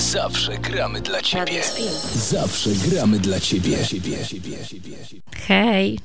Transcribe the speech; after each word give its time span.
Zawsze 0.00 0.58
gramy 0.58 1.00
dla 1.00 1.22
ciebie. 1.22 1.62
Zawsze 2.14 2.70
gramy 2.70 3.18
dla 3.18 3.40
ciebie. 3.40 3.76
Hej, 5.46 5.98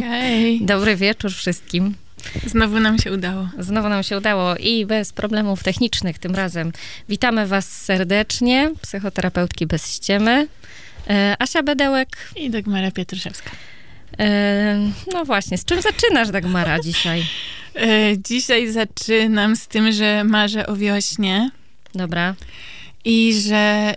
Hej. 0.00 0.60
dobry 0.72 0.96
wieczór 0.96 1.32
wszystkim. 1.32 1.94
Znowu 2.46 2.80
nam 2.80 2.98
się 2.98 3.12
udało. 3.12 3.48
Znowu 3.58 3.88
nam 3.88 4.02
się 4.02 4.18
udało 4.18 4.56
i 4.56 4.86
bez 4.86 5.12
problemów 5.12 5.62
technicznych 5.62 6.18
tym 6.18 6.34
razem. 6.34 6.72
Witamy 7.08 7.46
Was 7.46 7.68
serdecznie, 7.68 8.72
psychoterapeutki 8.82 9.66
bez 9.66 9.94
ściemy. 9.94 10.48
E, 11.10 11.36
Asia 11.38 11.62
Bedełek. 11.62 12.08
I 12.36 12.50
Dagmara 12.50 12.90
Pietruszewska. 12.90 13.50
E, 14.18 14.90
no 15.12 15.24
właśnie, 15.24 15.58
z 15.58 15.64
czym 15.64 15.82
zaczynasz, 15.82 16.30
Dagmara, 16.30 16.80
dzisiaj? 16.88 17.24
E, 17.74 18.18
dzisiaj 18.18 18.72
zaczynam 18.72 19.56
z 19.56 19.68
tym, 19.68 19.92
że 19.92 20.24
marzę 20.24 20.66
o 20.66 20.76
wiośnie 20.76 21.50
Dobra. 21.96 22.34
I 23.06 23.40
że 23.40 23.94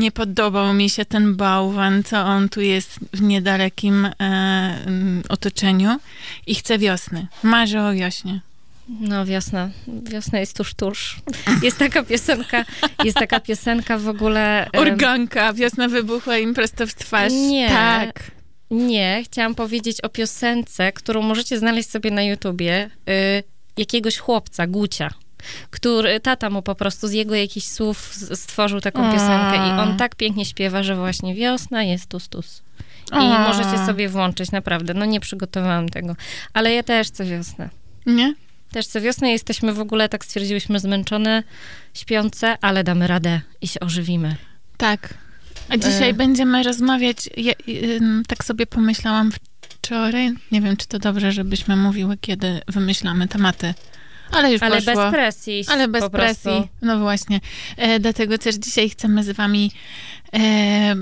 nie 0.00 0.12
podobał 0.12 0.74
mi 0.74 0.90
się 0.90 1.04
ten 1.04 1.36
bałwan, 1.36 2.02
co 2.02 2.18
on 2.18 2.48
tu 2.48 2.60
jest 2.60 2.98
w 3.12 3.22
niedalekim 3.22 4.04
e, 4.06 4.10
mm, 4.20 5.22
otoczeniu 5.28 5.98
i 6.46 6.54
chcę 6.54 6.78
wiosny. 6.78 7.26
Marzę 7.42 7.82
o 7.82 7.92
wiośnie. 7.92 8.40
No 9.00 9.26
wiosna, 9.26 9.70
wiosna 10.02 10.38
jest 10.40 10.56
tuż, 10.56 10.74
tuż. 10.74 11.20
Jest 11.62 11.78
taka 11.78 12.02
piosenka, 12.02 12.64
jest 13.04 13.18
taka 13.18 13.40
piosenka 13.40 13.98
w 13.98 14.08
ogóle... 14.08 14.64
em, 14.64 14.82
Organka, 14.82 15.52
wiosna 15.52 15.88
wybuchła 15.88 16.38
im 16.38 16.54
prosto 16.54 16.86
w 16.86 16.94
twarz. 16.94 17.32
Nie. 17.32 17.68
Tak. 17.68 18.30
Nie, 18.70 19.22
chciałam 19.24 19.54
powiedzieć 19.54 20.00
o 20.00 20.08
piosence, 20.08 20.92
którą 20.92 21.22
możecie 21.22 21.58
znaleźć 21.58 21.90
sobie 21.90 22.10
na 22.10 22.22
YouTubie, 22.22 22.90
y, 23.08 23.42
jakiegoś 23.76 24.18
chłopca, 24.18 24.66
Gucia, 24.66 25.10
który, 25.70 26.20
tata 26.20 26.50
mu 26.50 26.62
po 26.62 26.74
prostu 26.74 27.08
z 27.08 27.12
jego 27.12 27.34
jakichś 27.34 27.66
słów 27.66 28.14
stworzył 28.34 28.80
taką 28.80 29.12
piosenkę 29.12 29.56
i 29.56 29.70
on 29.80 29.96
tak 29.96 30.14
pięknie 30.14 30.44
śpiewa, 30.44 30.82
że 30.82 30.96
właśnie 30.96 31.34
wiosna 31.34 31.82
jest 31.82 32.06
tus, 32.06 32.28
tus. 32.28 32.62
I 33.12 33.14
A. 33.16 33.48
możecie 33.48 33.86
sobie 33.86 34.08
włączyć, 34.08 34.52
naprawdę. 34.52 34.94
No 34.94 35.04
nie 35.04 35.20
przygotowałam 35.20 35.88
tego, 35.88 36.16
ale 36.52 36.74
ja 36.74 36.82
też 36.82 37.08
chcę 37.08 37.24
wiosnę. 37.24 37.70
Nie? 38.06 38.34
Też 38.70 38.86
co 38.86 39.00
wiosnę 39.00 39.30
jesteśmy 39.30 39.72
w 39.72 39.80
ogóle, 39.80 40.08
tak 40.08 40.24
stwierdziłyśmy, 40.24 40.80
zmęczone, 40.80 41.42
śpiące, 41.94 42.56
ale 42.60 42.84
damy 42.84 43.06
radę 43.06 43.40
i 43.60 43.68
się 43.68 43.80
ożywimy. 43.80 44.36
Tak. 44.76 45.14
A 45.68 45.76
dzisiaj 45.76 46.10
E. 46.10 46.14
będziemy 46.14 46.62
rozmawiać, 46.62 47.28
ja, 47.36 47.52
ym, 47.68 48.22
tak 48.28 48.44
sobie 48.44 48.66
pomyślałam 48.66 49.30
wczoraj, 49.68 50.32
nie 50.52 50.60
wiem, 50.60 50.76
czy 50.76 50.86
to 50.88 50.98
dobrze, 50.98 51.32
żebyśmy 51.32 51.76
mówiły, 51.76 52.16
kiedy 52.20 52.60
wymyślamy 52.68 53.28
tematy, 53.28 53.74
ale 54.30 54.52
już 54.52 54.62
Ale 54.62 54.76
poszło. 54.82 54.94
bez 55.02 55.12
presji. 55.12 55.64
Ale 55.68 55.88
bez 55.88 56.10
presji. 56.10 56.42
prostu. 56.42 56.68
No 56.82 56.98
właśnie. 56.98 57.40
E, 57.76 58.00
dlatego 58.00 58.38
też 58.38 58.54
dzisiaj 58.54 58.90
chcemy 58.90 59.24
z 59.24 59.30
wami, 59.30 59.72
e, 60.34 60.94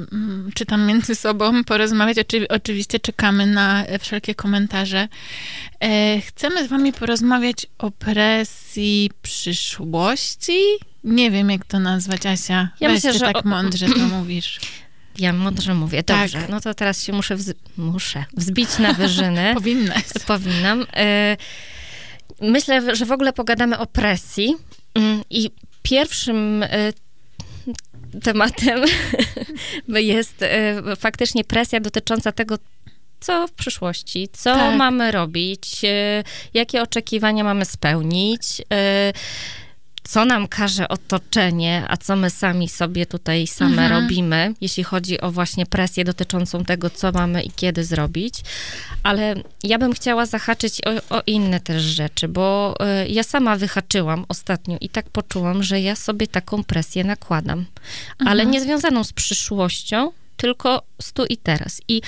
czy 0.54 0.66
tam 0.66 0.86
między 0.86 1.14
sobą, 1.14 1.64
porozmawiać. 1.64 2.18
Oczy, 2.18 2.48
oczywiście 2.48 3.00
czekamy 3.00 3.46
na 3.46 3.84
e, 3.84 3.98
wszelkie 3.98 4.34
komentarze. 4.34 5.08
E, 5.80 6.20
chcemy 6.20 6.66
z 6.66 6.68
wami 6.70 6.92
porozmawiać 6.92 7.66
o 7.78 7.90
presji 7.90 9.10
przyszłości. 9.22 10.58
Nie 11.04 11.30
wiem, 11.30 11.50
jak 11.50 11.64
to 11.64 11.80
nazwać, 11.80 12.26
Asia. 12.26 12.68
Ja 12.80 12.88
Weź 12.88 12.96
myślę, 12.96 13.12
że 13.12 13.20
tak 13.32 13.46
o- 13.46 13.48
mądrze 13.48 13.86
to 13.88 13.98
mówisz. 14.18 14.60
Ja 15.18 15.32
mądrze 15.32 15.74
mówię, 15.74 16.02
Tak. 16.02 16.18
dobrze. 16.30 16.46
No 16.50 16.60
to 16.60 16.74
teraz 16.74 17.02
się 17.02 17.12
muszę, 17.12 17.36
wz... 17.36 17.52
muszę 17.76 18.24
wzbić 18.36 18.78
na 18.78 18.92
wyżyny. 18.92 19.50
Powinnaś. 19.54 20.04
Powinnam. 20.26 20.86
E, 20.96 21.36
Myślę, 22.40 22.96
że 22.96 23.06
w 23.06 23.12
ogóle 23.12 23.32
pogadamy 23.32 23.78
o 23.78 23.86
presji 23.86 24.56
Mm, 24.94 25.22
i 25.30 25.50
pierwszym 25.82 26.62
e, 26.62 26.92
tematem 28.22 28.84
jest 29.88 30.42
e, 30.42 30.82
faktycznie 30.96 31.44
presja 31.44 31.80
dotycząca 31.80 32.32
tego, 32.32 32.58
co 33.20 33.48
w 33.48 33.52
przyszłości, 33.52 34.28
co 34.32 34.54
Tak. 34.54 34.78
mamy 34.78 35.10
robić, 35.10 35.84
e, 35.84 36.24
jakie 36.54 36.82
oczekiwania 36.82 37.44
mamy 37.44 37.64
spełnić, 37.64 38.62
co 40.04 40.24
nam 40.24 40.48
każe 40.48 40.88
otoczenie, 40.88 41.84
a 41.88 41.96
co 41.96 42.16
my 42.16 42.30
sami 42.30 42.68
sobie 42.68 43.06
tutaj 43.06 43.46
same 43.46 43.82
Mhm. 43.82 44.02
robimy, 44.02 44.54
jeśli 44.60 44.84
chodzi 44.84 45.20
o 45.20 45.30
właśnie 45.30 45.66
presję 45.66 46.04
dotyczącą 46.04 46.64
tego, 46.64 46.90
co 46.90 47.12
mamy 47.12 47.42
i 47.42 47.50
kiedy 47.50 47.84
zrobić. 47.84 48.34
Ale 49.02 49.34
ja 49.62 49.78
bym 49.78 49.92
chciała 49.92 50.26
zahaczyć 50.26 50.80
o, 51.10 51.16
o 51.16 51.22
inne 51.26 51.60
też 51.60 51.82
rzeczy, 51.82 52.28
bo 52.28 52.74
y, 53.04 53.08
ja 53.08 53.22
sama 53.22 53.56
wyhaczyłam 53.56 54.24
ostatnio 54.28 54.76
i 54.80 54.88
tak 54.88 55.10
poczułam, 55.10 55.62
że 55.62 55.80
ja 55.80 55.96
sobie 55.96 56.26
taką 56.26 56.64
presję 56.64 57.04
nakładam, 57.04 57.66
ale 58.26 58.46
nie 58.46 58.60
związaną 58.60 59.04
z 59.04 59.12
przyszłością, 59.12 60.12
tylko 60.36 60.82
z 61.02 61.12
tu 61.12 61.24
i 61.24 61.36
teraz. 61.36 61.80
I 61.88 62.02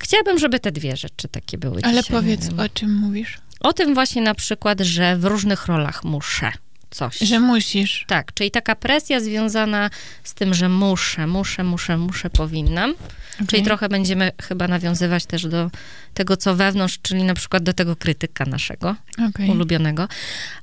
chciałabym, 0.00 0.38
żeby 0.38 0.60
te 0.60 0.72
dwie 0.72 0.96
rzeczy 0.96 1.28
takie 1.28 1.58
były 1.58 1.80
Ale 1.82 2.02
dzisiaj. 2.02 2.16
powiedz, 2.16 2.48
o 2.58 2.68
czym 2.68 2.94
mówisz? 2.94 3.38
O 3.66 3.72
tym 3.72 3.94
właśnie 3.94 4.22
na 4.22 4.34
przykład, 4.34 4.80
że 4.80 5.16
w 5.16 5.24
różnych 5.24 5.66
rolach 5.66 6.04
muszę 6.04 6.52
coś. 6.90 7.18
Że 7.18 7.40
musisz. 7.40 8.04
Tak, 8.08 8.34
czyli 8.34 8.50
taka 8.50 8.76
presja 8.76 9.20
związana 9.20 9.90
z 10.24 10.34
tym, 10.34 10.54
że 10.54 10.68
muszę, 10.68 11.26
muszę, 11.26 11.64
muszę, 11.64 11.96
muszę, 11.96 12.30
powinnam. 12.30 12.94
Czyli 13.36 13.48
Okej. 13.48 13.62
trochę 13.62 13.88
będziemy 13.88 14.32
chyba 14.42 14.68
nawiązywać 14.68 15.26
też 15.26 15.46
do 15.46 15.70
tego, 16.14 16.36
co 16.36 16.54
wewnątrz, 16.54 16.98
czyli 17.02 17.22
na 17.22 17.34
przykład 17.34 17.62
do 17.62 17.72
tego 17.72 17.96
krytyka 17.96 18.44
naszego 18.44 18.94
Okej. 19.28 19.50
ulubionego. 19.50 20.08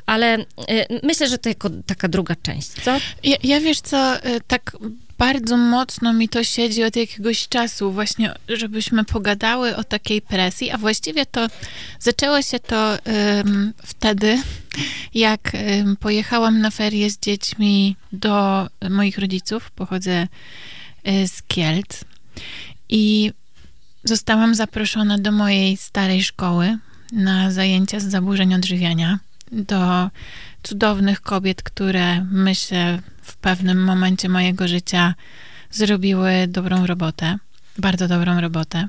Ale 0.05 0.37
y, 0.39 0.45
myślę, 1.03 1.27
że 1.27 1.37
to 1.37 1.49
jako 1.49 1.69
taka 1.85 2.07
druga 2.07 2.35
część, 2.35 2.67
co? 2.67 2.97
Ja, 3.23 3.37
ja 3.43 3.59
wiesz 3.59 3.81
co, 3.81 4.25
y, 4.25 4.41
tak 4.47 4.77
bardzo 5.17 5.57
mocno 5.57 6.13
mi 6.13 6.29
to 6.29 6.43
siedzi 6.43 6.83
od 6.83 6.95
jakiegoś 6.95 7.47
czasu, 7.47 7.91
właśnie, 7.91 8.33
żebyśmy 8.49 9.03
pogadały 9.03 9.75
o 9.75 9.83
takiej 9.83 10.21
presji, 10.21 10.71
a 10.71 10.77
właściwie 10.77 11.25
to 11.25 11.47
zaczęło 11.99 12.41
się 12.41 12.59
to 12.59 12.97
ym, 13.39 13.73
wtedy, 13.83 14.41
jak 15.13 15.55
ym, 15.55 15.95
pojechałam 15.95 16.59
na 16.61 16.71
ferie 16.71 17.09
z 17.09 17.19
dziećmi 17.19 17.95
do 18.11 18.67
moich 18.89 19.17
rodziców, 19.17 19.71
pochodzę 19.71 20.27
y, 21.07 21.27
z 21.27 21.43
Kielc. 21.43 22.03
I 22.89 23.31
zostałam 24.03 24.55
zaproszona 24.55 25.17
do 25.17 25.31
mojej 25.31 25.77
starej 25.77 26.23
szkoły 26.23 26.77
na 27.11 27.51
zajęcia 27.51 27.99
z 27.99 28.03
zaburzeń 28.03 28.53
odżywiania, 28.53 29.19
do 29.53 30.09
cudownych 30.63 31.21
kobiet, 31.21 31.63
które 31.63 32.21
myślę 32.23 32.99
w 33.21 33.35
pewnym 33.37 33.83
momencie 33.83 34.29
mojego 34.29 34.67
życia 34.67 35.15
zrobiły 35.71 36.31
dobrą 36.47 36.85
robotę, 36.85 37.37
bardzo 37.77 38.07
dobrą 38.07 38.41
robotę. 38.41 38.87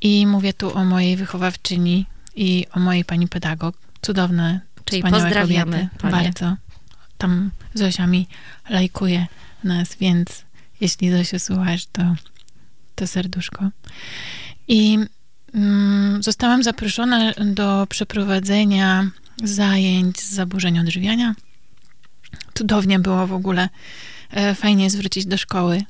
I 0.00 0.26
mówię 0.26 0.52
tu 0.52 0.76
o 0.76 0.84
mojej 0.84 1.16
wychowawczyni 1.16 2.06
i 2.36 2.66
o 2.72 2.80
mojej 2.80 3.04
pani 3.04 3.28
pedagog. 3.28 3.76
Cudowne, 4.02 4.60
Czyli 4.84 5.02
wspaniałe 5.02 5.24
pozdrawiamy 5.24 5.76
kobiety. 5.76 5.98
panie. 5.98 6.12
Bardzo. 6.24 6.56
Tam 7.18 7.50
Zosia 7.74 8.06
mi 8.06 8.26
lajkuje 8.70 9.26
nas, 9.64 9.96
więc 10.00 10.44
jeśli 10.80 11.10
Zosiu 11.10 11.38
słuchasz, 11.38 11.86
to, 11.92 12.14
to 12.94 13.06
serduszko. 13.06 13.70
I 14.68 14.98
mm, 15.54 16.22
zostałam 16.22 16.62
zaproszona 16.62 17.32
do 17.54 17.86
przeprowadzenia 17.88 19.10
zajęć 19.44 20.20
z 20.20 20.30
zaburzeń 20.34 20.78
odżywiania. 20.78 21.34
Cudownie 22.54 22.98
było 22.98 23.26
w 23.26 23.32
ogóle. 23.32 23.68
E, 24.30 24.54
Fajnie 24.54 24.90
zwrócić 24.90 25.26
do 25.26 25.36
szkoły. 25.36 25.82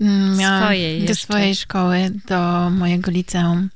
Mm, 0.00 0.36
Miałam 0.36 0.62
Swojej 0.62 0.98
do 1.00 1.08
jeszcze. 1.08 1.24
swojej 1.24 1.54
szkoły, 1.54 2.10
do 2.28 2.70
mojego 2.70 3.10
liceum, 3.10 3.70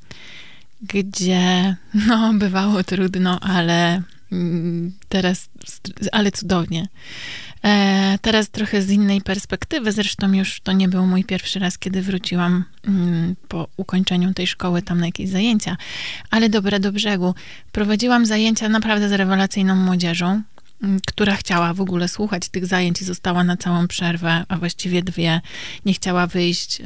gdzie 0.82 1.76
no 1.94 2.34
bywało 2.34 2.84
trudno, 2.84 3.40
ale 3.40 4.02
teraz, 5.08 5.50
ale 6.12 6.32
cudownie. 6.32 6.88
E, 7.64 8.18
teraz 8.22 8.50
trochę 8.50 8.82
z 8.82 8.90
innej 8.90 9.20
perspektywy, 9.20 9.92
zresztą 9.92 10.32
już 10.32 10.60
to 10.60 10.72
nie 10.72 10.88
był 10.88 11.06
mój 11.06 11.24
pierwszy 11.24 11.58
raz, 11.58 11.78
kiedy 11.78 12.02
wróciłam 12.02 12.64
mm, 12.88 13.36
po 13.48 13.68
ukończeniu 13.76 14.34
tej 14.34 14.46
szkoły 14.46 14.82
tam 14.82 15.00
na 15.00 15.06
jakieś 15.06 15.28
zajęcia, 15.28 15.76
ale 16.30 16.48
dobra 16.48 16.78
do 16.78 16.92
brzegu. 16.92 17.34
Prowadziłam 17.72 18.26
zajęcia 18.26 18.68
naprawdę 18.68 19.08
z 19.08 19.12
rewelacyjną 19.12 19.76
młodzieżą, 19.76 20.42
m, 20.82 20.98
która 21.06 21.36
chciała 21.36 21.74
w 21.74 21.80
ogóle 21.80 22.08
słuchać 22.08 22.48
tych 22.48 22.66
zajęć 22.66 23.02
i 23.02 23.04
została 23.04 23.44
na 23.44 23.56
całą 23.56 23.88
przerwę, 23.88 24.44
a 24.48 24.56
właściwie 24.56 25.02
dwie. 25.02 25.40
Nie 25.84 25.94
chciała 25.94 26.26
wyjść, 26.26 26.82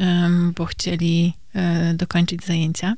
bo 0.56 0.64
chcieli 0.64 1.32
e, 1.54 1.94
dokończyć 1.94 2.44
zajęcia. 2.44 2.94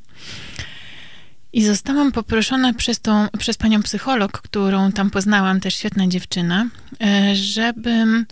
I 1.53 1.63
zostałam 1.65 2.11
poproszona 2.11 2.73
przez, 2.73 2.99
tą, 2.99 3.27
przez 3.39 3.57
panią 3.57 3.83
psycholog, 3.83 4.31
którą 4.31 4.91
tam 4.91 5.09
poznałam, 5.09 5.59
też 5.59 5.75
świetna 5.75 6.07
dziewczyna, 6.07 6.69
e, 7.01 7.35
żebym 7.35 8.25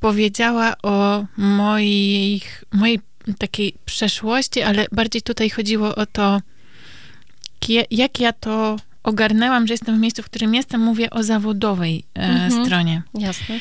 powiedziała 0.00 0.74
o 0.82 1.24
moich, 1.36 2.64
mojej 2.72 3.00
takiej 3.38 3.74
przeszłości, 3.84 4.62
ale 4.62 4.86
bardziej 4.92 5.22
tutaj 5.22 5.50
chodziło 5.50 5.94
o 5.94 6.06
to, 6.06 6.40
jak 7.90 8.20
ja 8.20 8.32
to 8.32 8.76
ogarnęłam, 9.06 9.66
że 9.66 9.74
jestem 9.74 9.96
w 9.96 10.00
miejscu, 10.00 10.22
w 10.22 10.24
którym 10.24 10.54
jestem, 10.54 10.80
mówię 10.80 11.10
o 11.10 11.22
zawodowej 11.22 12.04
e, 12.14 12.20
mhm. 12.20 12.64
stronie. 12.64 13.02
Jasne. 13.14 13.58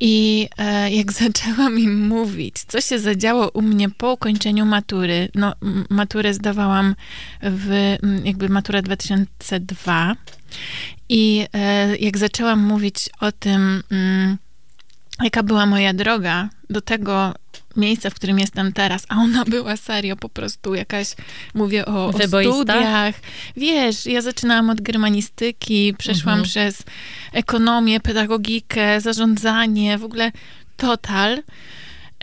I 0.00 0.48
e, 0.58 0.90
jak 0.90 1.12
zaczęłam 1.22 1.78
im 1.78 2.08
mówić, 2.08 2.54
co 2.66 2.80
się 2.80 2.98
zadziało 2.98 3.50
u 3.50 3.62
mnie 3.62 3.90
po 3.90 4.12
ukończeniu 4.12 4.66
matury, 4.66 5.28
no 5.34 5.54
maturę 5.90 6.34
zdawałam 6.34 6.94
w, 7.42 7.96
jakby 8.24 8.48
matura 8.48 8.82
2002 8.82 10.16
i 11.08 11.46
e, 11.52 11.96
jak 11.96 12.18
zaczęłam 12.18 12.60
mówić 12.60 13.10
o 13.20 13.32
tym, 13.32 13.82
mm, 13.90 14.36
jaka 15.22 15.42
była 15.42 15.66
moja 15.66 15.94
droga 15.94 16.48
do 16.70 16.80
tego 16.80 17.34
miejsca, 17.78 18.10
w 18.10 18.14
którym 18.14 18.38
jestem 18.38 18.72
teraz, 18.72 19.06
a 19.08 19.16
ona 19.16 19.44
była 19.44 19.76
serio 19.76 20.16
po 20.16 20.28
prostu 20.28 20.74
jakaś, 20.74 21.14
mówię 21.54 21.86
o, 21.86 22.06
o 22.06 22.12
studiach. 22.12 23.14
Wiesz, 23.56 24.06
ja 24.06 24.22
zaczynałam 24.22 24.70
od 24.70 24.80
germanistyki, 24.80 25.94
przeszłam 25.98 26.38
mhm. 26.38 26.44
przez 26.44 26.82
ekonomię, 27.32 28.00
pedagogikę, 28.00 29.00
zarządzanie, 29.00 29.98
w 29.98 30.04
ogóle 30.04 30.32
total. 30.76 31.42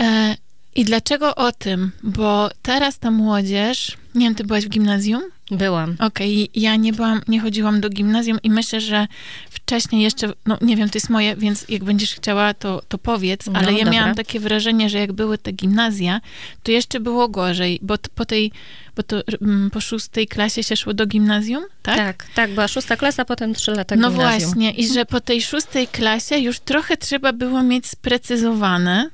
E, 0.01 0.35
I 0.75 0.85
dlaczego 0.85 1.35
o 1.35 1.51
tym? 1.51 1.91
Bo 2.03 2.49
teraz 2.61 2.99
ta 2.99 3.11
młodzież, 3.11 3.97
nie 4.15 4.25
wiem, 4.25 4.35
ty 4.35 4.43
byłaś 4.43 4.65
w 4.65 4.69
gimnazjum? 4.69 5.23
Byłam. 5.51 5.95
Okej, 5.99 6.49
okay. 6.49 6.61
ja 6.61 6.75
nie 6.75 6.93
byłam, 6.93 7.21
nie 7.27 7.39
chodziłam 7.39 7.81
do 7.81 7.89
gimnazjum 7.89 8.37
i 8.43 8.49
myślę, 8.49 8.81
że 8.81 9.07
wcześniej 9.49 10.01
jeszcze, 10.01 10.33
no 10.45 10.57
nie 10.61 10.75
wiem, 10.75 10.89
to 10.89 10.97
jest 10.97 11.09
moje, 11.09 11.35
więc 11.35 11.65
jak 11.69 11.83
będziesz 11.83 12.15
chciała, 12.15 12.53
to, 12.53 12.81
to 12.87 12.97
powiedz, 12.97 13.47
ale 13.53 13.71
no, 13.71 13.71
ja 13.71 13.85
dobra. 13.85 13.91
miałam 13.91 14.15
takie 14.15 14.39
wrażenie, 14.39 14.89
że 14.89 14.99
jak 14.99 15.13
były 15.13 15.37
te 15.37 15.51
gimnazja, 15.51 16.21
to 16.63 16.71
jeszcze 16.71 16.99
było 16.99 17.29
gorzej, 17.29 17.79
bo 17.81 17.95
po 18.15 18.25
tej, 18.25 18.51
bo 18.95 19.03
to 19.03 19.21
mm, 19.41 19.71
po 19.71 19.81
szóstej 19.81 20.27
klasie 20.27 20.63
się 20.63 20.75
szło 20.75 20.93
do 20.93 21.05
gimnazjum, 21.05 21.63
tak? 21.81 21.97
Tak, 21.97 22.25
tak, 22.35 22.51
była 22.51 22.67
szósta 22.67 22.97
klasa, 22.97 23.25
potem 23.25 23.53
trzy 23.53 23.71
lata 23.71 23.95
no 23.95 24.09
gimnazjum. 24.09 24.41
No 24.41 24.47
właśnie, 24.47 24.71
i 24.71 24.87
że 24.93 25.05
po 25.05 25.21
tej 25.21 25.41
szóstej 25.41 25.87
klasie 25.87 26.37
już 26.37 26.59
trochę 26.59 26.97
trzeba 26.97 27.33
było 27.33 27.63
mieć 27.63 27.87
sprecyzowane, 27.87 29.09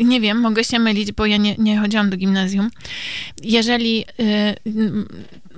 nie 0.00 0.20
wiem, 0.20 0.40
mogę 0.40 0.64
się 0.64 0.78
mylić, 0.78 1.12
bo 1.12 1.26
ja 1.26 1.36
nie, 1.36 1.56
nie 1.56 1.78
chodziłam 1.78 2.10
do 2.10 2.16
gimnazjum. 2.16 2.70
Jeżeli, 3.42 4.04
y, 4.20 4.54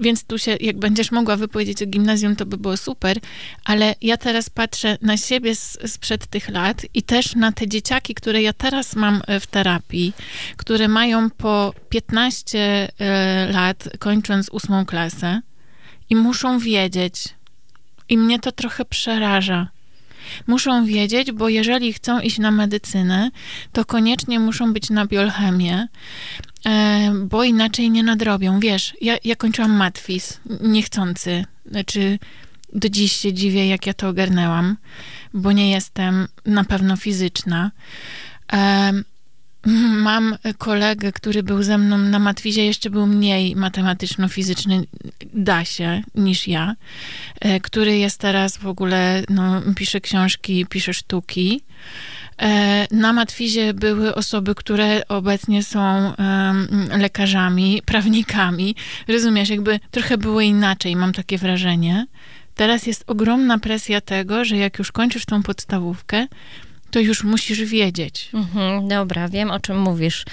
więc 0.01 0.25
tu 0.25 0.39
się, 0.39 0.57
jak 0.61 0.79
będziesz 0.79 1.11
mogła 1.11 1.37
wypowiedzieć 1.37 1.83
o 1.83 1.87
gimnazjum, 1.87 2.37
to 2.37 2.47
by 2.47 2.57
było 2.57 2.77
super, 2.77 3.19
ale 3.65 3.95
ja 4.03 4.17
teraz 4.17 4.51
patrzę 4.51 4.99
na 5.03 5.17
siebie 5.17 5.55
z, 5.55 5.79
sprzed 5.93 6.27
tych 6.27 6.49
lat 6.49 6.87
i 6.95 7.03
też 7.03 7.35
na 7.35 7.53
te 7.53 7.69
dzieciaki, 7.69 8.15
które 8.15 8.43
ja 8.43 8.53
teraz 8.53 8.97
mam 8.97 9.23
e, 9.27 9.41
w 9.41 9.47
terapii, 9.47 10.13
które 10.57 10.89
mają 10.89 11.31
po 11.31 11.75
15 11.89 12.59
e, 12.99 13.53
lat, 13.53 13.89
kończąc 13.99 14.49
ósmą 14.49 14.87
klasę 14.87 15.41
i 16.11 16.17
muszą 16.17 16.59
wiedzieć, 16.59 17.15
i 18.09 18.19
mnie 18.19 18.39
to 18.39 18.53
trochę 18.53 18.85
przeraża, 18.85 19.69
Muszą 20.47 20.87
wiedzieć, 20.87 21.33
bo 21.33 21.49
jeżeli 21.49 21.93
chcą 21.93 22.21
iść 22.21 22.39
na 22.39 22.51
medycynę, 22.51 23.31
to 23.73 23.85
koniecznie 23.85 24.41
muszą 24.41 24.73
być 24.73 24.91
na 24.91 25.07
biochemię, 25.07 25.89
e, 26.67 27.13
bo 27.25 27.45
inaczej 27.45 27.91
nie 27.91 28.03
nadrobią. 28.03 28.61
Wiesz, 28.61 28.95
ja, 29.01 29.17
ja 29.25 29.37
kończyłam 29.37 29.73
matwis, 29.73 30.41
niechcący. 30.61 31.45
Znaczy, 31.71 32.19
do 32.73 32.89
dziś 32.89 33.13
się 33.13 33.33
dziwię, 33.33 33.69
jak 33.69 33.87
ja 33.87 33.95
to 33.95 34.09
ogarnęłam, 34.09 34.77
bo 35.35 35.53
nie 35.53 35.71
jestem 35.71 36.29
na 36.47 36.65
pewno 36.65 36.97
fizyczna. 36.97 37.71
Mam 40.09 40.37
kolegę, 40.59 41.13
który 41.13 41.43
był 41.43 41.63
ze 41.63 41.79
mną 41.79 41.99
na 41.99 42.19
matwizie, 42.19 42.67
jeszcze 42.67 42.91
był 42.91 43.07
mniej 43.07 43.57
matematyczno-fizyczny, 43.57 44.85
da 45.35 45.65
się, 45.65 46.03
niż 46.15 46.49
ja, 46.49 46.75
e, 47.41 47.61
który 47.61 47.99
jest 47.99 48.21
teraz 48.21 48.57
w 48.57 48.67
ogóle, 48.67 49.23
no, 49.29 49.63
pisze 49.77 50.01
książki, 50.01 50.67
pisze 50.67 50.95
sztuki. 50.95 51.61
E, 52.43 52.87
na 52.91 53.13
matwizie 53.13 53.75
były 53.75 54.15
osoby, 54.15 54.55
które 54.55 55.09
obecnie 55.09 55.63
są 55.63 56.13
lekarzami, 56.99 57.83
prawnikami. 57.87 58.75
Rozumiesz, 59.09 59.49
jakby 59.49 59.81
trochę 59.91 60.19
było 60.19 60.41
inaczej, 60.41 60.97
mam 60.97 61.13
takie 61.13 61.39
wrażenie. 61.39 62.07
Teraz 62.55 62.87
jest 62.87 63.05
ogromna 63.07 63.59
presja 63.59 64.01
tego, 64.01 64.45
że 64.45 64.57
jak 64.57 64.79
już 64.79 64.93
kończysz 64.93 65.25
tą 65.25 65.43
podstawówkę, 65.43 66.27
to 66.91 67.01
już 67.01 67.25
musisz 67.25 67.65
wiedzieć. 67.65 68.29
Mhm, 68.35 68.89
dobra, 68.89 69.29
wiem 69.29 69.51
o 69.51 69.61
czym 69.61 69.79
mówisz. 69.79 70.25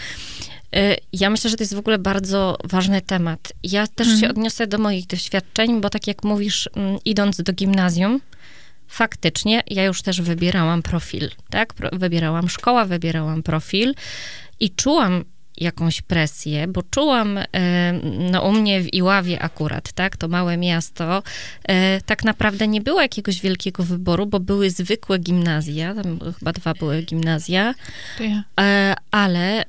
Y, 0.76 0.96
ja 1.14 1.30
myślę, 1.30 1.50
że 1.50 1.58
to 1.58 1.64
jest 1.64 1.76
w 1.76 1.80
ogóle 1.80 1.98
bardzo 1.98 2.58
ważny 2.64 3.02
temat. 3.02 3.54
Ja 3.64 3.88
też 3.88 4.08
mhm. 4.08 4.20
się 4.20 4.30
odniosę 4.30 4.68
do 4.68 4.78
moich 4.78 5.08
doświadczeń, 5.08 5.82
bo 5.82 5.90
tak 5.90 6.08
jak 6.08 6.24
mówisz, 6.24 6.70
mm, 6.76 6.98
idąc 7.06 7.42
do 7.42 7.54
gimnazjum, 7.54 8.22
faktycznie 8.88 9.64
ja 9.68 9.84
już 9.84 10.02
też 10.02 10.22
wybierałam 10.22 10.82
profil, 10.82 11.30
tak? 11.50 11.74
Wybierałam 11.94 12.50
szkołę, 12.50 12.86
wybierałam 12.86 13.44
profil 13.44 13.94
i 14.60 14.70
czułam 14.70 15.24
jakąś 15.58 16.02
presję, 16.02 16.68
bo 16.68 16.84
czułam, 16.84 17.38
e, 17.38 17.46
no 18.32 18.42
u 18.42 18.52
mnie 18.52 18.82
w 18.82 18.94
Iławie 18.94 19.42
akurat, 19.42 19.94
tak, 19.94 20.18
to 20.18 20.28
małe 20.28 20.58
miasto, 20.58 21.24
e, 21.64 22.02
tak 22.02 22.24
naprawdę 22.24 22.68
nie 22.68 22.82
było 22.82 23.02
jakiegoś 23.02 23.42
wielkiego 23.42 23.84
wyboru, 23.84 24.26
bo 24.26 24.40
były 24.40 24.70
zwykłe 24.70 25.20
gimnazja, 25.20 25.94
tam 25.94 26.20
chyba 26.40 26.54
dwa 26.54 26.74
były 26.74 27.02
gimnazja, 27.02 27.74
ale 29.16 29.64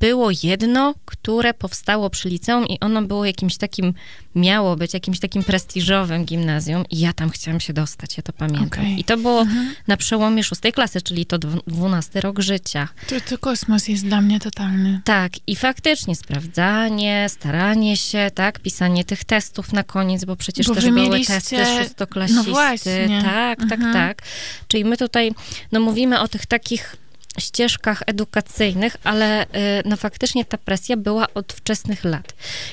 było 0.00 0.30
jedno, 0.42 0.94
które 1.04 1.54
powstało 1.54 2.10
przy 2.10 2.28
liceum 2.28 2.66
i 2.66 2.80
ono 2.80 3.02
było 3.02 3.24
jakimś 3.24 3.56
takim, 3.56 3.94
miało 4.34 4.76
być 4.76 4.94
jakimś 4.94 5.20
takim 5.20 5.44
prestiżowym 5.44 6.24
gimnazjum 6.24 6.84
i 6.90 6.98
ja 6.98 7.12
tam 7.12 7.30
chciałam 7.30 7.60
się 7.60 7.72
dostać, 7.72 8.16
ja 8.16 8.22
to 8.22 8.32
pamiętam. 8.32 8.66
Okay. 8.66 8.90
I 8.90 9.04
to 9.04 9.16
było 9.16 9.40
mhm. 9.40 9.74
na 9.86 9.96
przełomie 9.96 10.44
szóstej 10.44 10.72
klasy, 10.72 11.02
czyli 11.02 11.26
to 11.26 11.38
dwunasty 11.66 12.20
rok 12.20 12.40
życia. 12.40 12.88
To, 13.08 13.20
to 13.20 13.38
kosmos 13.38 13.88
jest 13.88 14.04
dla 14.04 14.20
mnie 14.20 14.40
totalny. 14.40 15.00
Tak, 15.04 15.32
tak, 15.32 15.40
i 15.46 15.56
faktycznie 15.56 16.16
sprawdzanie, 16.16 17.26
staranie 17.28 17.96
się, 17.96 18.30
tak, 18.34 18.60
pisanie 18.60 19.04
tych 19.04 19.24
testów 19.24 19.72
na 19.72 19.82
koniec, 19.82 20.24
bo 20.24 20.36
przecież 20.36 20.66
bo 20.66 20.74
też 20.74 20.90
były 20.90 21.24
testy 21.24 21.56
szóstoklasisty. 21.78 22.42
No 22.42 22.54
właśnie. 22.54 23.22
Tak, 23.24 23.58
tak, 23.58 23.80
mhm. 23.80 23.92
tak. 23.92 24.22
Czyli 24.68 24.84
my 24.84 24.96
tutaj, 24.96 25.32
no 25.72 25.80
mówimy 25.80 26.20
o 26.20 26.28
tych 26.28 26.46
takich 26.46 26.96
ścieżkach 27.38 28.02
edukacyjnych, 28.06 28.96
ale 29.04 29.44
y, 29.44 29.48
no 29.84 29.96
faktycznie 29.96 30.44
ta 30.44 30.58
presja 30.58 30.96
była 30.96 31.26
od 31.34 31.52
wczesnych 31.52 32.04
lat. 32.04 32.32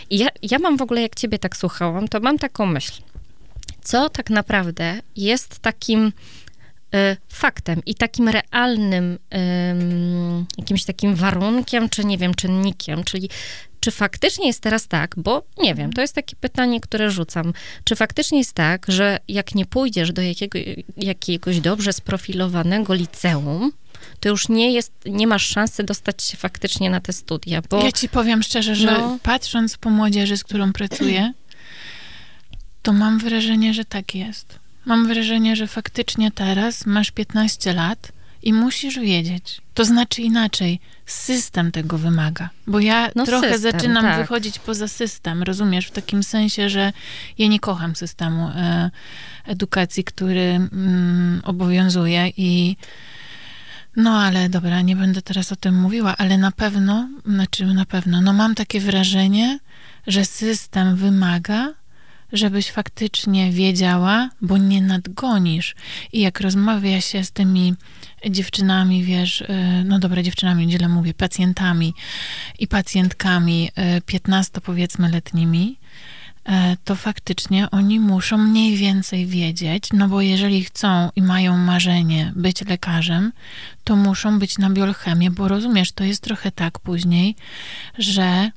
I 0.10 0.18
ja, 0.18 0.28
ja 0.42 0.60
mam 0.60 0.78
w 0.78 0.82
ogóle, 0.82 1.02
jak 1.02 1.16
ciebie 1.16 1.40
tak 1.40 1.58
słuchałam, 1.58 2.08
to 2.08 2.20
mam 2.20 2.38
taką 2.40 2.66
myśl. 2.66 3.02
Co 3.82 4.10
tak 4.10 4.30
naprawdę 4.30 5.00
jest 5.16 5.60
takim 5.60 6.12
Y, 6.96 7.18
faktem 7.30 7.82
i 7.86 7.96
takim 7.96 8.30
realnym 8.30 9.20
jakimś 10.58 10.84
takim 10.84 11.16
warunkiem, 11.16 11.90
czy 11.90 12.06
nie 12.06 12.18
wiem, 12.18 12.34
czynnikiem, 12.34 13.04
czyli 13.04 13.30
czy 13.80 13.92
faktycznie 13.92 14.48
jest 14.48 14.62
teraz 14.62 14.88
tak, 14.88 15.16
bo 15.18 15.44
nie 15.58 15.76
wiem, 15.76 15.94
to 15.94 16.02
jest 16.02 16.16
takie 16.16 16.36
pytanie, 16.36 16.82
które 16.82 17.12
rzucam, 17.12 17.54
czy 17.84 17.96
faktycznie 17.96 18.38
jest 18.38 18.54
tak, 18.54 18.86
że 18.88 19.20
jak 19.28 19.56
nie 19.56 19.66
pójdziesz 19.66 20.12
do 20.12 20.22
jakiego, 20.22 20.60
jakiegoś 20.98 21.60
dobrze 21.60 21.94
sprofilowanego 21.94 22.94
liceum, 22.94 23.72
to 24.20 24.30
już 24.30 24.50
nie 24.50 24.74
jest, 24.74 24.92
nie 25.06 25.28
masz 25.28 25.48
szansy 25.48 25.84
dostać 25.84 26.24
się 26.24 26.38
faktycznie 26.38 26.90
na 26.90 27.02
te 27.02 27.14
studia, 27.14 27.62
bo... 27.70 27.84
Ja 27.84 27.92
ci 27.92 28.10
powiem 28.10 28.44
szczerze, 28.44 28.76
że 28.76 28.92
no, 28.92 29.18
patrząc 29.24 29.78
po 29.78 29.90
młodzieży, 29.90 30.38
z 30.38 30.44
którą 30.44 30.74
pracuję, 30.74 31.34
to 32.82 32.94
mam 32.94 33.20
wrażenie, 33.20 33.74
że 33.74 33.86
tak 33.86 34.16
jest. 34.16 34.60
Mam 34.86 35.08
wrażenie, 35.08 35.56
że 35.56 35.68
faktycznie 35.68 36.32
teraz 36.32 36.86
masz 36.86 37.12
15 37.12 37.74
lat 37.74 38.12
i 38.44 38.54
musisz 38.54 39.00
wiedzieć. 39.00 39.62
To 39.74 39.86
znaczy 39.86 40.22
inaczej, 40.22 40.80
system 41.06 41.72
tego 41.72 41.98
wymaga. 41.98 42.50
Bo 42.68 42.80
ja 42.80 43.10
no 43.16 43.26
trochę 43.26 43.54
system, 43.54 43.72
zaczynam 43.72 44.04
tak. 44.04 44.18
wychodzić 44.18 44.60
poza 44.60 44.88
system, 44.88 45.44
rozumiesz? 45.44 45.88
W 45.88 45.92
takim 45.92 46.24
sensie, 46.24 46.70
że 46.70 46.94
ja 47.38 47.48
nie 47.48 47.60
kocham 47.60 47.96
systemu 47.96 48.48
e, 48.48 48.92
edukacji, 49.46 50.04
który 50.04 50.42
mm, 50.42 51.42
obowiązuje 51.44 52.32
i 52.38 52.78
no 53.96 54.20
ale 54.20 54.50
dobra, 54.50 54.82
nie 54.82 54.96
będę 54.96 55.22
teraz 55.22 55.52
o 55.52 55.56
tym 55.56 55.82
mówiła, 55.82 56.18
ale 56.18 56.38
na 56.38 56.52
pewno, 56.52 57.10
znaczy 57.26 57.66
na 57.66 57.86
pewno, 57.86 58.22
no 58.22 58.34
mam 58.34 58.56
takie 58.56 58.80
wrażenie, 58.80 59.60
że 60.08 60.26
system 60.26 60.96
wymaga, 60.96 61.74
żebyś 62.34 62.72
faktycznie 62.72 63.52
wiedziała, 63.52 64.30
bo 64.42 64.58
nie 64.58 64.82
nadgonisz. 64.82 65.76
I 66.14 66.22
jak 66.22 66.40
rozmawia 66.40 67.02
się 67.02 67.24
z 67.24 67.32
tymi 67.32 67.74
dziewczynami, 68.30 69.04
wiesz, 69.04 69.42
y, 69.42 69.48
no 69.86 70.00
dobra, 70.00 70.24
dziewczynami, 70.24 70.72
źle 70.72 70.90
mówię, 70.90 71.14
pacjentami 71.14 71.94
i 72.60 72.68
pacjentkami 72.68 73.70
15 74.06 74.58
y, 74.58 74.62
powiedzmy 74.62 75.10
letnimi, 75.10 75.80
to 76.84 76.96
faktycznie 76.96 77.72
oni 77.72 78.00
muszą 78.00 78.38
mniej 78.38 78.78
więcej 78.78 79.26
wiedzieć, 79.26 79.90
no 79.94 80.08
bo 80.08 80.22
jeżeli 80.22 80.64
chcą 80.64 81.10
i 81.16 81.22
mają 81.22 81.58
marzenie 81.58 82.34
być 82.36 82.66
lekarzem, 82.66 83.32
to 83.84 83.96
muszą 83.96 84.40
być 84.40 84.58
na 84.58 84.70
biochemię, 84.70 85.32
bo 85.32 85.48
rozumiesz, 85.48 85.92
to 85.92 86.04
jest 86.04 86.24
trochę 86.24 86.52
tak 86.52 86.80
później, 86.80 87.36
że 87.98 88.52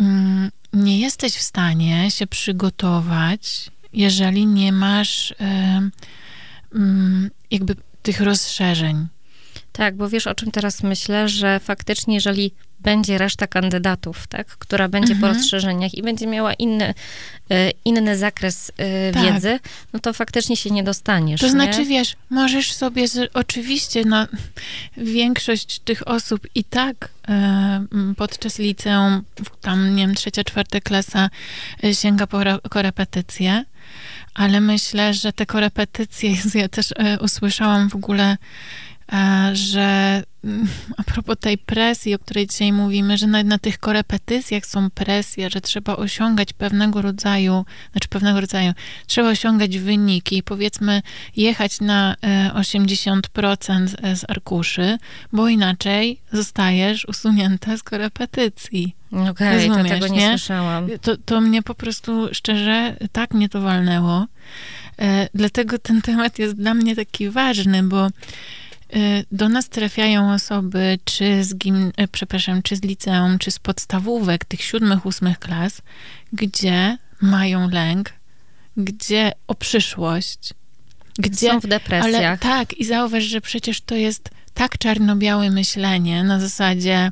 mm, 0.00 0.50
nie 0.72 1.00
jesteś 1.00 1.32
w 1.32 1.42
stanie 1.42 2.10
się 2.10 2.26
przygotować 2.26 3.70
jeżeli 3.94 4.46
nie 4.46 4.72
masz 4.72 5.34
mm, 5.38 7.30
jakby 7.50 7.76
tych 8.02 8.20
rozszerzeń. 8.20 9.06
Tak, 9.72 9.96
bo 9.96 10.08
wiesz 10.08 10.26
o 10.26 10.34
czym 10.34 10.50
teraz 10.50 10.82
myślę, 10.82 11.28
że 11.28 11.60
faktycznie 11.60 12.14
jeżeli 12.14 12.54
będzie 12.84 13.18
reszta 13.18 13.46
kandydatów, 13.46 14.26
tak, 14.26 14.46
która 14.46 14.88
będzie 14.88 15.14
mhm. 15.14 15.20
po 15.20 15.38
rozszerzeniach 15.38 15.94
i 15.94 16.02
będzie 16.02 16.26
miała 16.26 16.54
inny, 16.54 16.94
e, 17.50 17.70
inny 17.84 18.16
zakres 18.16 18.72
e, 18.76 19.12
tak. 19.12 19.22
wiedzy, 19.22 19.58
no 19.92 20.00
to 20.00 20.12
faktycznie 20.12 20.56
się 20.56 20.70
nie 20.70 20.82
dostaniesz. 20.82 21.40
To 21.40 21.46
nie? 21.46 21.52
znaczy, 21.52 21.84
wiesz, 21.84 22.16
możesz 22.30 22.72
sobie, 22.72 23.08
z, 23.08 23.30
oczywiście, 23.34 24.04
no, 24.04 24.26
większość 24.96 25.78
tych 25.78 26.08
osób 26.08 26.46
i 26.54 26.64
tak 26.64 27.08
e, 27.28 27.86
podczas 28.16 28.58
liceum, 28.58 29.22
tam, 29.60 29.96
nie 29.96 30.06
wiem, 30.06 30.14
trzecia, 30.14 30.44
czwarta 30.44 30.80
klasa 30.80 31.30
e, 31.84 31.94
sięga 31.94 32.26
po 32.26 32.38
korepetycje, 32.70 33.64
ale 34.34 34.60
myślę, 34.60 35.14
że 35.14 35.32
te 35.32 35.46
korepetycje, 35.46 36.30
ja 36.54 36.68
też 36.68 36.92
e, 36.96 37.18
usłyszałam 37.20 37.90
w 37.90 37.94
ogóle 37.94 38.36
że 39.52 40.22
mm, 40.44 40.68
a 40.96 41.02
propos 41.02 41.36
tej 41.40 41.58
presji, 41.58 42.14
o 42.14 42.18
której 42.18 42.46
dzisiaj 42.46 42.72
mówimy, 42.72 43.18
że 43.18 43.26
na, 43.26 43.42
na 43.42 43.58
tych 43.58 43.78
korepetycjach 43.78 44.66
są 44.66 44.90
presje, 44.90 45.50
że 45.50 45.60
trzeba 45.60 45.96
osiągać 45.96 46.52
pewnego 46.52 47.02
rodzaju, 47.02 47.64
znaczy 47.92 48.08
pewnego 48.08 48.40
rodzaju, 48.40 48.72
trzeba 49.06 49.28
osiągać 49.28 49.78
wyniki, 49.78 50.42
powiedzmy 50.42 51.02
jechać 51.36 51.80
na 51.80 52.16
80% 52.54 53.94
e, 54.02 54.16
z 54.16 54.30
arkuszy, 54.30 54.98
bo 55.32 55.48
inaczej 55.48 56.20
zostajesz 56.32 57.04
usunięta 57.04 57.76
z 57.76 57.82
korepetycji. 57.82 58.96
Okej, 59.30 59.70
okay, 59.70 59.82
to 59.82 59.88
tego 59.88 60.08
nie, 60.08 60.16
nie, 60.16 60.28
słyszałam. 60.28 60.88
To, 61.02 61.16
to 61.16 61.40
mnie 61.40 61.62
po 61.62 61.74
prostu, 61.74 62.28
szczerze, 62.32 62.96
tak 63.12 63.34
mnie 63.34 63.48
to 63.48 63.60
walnęło. 63.60 64.26
E, 64.98 65.28
dlatego 65.34 65.78
ten 65.78 66.02
temat 66.02 66.38
jest 66.38 66.54
dla 66.54 66.74
mnie 66.74 66.96
taki 66.96 67.30
ważny, 67.30 67.82
bo 67.82 68.08
do 69.32 69.48
nas 69.48 69.68
trafiają 69.68 70.32
osoby, 70.32 70.98
czy 71.04 71.44
z, 71.44 71.54
gim, 71.54 71.92
y, 72.00 72.08
przepraszam, 72.08 72.62
czy 72.62 72.76
z 72.76 72.82
liceum, 72.82 73.38
czy 73.38 73.50
z 73.50 73.58
podstawówek 73.58 74.44
tych 74.44 74.62
siódmych, 74.62 75.06
ósmych 75.06 75.38
klas, 75.38 75.82
gdzie 76.32 76.98
mają 77.20 77.70
lęk, 77.70 78.12
gdzie 78.76 79.32
o 79.46 79.54
przyszłość, 79.54 80.54
gdzie 81.18 81.50
są 81.50 81.60
w 81.60 81.66
depresjach. 81.66 82.14
Ale 82.14 82.38
tak, 82.38 82.74
i 82.74 82.84
zauważ, 82.84 83.24
że 83.24 83.40
przecież 83.40 83.80
to 83.80 83.94
jest 83.94 84.30
tak 84.54 84.78
czarno-białe 84.78 85.50
myślenie 85.50 86.24
na 86.24 86.40
zasadzie 86.40 87.10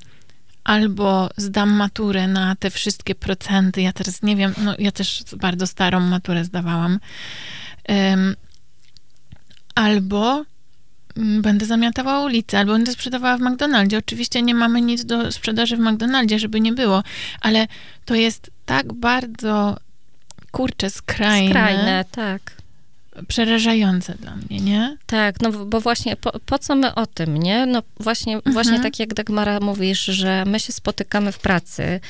albo 0.64 1.30
zdam 1.36 1.70
maturę 1.70 2.28
na 2.28 2.56
te 2.56 2.70
wszystkie 2.70 3.14
procenty. 3.14 3.82
Ja 3.82 3.92
teraz 3.92 4.22
nie 4.22 4.36
wiem, 4.36 4.54
no 4.64 4.74
ja 4.78 4.92
też 4.92 5.24
bardzo 5.36 5.66
starą 5.66 6.00
maturę 6.00 6.44
zdawałam. 6.44 6.98
Um, 7.88 8.36
albo 9.74 10.44
będę 11.16 11.66
zamiatała 11.66 12.24
ulicę 12.24 12.58
albo 12.58 12.72
będę 12.72 12.92
sprzedawała 12.92 13.36
w 13.36 13.40
McDonaldzie. 13.40 13.98
Oczywiście 13.98 14.42
nie 14.42 14.54
mamy 14.54 14.80
nic 14.80 15.04
do 15.04 15.32
sprzedaży 15.32 15.76
w 15.76 15.80
McDonaldzie, 15.80 16.38
żeby 16.38 16.60
nie 16.60 16.72
było, 16.72 17.02
ale 17.40 17.66
to 18.04 18.14
jest 18.14 18.50
tak 18.66 18.92
bardzo, 18.92 19.76
kurczę, 20.50 20.90
skrajne. 20.90 21.50
Skrajne, 21.50 22.04
tak 22.10 22.62
przerażające 23.28 24.14
dla 24.14 24.36
mnie, 24.36 24.60
nie? 24.60 24.96
Tak, 25.06 25.40
no 25.40 25.52
bo 25.52 25.80
właśnie 25.80 26.16
po, 26.16 26.38
po 26.46 26.58
co 26.58 26.74
my 26.74 26.94
o 26.94 27.06
tym, 27.06 27.36
nie? 27.36 27.66
No 27.66 27.82
właśnie, 28.00 28.34
mhm. 28.36 28.52
właśnie 28.52 28.80
tak 28.80 28.98
jak 28.98 29.14
Dagmara 29.14 29.60
mówisz, 29.60 30.04
że 30.04 30.44
my 30.46 30.60
się 30.60 30.72
spotykamy 30.72 31.32
w 31.32 31.38
pracy 31.38 32.00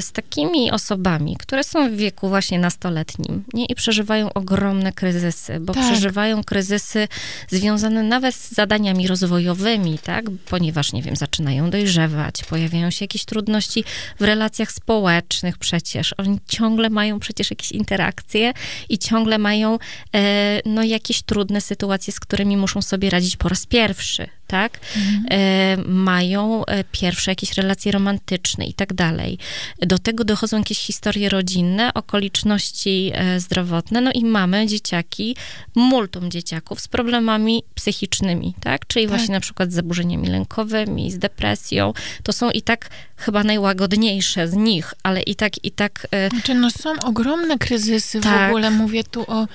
z 0.00 0.12
takimi 0.12 0.70
osobami, 0.70 1.36
które 1.36 1.64
są 1.64 1.90
w 1.90 1.92
wieku 1.92 2.28
właśnie 2.28 2.58
nastoletnim 2.58 3.44
nie? 3.52 3.64
i 3.64 3.74
przeżywają 3.74 4.32
ogromne 4.32 4.92
kryzysy, 4.92 5.60
bo 5.60 5.74
tak. 5.74 5.84
przeżywają 5.84 6.44
kryzysy 6.44 7.08
związane 7.48 8.02
nawet 8.02 8.34
z 8.34 8.52
zadaniami 8.52 9.08
rozwojowymi, 9.08 9.98
tak? 9.98 10.24
ponieważ, 10.48 10.92
nie 10.92 11.02
wiem, 11.02 11.16
zaczynają 11.16 11.70
dojrzewać, 11.70 12.44
pojawiają 12.44 12.90
się 12.90 13.04
jakieś 13.04 13.24
trudności 13.24 13.84
w 14.20 14.22
relacjach 14.22 14.72
społecznych 14.72 15.58
przecież. 15.58 16.14
Oni 16.18 16.38
ciągle 16.48 16.90
mają 16.90 17.18
przecież 17.18 17.50
jakieś 17.50 17.72
interakcje 17.72 18.52
i 18.88 18.98
ciągle 18.98 19.38
mają 19.38 19.78
e, 20.14 20.60
no, 20.66 20.82
jakieś 20.82 21.22
trudne 21.22 21.60
sytuacje, 21.60 22.12
z 22.12 22.20
którymi 22.20 22.56
muszą 22.56 22.82
sobie 22.82 23.10
radzić 23.10 23.36
po 23.36 23.48
raz 23.48 23.66
pierwszy 23.66 24.28
tak? 24.52 24.80
Mhm. 24.96 25.24
E, 25.30 25.76
mają 25.90 26.64
e, 26.66 26.84
pierwsze 26.84 27.30
jakieś 27.30 27.52
relacje 27.52 27.92
romantyczne 27.92 28.66
i 28.66 28.74
tak 28.74 28.94
dalej. 28.94 29.38
Do 29.78 29.98
tego 29.98 30.24
dochodzą 30.24 30.58
jakieś 30.58 30.78
historie 30.78 31.28
rodzinne, 31.28 31.94
okoliczności 31.94 33.12
e, 33.14 33.40
zdrowotne, 33.40 34.00
no 34.00 34.10
i 34.14 34.24
mamy 34.24 34.66
dzieciaki, 34.66 35.36
multum 35.74 36.30
dzieciaków 36.30 36.80
z 36.80 36.88
problemami 36.88 37.62
psychicznymi, 37.74 38.54
tak? 38.60 38.86
Czyli 38.86 39.06
tak. 39.06 39.16
właśnie 39.16 39.34
na 39.34 39.40
przykład 39.40 39.72
z 39.72 39.74
zaburzeniami 39.74 40.28
lękowymi, 40.28 41.12
z 41.12 41.18
depresją. 41.18 41.92
To 42.22 42.32
są 42.32 42.50
i 42.50 42.62
tak 42.62 42.90
chyba 43.16 43.44
najłagodniejsze 43.44 44.48
z 44.48 44.54
nich, 44.54 44.94
ale 45.02 45.22
i 45.22 45.34
tak, 45.34 45.64
i 45.64 45.70
tak... 45.70 46.06
Znaczy, 46.30 46.54
no 46.54 46.70
są 46.70 46.90
ogromne 47.04 47.58
kryzysy 47.58 48.20
tak. 48.20 48.40
w 48.40 48.48
ogóle. 48.48 48.70
Mówię 48.70 49.04
tu 49.04 49.24
o, 49.26 49.46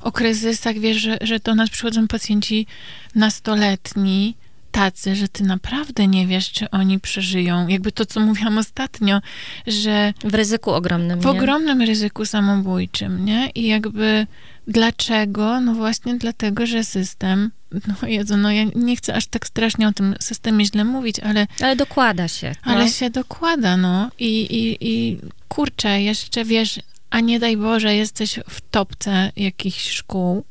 o 0.00 0.12
kryzysach, 0.12 0.78
wiesz, 0.78 0.96
że, 0.96 1.18
że 1.20 1.38
do 1.38 1.54
nas 1.54 1.70
przychodzą 1.70 2.08
pacjenci 2.08 2.66
nastoletni, 3.14 4.34
tacy, 4.74 5.16
że 5.16 5.28
ty 5.28 5.44
naprawdę 5.44 6.06
nie 6.06 6.26
wiesz, 6.26 6.52
czy 6.52 6.70
oni 6.70 7.00
przeżyją. 7.00 7.68
Jakby 7.68 7.92
to, 7.92 8.06
co 8.06 8.20
mówiłam 8.20 8.58
ostatnio, 8.58 9.20
że... 9.66 10.12
W 10.24 10.34
ryzyku 10.34 10.70
ogromnym, 10.70 11.20
W 11.20 11.24
nie? 11.24 11.30
ogromnym 11.30 11.82
ryzyku 11.82 12.24
samobójczym, 12.24 13.24
nie? 13.24 13.50
I 13.54 13.66
jakby 13.66 14.26
dlaczego? 14.68 15.60
No 15.60 15.74
właśnie 15.74 16.14
dlatego, 16.14 16.66
że 16.66 16.84
system... 16.84 17.50
No 17.88 18.08
Jezu, 18.08 18.36
no 18.36 18.50
ja 18.50 18.64
nie 18.74 18.96
chcę 18.96 19.14
aż 19.14 19.26
tak 19.26 19.46
strasznie 19.46 19.88
o 19.88 19.92
tym 19.92 20.14
systemie 20.20 20.66
źle 20.66 20.84
mówić, 20.84 21.20
ale... 21.20 21.46
Ale 21.60 21.76
dokłada 21.76 22.28
się. 22.28 22.54
No. 22.66 22.72
Ale 22.72 22.88
się 22.88 23.10
dokłada, 23.10 23.76
no. 23.76 24.10
I, 24.18 24.40
i, 24.40 24.76
I 24.80 25.18
kurczę, 25.48 26.02
jeszcze 26.02 26.44
wiesz, 26.44 26.80
a 27.10 27.20
nie 27.20 27.38
daj 27.40 27.56
Boże, 27.56 27.94
jesteś 27.94 28.40
w 28.48 28.60
topce 28.70 29.32
jakichś 29.36 29.90
szkół, 29.90 30.44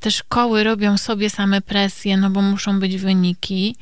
te 0.00 0.10
szkoły 0.10 0.64
robią 0.64 0.98
sobie 0.98 1.30
same 1.30 1.60
presję, 1.60 2.16
no 2.16 2.30
bo 2.30 2.42
muszą 2.42 2.80
być 2.80 2.96
wyniki. 2.96 3.76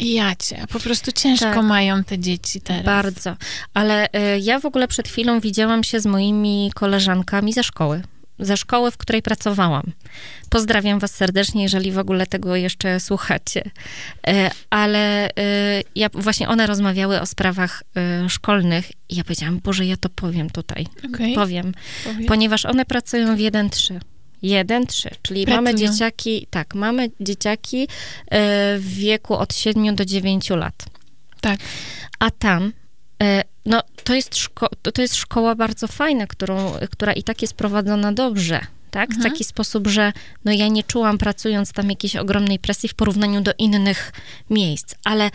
Ja 0.00 0.36
cię, 0.36 0.64
po 0.72 0.80
prostu 0.80 1.12
ciężko 1.12 1.44
tak. 1.44 1.64
mają 1.64 2.04
te 2.04 2.18
dzieci 2.18 2.60
teraz. 2.60 2.84
Bardzo. 2.84 3.36
Ale 3.74 4.06
y, 4.06 4.38
ja 4.40 4.60
w 4.60 4.66
ogóle 4.66 4.88
przed 4.88 5.08
chwilą 5.08 5.40
widziałam 5.40 5.84
się 5.84 6.00
z 6.00 6.06
moimi 6.06 6.70
koleżankami 6.74 7.52
ze 7.52 7.64
szkoły. 7.64 8.02
Ze 8.38 8.56
szkoły, 8.56 8.90
w 8.90 8.96
której 8.96 9.22
pracowałam. 9.22 9.92
Pozdrawiam 10.50 10.98
Was 10.98 11.14
serdecznie, 11.14 11.62
jeżeli 11.62 11.92
w 11.92 11.98
ogóle 11.98 12.26
tego 12.26 12.56
jeszcze 12.56 13.00
słuchacie. 13.00 13.62
Y, 14.28 14.50
ale 14.70 15.28
y, 15.28 15.32
ja, 15.94 16.08
właśnie 16.14 16.48
one 16.48 16.66
rozmawiały 16.66 17.20
o 17.20 17.26
sprawach 17.26 17.82
szkolnych 18.28 18.90
i 19.08 19.16
ja 19.16 19.24
powiedziałam, 19.24 19.60
Boże, 19.64 19.86
ja 19.86 19.96
to 19.96 20.08
powiem 20.08 20.50
tutaj. 20.50 20.86
Okay. 21.14 21.34
Powiem. 21.34 21.74
Powiem. 22.04 22.26
Ponieważ 22.26 22.64
one 22.64 22.84
pracują 22.84 23.36
w 23.36 23.38
1-3. 23.38 24.00
1, 24.42 24.86
3, 24.86 25.10
czyli 25.22 25.44
Pracują. 25.44 25.62
mamy 25.62 25.78
dzieciaki, 25.78 26.46
tak, 26.50 26.74
mamy 26.74 27.10
dzieciaki 27.20 27.82
e, 27.82 28.78
w 28.78 28.94
wieku 28.94 29.34
od 29.34 29.54
7 29.54 29.96
do 29.96 30.04
9 30.04 30.50
lat. 30.50 30.84
Tak. 31.40 31.60
A 32.18 32.30
tam, 32.30 32.72
e, 33.22 33.42
no, 33.68 33.82
to 34.04 34.14
jest, 34.14 34.34
szko- 34.34 34.90
to 34.94 35.02
jest 35.02 35.16
szkoła 35.16 35.54
bardzo 35.54 35.88
fajna, 35.88 36.26
którą, 36.26 36.72
która 36.90 37.12
i 37.12 37.22
tak 37.22 37.42
jest 37.42 37.54
prowadzona 37.54 38.12
dobrze, 38.12 38.60
tak? 38.90 39.10
Mhm. 39.10 39.20
W 39.20 39.32
taki 39.32 39.44
sposób, 39.44 39.86
że 39.86 40.12
no 40.44 40.52
ja 40.52 40.68
nie 40.68 40.82
czułam 40.82 41.18
pracując 41.18 41.72
tam 41.72 41.90
jakiejś 41.90 42.16
ogromnej 42.16 42.58
presji 42.58 42.88
w 42.88 42.94
porównaniu 42.94 43.40
do 43.40 43.52
innych 43.58 44.12
miejsc, 44.50 44.94
ale 45.04 45.30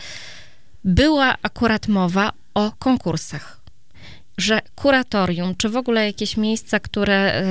była 0.84 1.34
akurat 1.42 1.88
mowa 1.88 2.32
o 2.54 2.72
konkursach 2.78 3.64
że 4.38 4.60
kuratorium, 4.74 5.54
czy 5.56 5.68
w 5.68 5.76
ogóle 5.76 6.06
jakieś 6.06 6.36
miejsca, 6.36 6.80
które 6.80 7.44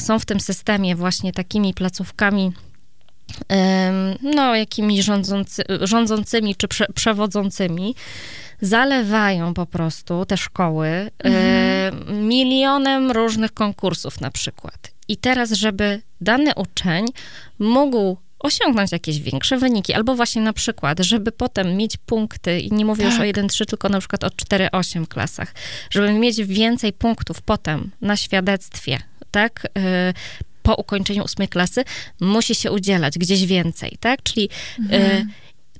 są 0.00 0.18
w 0.18 0.24
tym 0.24 0.40
systemie 0.40 0.96
właśnie 0.96 1.32
takimi 1.32 1.74
placówkami, 1.74 2.52
no, 4.22 4.54
jakimi 4.54 5.02
rządzący, 5.02 5.64
rządzącymi 5.80 6.56
czy 6.56 6.68
prze, 6.68 6.86
przewodzącymi, 6.94 7.94
zalewają 8.60 9.54
po 9.54 9.66
prostu 9.66 10.24
te 10.24 10.36
szkoły 10.36 11.10
mhm. 11.18 12.28
milionem 12.28 13.10
różnych 13.10 13.54
konkursów 13.54 14.20
na 14.20 14.30
przykład. 14.30 14.92
I 15.08 15.16
teraz, 15.16 15.52
żeby 15.52 16.02
dany 16.20 16.54
uczeń 16.54 17.06
mógł 17.58 18.16
osiągnąć 18.38 18.92
jakieś 18.92 19.20
większe 19.20 19.58
wyniki, 19.58 19.94
albo 19.94 20.14
właśnie 20.14 20.42
na 20.42 20.52
przykład, 20.52 21.00
żeby 21.00 21.32
potem 21.32 21.76
mieć 21.76 21.96
punkty, 21.96 22.60
i 22.60 22.72
nie 22.72 22.84
mówię 22.84 23.04
tak. 23.04 23.12
już 23.12 23.20
o 23.20 23.40
1-3, 23.40 23.66
tylko 23.66 23.88
na 23.88 23.98
przykład 23.98 24.24
o 24.24 24.28
4-8 24.28 25.06
klasach, 25.06 25.54
żeby 25.90 26.12
mieć 26.12 26.44
więcej 26.44 26.92
punktów 26.92 27.42
potem 27.42 27.90
na 28.00 28.16
świadectwie, 28.16 28.98
tak, 29.30 29.64
y, 29.64 30.14
po 30.62 30.74
ukończeniu 30.74 31.24
ósmej 31.24 31.48
klasy, 31.48 31.84
musi 32.20 32.54
się 32.54 32.72
udzielać 32.72 33.18
gdzieś 33.18 33.46
więcej, 33.46 33.96
tak, 34.00 34.22
czyli 34.22 34.48
y, 34.78 34.94
mhm. 34.94 35.28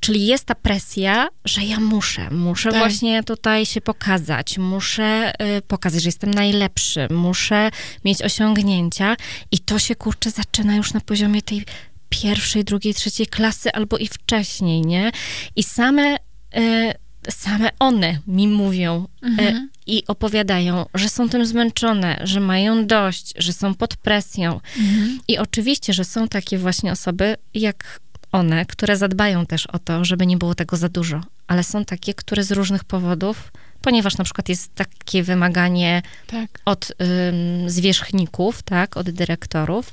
Czyli 0.01 0.27
jest 0.27 0.45
ta 0.45 0.55
presja, 0.55 1.29
że 1.45 1.63
ja 1.63 1.81
muszę, 1.81 2.31
muszę 2.31 2.71
tak. 2.71 2.79
właśnie 2.79 3.23
tutaj 3.23 3.67
się 3.67 3.81
pokazać, 3.81 4.59
muszę 4.59 5.33
y, 5.59 5.63
pokazać, 5.63 6.03
że 6.03 6.09
jestem 6.09 6.31
najlepszy, 6.31 7.07
muszę 7.11 7.71
mieć 8.05 8.23
osiągnięcia 8.23 9.17
i 9.51 9.59
to 9.59 9.79
się 9.79 9.95
kurczę 9.95 10.31
zaczyna 10.31 10.77
już 10.77 10.93
na 10.93 11.01
poziomie 11.01 11.43
tej 11.43 11.65
pierwszej, 12.09 12.65
drugiej, 12.65 12.95
trzeciej 12.95 13.27
klasy 13.27 13.73
albo 13.73 13.99
i 13.99 14.09
wcześniej, 14.09 14.83
nie? 14.83 15.11
I 15.57 15.63
same, 15.63 16.17
y, 16.57 16.93
same 17.31 17.71
one 17.79 18.19
mi 18.27 18.49
mówią 18.49 19.07
y, 19.23 19.27
mhm. 19.27 19.71
i 19.87 20.03
opowiadają, 20.07 20.87
że 20.95 21.09
są 21.09 21.29
tym 21.29 21.47
zmęczone, 21.47 22.21
że 22.25 22.41
mają 22.41 22.87
dość, 22.87 23.35
że 23.37 23.53
są 23.53 23.75
pod 23.75 23.97
presją. 23.97 24.61
Mhm. 24.79 25.19
I 25.29 25.39
oczywiście, 25.39 25.93
że 25.93 26.05
są 26.05 26.29
takie 26.29 26.59
właśnie 26.59 26.93
osoby, 26.93 27.37
jak 27.55 28.01
one, 28.33 28.67
które 28.67 28.97
zadbają 28.97 29.47
też 29.47 29.67
o 29.67 29.79
to, 29.79 30.05
żeby 30.05 30.27
nie 30.27 30.37
było 30.37 30.55
tego 30.55 30.77
za 30.77 30.89
dużo, 30.89 31.21
ale 31.47 31.65
są 31.65 31.85
takie, 31.85 32.15
które 32.15 32.45
z 32.45 32.53
różnych 32.53 32.85
powodów, 32.85 33.53
ponieważ 33.83 34.19
na 34.19 34.25
przykład 34.25 34.49
jest 34.49 34.75
takie 34.75 35.23
wymaganie 35.23 36.03
tak. 36.27 36.61
od 36.65 36.93
ym, 36.93 37.71
zwierzchników, 37.71 38.63
tak, 38.63 38.97
od 38.97 39.11
dyrektorów, 39.11 39.93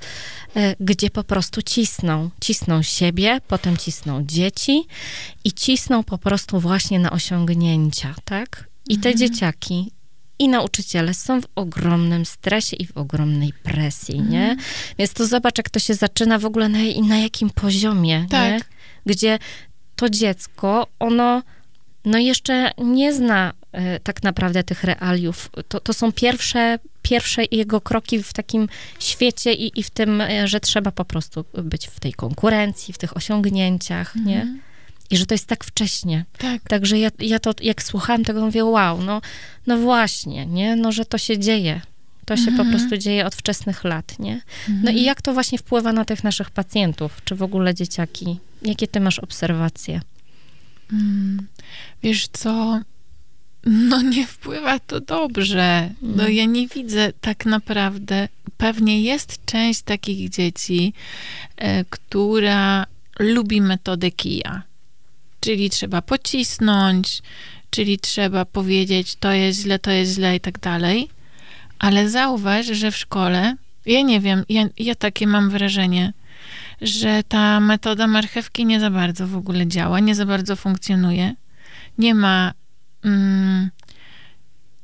y, 0.58 0.76
gdzie 0.80 1.10
po 1.10 1.24
prostu 1.24 1.62
cisną. 1.62 2.30
Cisną 2.42 2.82
siebie, 2.82 3.40
potem 3.48 3.78
cisną 3.78 4.26
dzieci 4.26 4.88
i 5.44 5.54
cisną 5.54 6.04
po 6.04 6.18
prostu 6.18 6.60
właśnie 6.60 7.00
na 7.00 7.12
osiągnięcia, 7.12 8.16
tak? 8.26 8.68
I 8.90 8.98
te 8.98 9.10
mhm. 9.10 9.18
dzieciaki 9.18 9.92
i 10.40 10.48
nauczyciele 10.48 11.14
są 11.14 11.42
w 11.42 11.46
ogromnym 11.56 12.26
stresie 12.26 12.76
i 12.76 12.88
w 12.88 12.98
ogromnej 12.98 13.54
presji, 13.64 14.16
mhm. 14.16 14.32
nie? 14.32 14.58
Więc 14.98 15.14
to 15.14 15.28
zobacz, 15.28 15.58
jak 15.58 15.70
to 15.70 15.80
się 15.80 15.94
zaczyna 15.94 16.40
w 16.40 16.46
ogóle 16.46 16.70
na, 16.70 16.80
na 17.08 17.18
jakim 17.18 17.50
poziomie, 17.50 18.26
tak. 18.30 18.52
nie? 18.52 18.60
Gdzie 19.06 19.40
to 19.96 20.10
dziecko, 20.10 20.88
ono 21.00 21.42
no 22.06 22.18
jeszcze 22.18 22.72
nie 22.78 23.14
zna 23.14 23.54
y, 23.76 24.00
tak 24.04 24.24
naprawdę 24.24 24.64
tych 24.64 24.84
realiów. 24.84 25.50
To, 25.68 25.80
to 25.80 25.94
są 25.94 26.12
pierwsze, 26.12 26.80
pierwsze 27.02 27.44
jego 27.52 27.82
kroki 27.82 28.24
w 28.24 28.34
takim 28.34 28.70
świecie 29.00 29.54
i, 29.54 29.80
i 29.80 29.84
w 29.84 29.90
tym, 29.90 30.22
e, 30.22 30.48
że 30.48 30.60
trzeba 30.60 30.92
po 30.92 31.06
prostu 31.06 31.46
być 31.54 31.88
w 31.88 32.00
tej 32.00 32.14
konkurencji, 32.14 32.94
w 32.94 32.98
tych 32.98 33.18
osiągnięciach, 33.18 34.16
mhm. 34.16 34.26
nie? 34.26 34.60
I 35.10 35.18
że 35.18 35.26
to 35.26 35.34
jest 35.34 35.48
tak 35.48 35.64
wcześnie. 35.64 36.26
Tak. 36.38 36.62
Także 36.62 37.00
ja, 37.00 37.10
ja 37.20 37.40
to, 37.40 37.54
jak 37.62 37.84
słuchałam 37.84 38.24
tego, 38.24 38.46
mówię, 38.46 38.66
wow, 38.66 39.02
no, 39.02 39.22
no 39.68 39.78
właśnie, 39.78 40.46
nie? 40.46 40.76
No, 40.76 40.92
że 40.92 41.06
to 41.06 41.18
się 41.18 41.40
dzieje. 41.40 41.82
To 42.26 42.38
się 42.38 42.50
mhm. 42.50 42.58
po 42.58 42.78
prostu 42.78 42.98
dzieje 42.98 43.26
od 43.26 43.36
wczesnych 43.36 43.84
lat, 43.84 44.20
nie? 44.20 44.34
Mhm. 44.34 44.82
No 44.84 44.92
i 44.92 45.04
jak 45.04 45.22
to 45.22 45.34
właśnie 45.34 45.58
wpływa 45.58 45.94
na 45.94 46.06
tych 46.06 46.24
naszych 46.24 46.52
pacjentów, 46.52 47.22
czy 47.26 47.36
w 47.36 47.44
ogóle 47.44 47.74
dzieciaki? 47.76 48.38
Jakie 48.62 48.88
ty 48.88 49.00
masz 49.00 49.20
obserwacje? 49.20 50.02
Mm, 50.94 51.48
wiesz 52.04 52.28
co, 52.28 52.82
no 53.66 54.02
nie 54.02 54.28
wpływa 54.28 54.80
to 54.80 55.00
dobrze. 55.00 55.90
No 56.02 56.24
mm. 56.24 56.36
ja 56.36 56.46
nie 56.46 56.68
widzę 56.68 57.14
tak 57.22 57.46
naprawdę. 57.46 58.28
Pewnie 58.58 59.02
jest 59.02 59.46
część 59.46 59.82
takich 59.82 60.30
dzieci, 60.30 60.94
e, 61.58 61.86
która 61.86 62.86
lubi 63.20 63.62
metodę 63.62 64.12
kija 64.12 64.64
czyli 65.46 65.70
trzeba 65.70 66.02
pocisnąć, 66.02 67.22
czyli 67.70 68.00
trzeba 68.00 68.46
powiedzieć, 68.46 69.16
to 69.16 69.32
jest 69.32 69.62
źle, 69.62 69.80
to 69.80 69.92
jest 69.92 70.14
źle 70.14 70.36
i 70.36 70.40
tak 70.40 70.60
dalej. 70.60 71.10
Ale 71.80 72.10
zauważ, 72.10 72.66
że 72.66 72.92
w 72.92 72.98
szkole, 72.98 73.56
ja 73.86 74.02
nie 74.02 74.20
wiem, 74.20 74.44
ja, 74.50 74.66
ja 74.78 74.96
takie 74.96 75.28
mam 75.28 75.50
wrażenie, 75.50 76.14
że 76.82 77.24
ta 77.24 77.60
metoda 77.60 78.08
marchewki 78.08 78.66
nie 78.66 78.80
za 78.80 78.90
bardzo 78.90 79.28
w 79.28 79.36
ogóle 79.36 79.68
działa, 79.68 80.00
nie 80.00 80.16
za 80.16 80.26
bardzo 80.26 80.56
funkcjonuje. 80.56 81.36
Nie 81.98 82.16
ma. 82.16 82.54
Mm, 83.04 83.70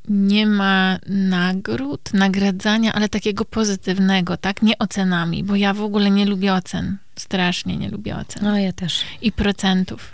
nie 0.09 0.45
ma 0.47 0.99
nagród, 1.07 2.13
nagradzania, 2.13 2.93
ale 2.93 3.09
takiego 3.09 3.45
pozytywnego, 3.45 4.37
tak? 4.37 4.61
Nie 4.61 4.77
ocenami, 4.77 5.43
bo 5.43 5.55
ja 5.55 5.73
w 5.73 5.81
ogóle 5.81 6.11
nie 6.11 6.25
lubię 6.25 6.53
ocen. 6.53 6.97
Strasznie 7.15 7.77
nie 7.77 7.89
lubię 7.89 8.17
ocen. 8.17 8.43
No, 8.43 8.57
ja 8.57 8.73
też. 8.73 9.01
I 9.21 9.31
procentów. 9.31 10.11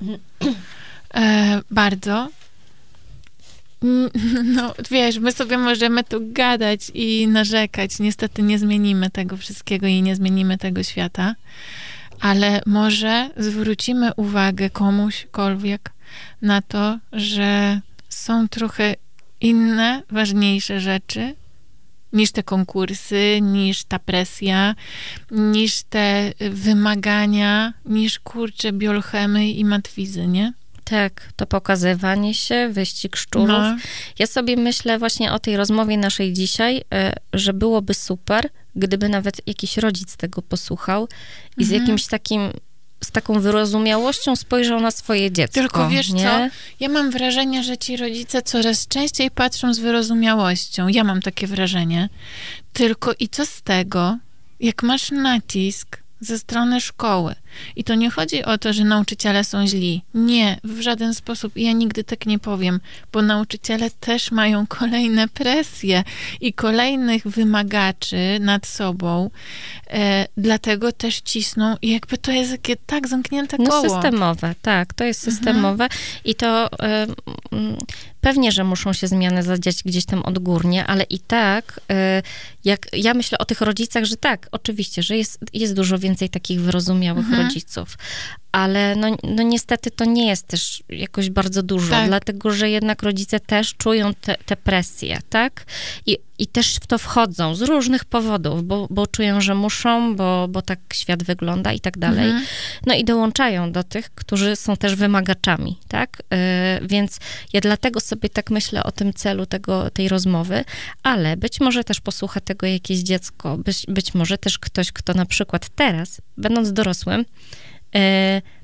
E, 1.14 1.62
bardzo. 1.72 2.30
No, 4.56 4.74
wiesz, 4.92 5.20
my 5.20 5.32
sobie 5.32 5.58
możemy 5.58 6.04
tu 6.04 6.20
gadać 6.22 6.92
i 6.94 7.28
narzekać. 7.28 8.00
Niestety 8.00 8.44
nie 8.44 8.60
zmienimy 8.60 9.10
tego 9.10 9.38
wszystkiego 9.38 9.88
i 9.88 10.02
nie 10.02 10.16
zmienimy 10.16 10.58
tego 10.58 10.84
świata, 10.84 11.36
ale 12.20 12.62
może 12.66 13.30
zwrócimy 13.38 14.14
uwagę 14.14 14.70
komuśkolwiek 14.70 15.92
na 16.42 16.62
to, 16.62 17.00
że 17.14 17.82
są 18.10 18.48
trochę 18.48 18.96
inne, 19.42 20.04
ważniejsze 20.10 20.80
rzeczy 20.80 21.36
niż 22.14 22.32
te 22.32 22.44
konkursy, 22.44 23.40
niż 23.42 23.84
ta 23.84 24.00
presja, 24.00 24.76
niż 25.32 25.84
te 25.84 26.34
wymagania, 26.52 27.74
niż 27.86 28.20
kurcze 28.20 28.72
biolchemy 28.72 29.52
i 29.52 29.66
matwizy, 29.66 30.28
nie? 30.28 30.54
Tak, 30.84 31.30
to 31.36 31.46
pokazywanie 31.46 32.34
się, 32.34 32.70
wyścig 32.72 33.16
szczurów. 33.16 33.48
No. 33.50 33.78
Ja 34.20 34.28
sobie 34.28 34.58
myślę 34.58 35.00
właśnie 35.00 35.32
o 35.32 35.40
tej 35.40 35.58
rozmowie 35.58 35.98
naszej 35.98 36.34
dzisiaj, 36.34 36.84
e, 36.94 37.14
że 37.34 37.54
byłoby 37.54 37.94
super, 37.94 38.50
gdyby 38.76 39.10
nawet 39.10 39.48
jakiś 39.48 39.78
rodzic 39.78 40.18
tego 40.18 40.42
posłuchał 40.42 41.08
i 41.58 41.66
z 41.66 41.68
mhm. 41.68 41.82
jakimś 41.82 42.06
takim 42.06 42.42
z 43.04 43.12
taką 43.12 43.40
wyrozumiałością 43.40 44.36
spojrzał 44.36 44.82
na 44.82 44.92
swoje 44.92 45.32
dziecko. 45.32 45.54
Tylko 45.54 45.90
wiesz 45.90 46.10
nie? 46.10 46.24
co? 46.24 46.56
Ja 46.80 46.90
mam 46.90 47.12
wrażenie, 47.12 47.64
że 47.64 47.78
ci 47.78 47.98
rodzice 47.98 48.42
coraz 48.42 48.88
częściej 48.88 49.32
patrzą 49.32 49.74
z 49.74 49.80
wyrozumiałością. 49.80 50.88
Ja 50.88 51.04
mam 51.04 51.22
takie 51.22 51.48
wrażenie. 51.48 52.10
Tylko 52.74 53.14
i 53.20 53.30
co 53.30 53.46
z 53.46 53.62
tego, 53.62 54.18
jak 54.60 54.84
masz 54.84 55.12
nacisk 55.12 56.04
ze 56.20 56.40
strony 56.40 56.82
szkoły. 56.82 57.36
I 57.76 57.84
to 57.84 57.96
nie 57.96 58.10
chodzi 58.10 58.44
o 58.44 58.58
to, 58.58 58.74
że 58.74 58.84
nauczyciele 58.84 59.44
są 59.44 59.68
źli. 59.68 60.02
Nie, 60.14 60.60
w 60.64 60.82
żaden 60.82 61.14
sposób. 61.14 61.54
Ja 61.56 61.72
nigdy 61.72 62.04
tak 62.04 62.26
nie 62.26 62.40
powiem, 62.40 62.80
bo 63.14 63.22
nauczyciele 63.22 63.92
też 63.92 64.32
mają 64.32 64.68
kolejne 64.68 65.28
presje 65.28 66.04
i 66.42 66.54
kolejnych 66.54 67.28
wymagaczy 67.28 68.38
nad 68.40 68.68
sobą, 68.68 69.30
e, 69.90 70.28
dlatego 70.38 70.92
też 70.92 71.22
cisną 71.22 71.76
i 71.82 71.92
jakby 71.92 72.18
to 72.18 72.32
jest 72.32 72.52
takie 72.52 72.76
tak 72.86 73.08
zamknięte 73.08 73.58
koło. 73.58 73.84
No 73.84 73.90
systemowe, 73.90 74.56
tak, 74.62 74.94
to 74.94 75.04
jest 75.04 75.28
mhm. 75.28 75.36
systemowe 75.36 75.84
mhm. 75.84 76.02
i 76.26 76.36
to 76.36 76.68
y, 76.68 77.08
pewnie, 78.22 78.52
że 78.52 78.64
muszą 78.64 78.94
się 78.94 79.08
zmiany 79.08 79.44
zadziać 79.44 79.84
gdzieś 79.84 80.06
tam 80.06 80.22
odgórnie, 80.24 80.86
ale 80.86 81.04
i 81.04 81.20
tak, 81.20 81.82
y, 81.92 82.24
jak 82.66 82.88
ja 82.94 83.14
myślę 83.14 83.38
o 83.38 83.46
tych 83.46 83.62
rodzicach, 83.62 84.06
że 84.06 84.18
tak, 84.18 84.48
oczywiście, 84.52 85.04
że 85.04 85.18
jest, 85.18 85.40
jest 85.54 85.74
dużo 85.74 86.00
więcej 86.00 86.30
takich 86.30 86.62
wyrozumiałych 86.62 87.26
mhm. 87.26 87.44
rodziców, 87.44 87.47
rodziców 87.48 87.98
ale 88.58 88.96
no, 88.96 89.08
no 89.24 89.44
niestety 89.44 89.92
to 89.92 90.06
nie 90.06 90.28
jest 90.28 90.48
też 90.48 90.84
jakoś 90.90 91.30
bardzo 91.30 91.64
dużo, 91.64 91.92
tak. 91.92 92.08
dlatego 92.08 92.52
że 92.52 92.70
jednak 92.70 93.04
rodzice 93.04 93.40
też 93.40 93.74
czują 93.76 94.14
te, 94.14 94.36
te 94.46 94.56
presje, 94.56 95.20
tak? 95.30 95.66
I, 96.06 96.18
I 96.40 96.48
też 96.48 96.76
w 96.76 96.88
to 96.88 96.98
wchodzą 96.98 97.56
z 97.56 97.62
różnych 97.62 98.06
powodów, 98.06 98.64
bo, 98.64 98.88
bo 98.90 99.08
czują, 99.08 99.42
że 99.42 99.56
muszą, 99.56 100.16
bo, 100.16 100.48
bo 100.48 100.62
tak 100.62 100.80
świat 100.94 101.24
wygląda 101.24 101.74
i 101.74 101.80
tak 101.80 101.98
dalej. 101.98 102.26
Mhm. 102.26 102.46
No 102.86 102.94
i 102.94 103.04
dołączają 103.04 103.72
do 103.72 103.84
tych, 103.84 104.10
którzy 104.10 104.56
są 104.56 104.78
też 104.78 104.96
wymagaczami, 104.96 105.80
tak? 105.88 106.18
Yy, 106.32 106.88
więc 106.88 107.20
ja 107.54 107.62
dlatego 107.62 108.00
sobie 108.00 108.30
tak 108.30 108.52
myślę 108.52 108.84
o 108.84 108.92
tym 108.92 109.14
celu 109.14 109.46
tego, 109.46 109.90
tej 109.90 110.10
rozmowy, 110.10 110.64
ale 111.04 111.38
być 111.38 111.60
może 111.60 111.84
też 111.84 112.02
posłucha 112.02 112.40
tego 112.40 112.68
jakieś 112.68 113.00
dziecko, 113.00 113.58
być, 113.58 113.86
być 113.88 114.14
może 114.14 114.38
też 114.38 114.60
ktoś, 114.60 114.92
kto 114.92 115.14
na 115.14 115.26
przykład 115.26 115.70
teraz, 115.76 116.22
będąc 116.38 116.74
dorosłym, 116.74 117.26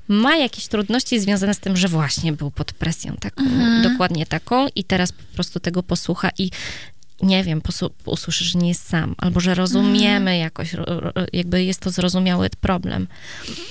ma 0.08 0.36
jakieś 0.36 0.66
trudności 0.66 1.20
związane 1.20 1.54
z 1.54 1.60
tym, 1.60 1.76
że 1.76 1.88
właśnie 1.88 2.32
był 2.32 2.50
pod 2.50 2.72
presją 2.72 3.16
taką, 3.20 3.42
mhm. 3.42 3.82
dokładnie 3.82 4.26
taką 4.26 4.66
i 4.74 4.84
teraz 4.84 5.12
po 5.12 5.22
prostu 5.34 5.60
tego 5.60 5.82
posłucha 5.82 6.30
i 6.38 6.50
nie 7.22 7.44
wiem, 7.44 7.60
usłyszy, 8.04 8.44
że 8.44 8.58
nie 8.58 8.68
jest 8.68 8.88
sam, 8.88 9.14
albo 9.18 9.40
że 9.40 9.54
rozumiemy 9.54 10.30
mhm. 10.30 10.38
jakoś, 10.38 10.76
jakby 11.32 11.64
jest 11.64 11.80
to 11.80 11.90
zrozumiały 11.90 12.50
problem. 12.60 13.06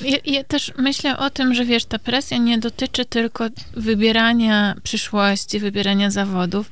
Ja, 0.01 0.17
ja, 0.25 0.43
też 0.43 0.71
myślę 0.77 1.17
o 1.17 1.29
tym, 1.29 1.53
że 1.53 1.65
wiesz, 1.65 1.85
ta 1.85 1.99
presja 1.99 2.37
nie 2.37 2.57
dotyczy 2.57 3.05
tylko 3.05 3.45
wybierania 3.73 4.75
przyszłości, 4.83 5.59
wybierania 5.59 6.11
zawodów, 6.11 6.71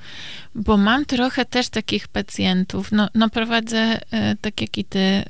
bo 0.55 0.77
mam 0.77 1.05
trochę 1.05 1.45
też 1.45 1.69
takich 1.69 2.07
pacjentów. 2.07 2.91
No, 2.91 3.09
no 3.15 3.29
prowadzę, 3.29 3.99
e, 4.11 4.35
tak 4.41 4.61
jak 4.61 4.77
i 4.77 4.85
ty, 4.85 5.23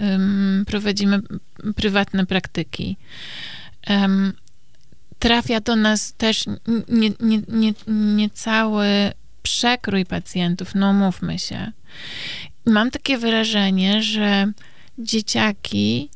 prowadzimy 0.67 1.19
prywatne 1.75 2.25
praktyki. 2.25 2.97
Trafia 5.19 5.59
do 5.59 5.75
nas 5.75 6.13
też 6.13 6.45
nie, 6.87 7.11
nie, 7.19 7.41
nie, 7.47 7.73
nie 7.87 8.29
przekrój 9.43 10.05
pacjentów, 10.05 10.75
no 10.75 10.93
mówmy 10.93 11.39
się. 11.39 11.71
Mam 12.65 12.91
takie 12.91 13.17
wrażenie, 13.17 14.03
że 14.03 14.51
dzieciaki 14.97 16.09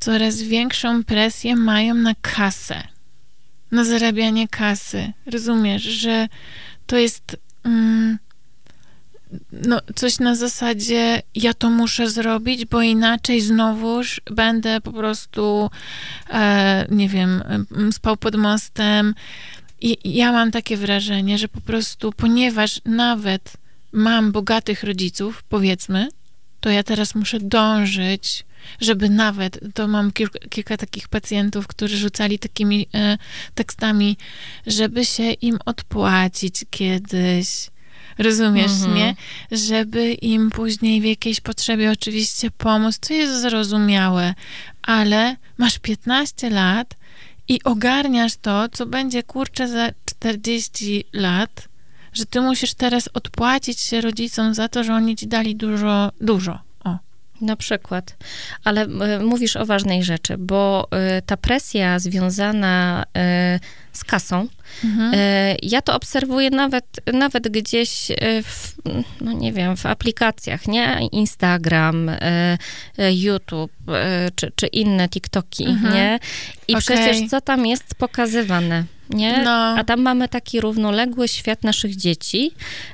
coraz 0.00 0.42
większą 0.42 1.04
presję 1.04 1.56
mają 1.56 1.94
na 1.94 2.14
kasę 2.20 2.94
na 3.74 3.84
zarabianie 3.84 4.48
kasy. 4.48 5.12
Rozumiesz, 5.26 5.82
że 5.82 6.28
to 6.86 6.96
jest 6.96 7.36
mm, 7.64 8.18
no, 9.52 9.80
coś 9.94 10.18
na 10.18 10.34
zasadzie 10.34 11.22
ja 11.34 11.54
to 11.54 11.70
muszę 11.70 12.10
zrobić, 12.10 12.64
bo 12.64 12.82
inaczej 12.82 13.40
znowuż 13.40 14.20
będę 14.30 14.80
po 14.80 14.92
prostu 14.92 15.70
e, 16.30 16.86
nie 16.90 17.08
wiem, 17.08 17.42
spał 17.92 18.16
pod 18.16 18.36
mostem. 18.36 19.14
I 19.84 20.16
ja 20.16 20.32
mam 20.32 20.50
takie 20.50 20.76
wrażenie, 20.76 21.38
że 21.38 21.48
po 21.48 21.60
prostu 21.60 22.12
ponieważ 22.12 22.80
nawet 22.84 23.52
mam 23.92 24.32
bogatych 24.32 24.82
rodziców, 24.82 25.42
powiedzmy, 25.48 26.08
to 26.60 26.70
ja 26.70 26.82
teraz 26.82 27.14
muszę 27.14 27.40
dążyć, 27.40 28.44
żeby 28.80 29.08
nawet, 29.10 29.60
to 29.74 29.88
mam 29.88 30.12
kilka, 30.12 30.38
kilka 30.38 30.76
takich 30.76 31.08
pacjentów, 31.08 31.66
którzy 31.66 31.96
rzucali 31.96 32.38
takimi 32.38 32.86
e, 32.94 33.18
tekstami, 33.54 34.16
żeby 34.66 35.04
się 35.04 35.32
im 35.32 35.58
odpłacić 35.64 36.64
kiedyś. 36.70 37.70
Rozumiesz, 38.18 38.72
mhm. 38.72 38.94
nie? 38.94 39.14
Żeby 39.52 40.12
im 40.12 40.50
później 40.50 41.00
w 41.00 41.04
jakiejś 41.04 41.40
potrzebie 41.40 41.90
oczywiście 41.90 42.50
pomóc, 42.50 42.98
to 42.98 43.14
jest 43.14 43.40
zrozumiałe, 43.40 44.34
ale 44.82 45.36
masz 45.58 45.78
15 45.78 46.50
lat 46.50 46.94
i 47.48 47.62
ogarniasz 47.64 48.36
to, 48.36 48.68
co 48.68 48.86
będzie 48.86 49.22
kurczę 49.22 49.68
za 49.68 49.90
40 50.04 51.04
lat, 51.12 51.68
że 52.12 52.26
ty 52.26 52.40
musisz 52.40 52.74
teraz 52.74 53.08
odpłacić 53.14 53.80
się 53.80 54.00
rodzicom 54.00 54.54
za 54.54 54.68
to, 54.68 54.84
że 54.84 54.94
oni 54.94 55.16
ci 55.16 55.26
dali 55.26 55.56
dużo, 55.56 56.10
dużo. 56.20 56.58
Na 57.40 57.56
przykład. 57.56 58.16
Ale 58.64 58.84
y, 58.84 59.24
mówisz 59.24 59.56
o 59.56 59.66
ważnej 59.66 60.04
rzeczy, 60.04 60.38
bo 60.38 60.88
y, 61.18 61.22
ta 61.22 61.36
presja 61.36 61.98
związana 61.98 63.04
y, 63.56 63.60
z 63.92 64.04
kasą, 64.04 64.48
mhm. 64.84 65.12
ja 65.62 65.82
to 65.82 65.94
obserwuję 65.94 66.50
nawet, 66.50 67.00
nawet 67.12 67.48
gdzieś 67.48 68.08
w, 68.44 68.72
no 69.20 69.32
nie 69.32 69.52
wiem, 69.52 69.76
w 69.76 69.86
aplikacjach, 69.86 70.68
nie? 70.68 71.08
Instagram, 71.12 72.10
YouTube, 73.10 73.72
czy, 74.34 74.52
czy 74.56 74.66
inne 74.66 75.08
TikToki, 75.08 75.64
mhm. 75.64 75.94
nie? 75.94 76.18
I 76.68 76.72
okay. 76.72 76.82
przecież 76.82 77.30
co 77.30 77.40
tam 77.40 77.66
jest 77.66 77.94
pokazywane? 77.94 78.84
Nie? 79.10 79.42
No. 79.44 79.50
A 79.50 79.84
tam 79.84 80.00
mamy 80.00 80.28
taki 80.28 80.60
równoległy 80.60 81.28
świat 81.28 81.64
naszych 81.64 81.96
dzieci, 81.96 82.50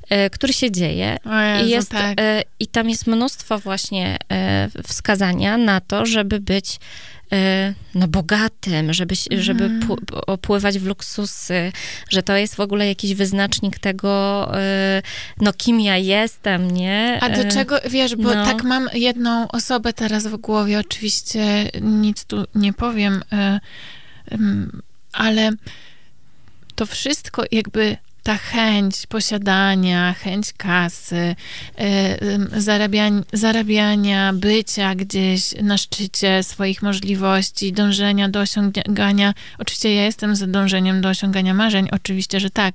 e, 0.09 0.31
który 0.31 0.53
się 0.53 0.71
dzieje. 0.71 1.17
Jezu, 1.25 1.67
I, 1.67 1.71
jest, 1.71 1.91
tak. 1.91 2.21
e, 2.21 2.43
I 2.61 2.67
tam 2.67 2.91
jest 2.91 3.07
mnóstwo 3.07 3.59
właśnie 3.59 4.17
e, 4.33 4.69
wskazania 4.87 5.57
na 5.57 5.81
to, 5.81 6.07
żeby 6.07 6.41
być 6.41 6.79
e, 7.33 7.75
no 7.95 8.09
bogatym, 8.09 8.93
żeby, 8.93 9.15
żeby 9.31 9.71
opływać 10.27 10.79
w 10.79 10.87
luksusy, 10.87 11.73
że 12.09 12.23
to 12.23 12.37
jest 12.37 12.55
w 12.55 12.61
ogóle 12.61 12.87
jakiś 12.87 13.15
wyznacznik 13.15 13.79
tego, 13.79 14.49
e, 14.59 15.03
no 15.41 15.53
kim 15.53 15.81
ja 15.81 15.97
jestem, 15.97 16.71
nie? 16.71 17.19
A 17.23 17.29
do 17.29 17.41
e, 17.41 17.49
czego, 17.49 17.77
wiesz, 17.91 18.17
bo 18.17 18.35
no. 18.35 18.45
tak 18.45 18.65
mam 18.65 18.89
jedną 18.95 19.49
osobę 19.49 19.93
teraz 19.93 20.27
w 20.27 20.37
głowie, 20.37 20.79
oczywiście 20.79 21.71
nic 21.81 22.25
tu 22.25 22.45
nie 22.55 22.73
powiem, 22.73 23.23
ale 25.13 25.51
to 26.81 26.87
wszystko 26.87 27.43
jakby 27.53 27.97
ta 28.23 28.37
chęć 28.37 29.07
posiadania, 29.07 30.13
chęć 30.13 30.53
kasy, 30.53 31.37
y, 32.57 32.61
zarabiania, 32.61 33.23
zarabiania, 33.33 34.33
bycia 34.33 34.95
gdzieś 34.95 35.55
na 35.63 35.79
szczycie 35.79 36.43
swoich 36.43 36.83
możliwości, 36.83 37.73
dążenia 37.73 38.29
do 38.29 38.41
osiągania. 38.41 39.35
Oczywiście 39.59 39.95
ja 39.95 40.05
jestem 40.05 40.37
za 40.37 40.47
dążeniem 40.47 41.01
do 41.01 41.09
osiągania 41.09 41.55
marzeń, 41.55 41.89
oczywiście, 41.93 42.41
że 42.41 42.51
tak, 42.51 42.75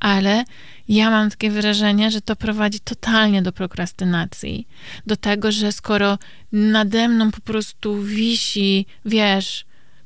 ale 0.00 0.44
ja 0.88 1.10
mam 1.10 1.30
takie 1.30 1.50
wrażenie, 1.50 2.10
że 2.10 2.20
to 2.20 2.36
prowadzi 2.36 2.80
totalnie 2.80 3.42
do 3.42 3.52
prokrastynacji. 3.52 4.66
Do 5.06 5.16
tego, 5.16 5.52
że 5.52 5.72
skoro 5.72 6.18
nade 6.52 7.08
mną 7.08 7.30
po 7.30 7.40
prostu 7.40 8.02
wisi, 8.02 8.86
wiesz, 9.04 9.64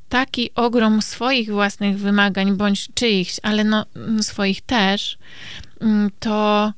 taki 0.09 0.51
ogrom 0.55 1.03
swoich 1.03 1.51
własnych 1.51 1.99
wymagań, 1.99 2.57
bądź 2.57 2.89
czyichś, 2.95 3.37
ale 3.43 3.65
no, 3.65 3.87
mm, 3.97 4.23
swoich 4.23 4.63
też, 4.63 5.19
mm, 5.81 6.11
to 6.21 6.73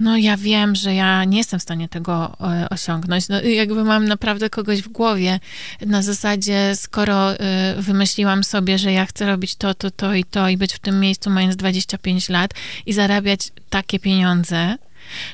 no 0.00 0.16
ja 0.16 0.36
wiem, 0.36 0.74
że 0.74 0.94
ja 0.94 1.24
nie 1.24 1.38
jestem 1.38 1.60
w 1.60 1.62
stanie 1.62 1.88
tego 1.88 2.36
e, 2.40 2.68
osiągnąć. 2.70 3.28
No, 3.28 3.40
jakby 3.42 3.84
mam 3.84 4.08
naprawdę 4.08 4.50
kogoś 4.50 4.82
w 4.82 4.88
głowie 4.88 5.40
na 5.86 6.02
zasadzie, 6.02 6.72
skoro 6.76 7.32
e, 7.32 7.74
wymyśliłam 7.78 8.44
sobie, 8.44 8.78
że 8.78 8.92
ja 8.92 9.06
chcę 9.06 9.26
robić 9.26 9.54
to, 9.54 9.74
to, 9.74 9.90
to 9.90 10.14
i 10.14 10.24
to 10.24 10.48
i 10.48 10.56
być 10.56 10.74
w 10.74 10.78
tym 10.78 11.00
miejscu 11.00 11.30
mając 11.30 11.56
25 11.56 12.28
lat 12.28 12.50
i 12.86 12.92
zarabiać 12.92 13.52
takie 13.70 13.98
pieniądze, 13.98 14.76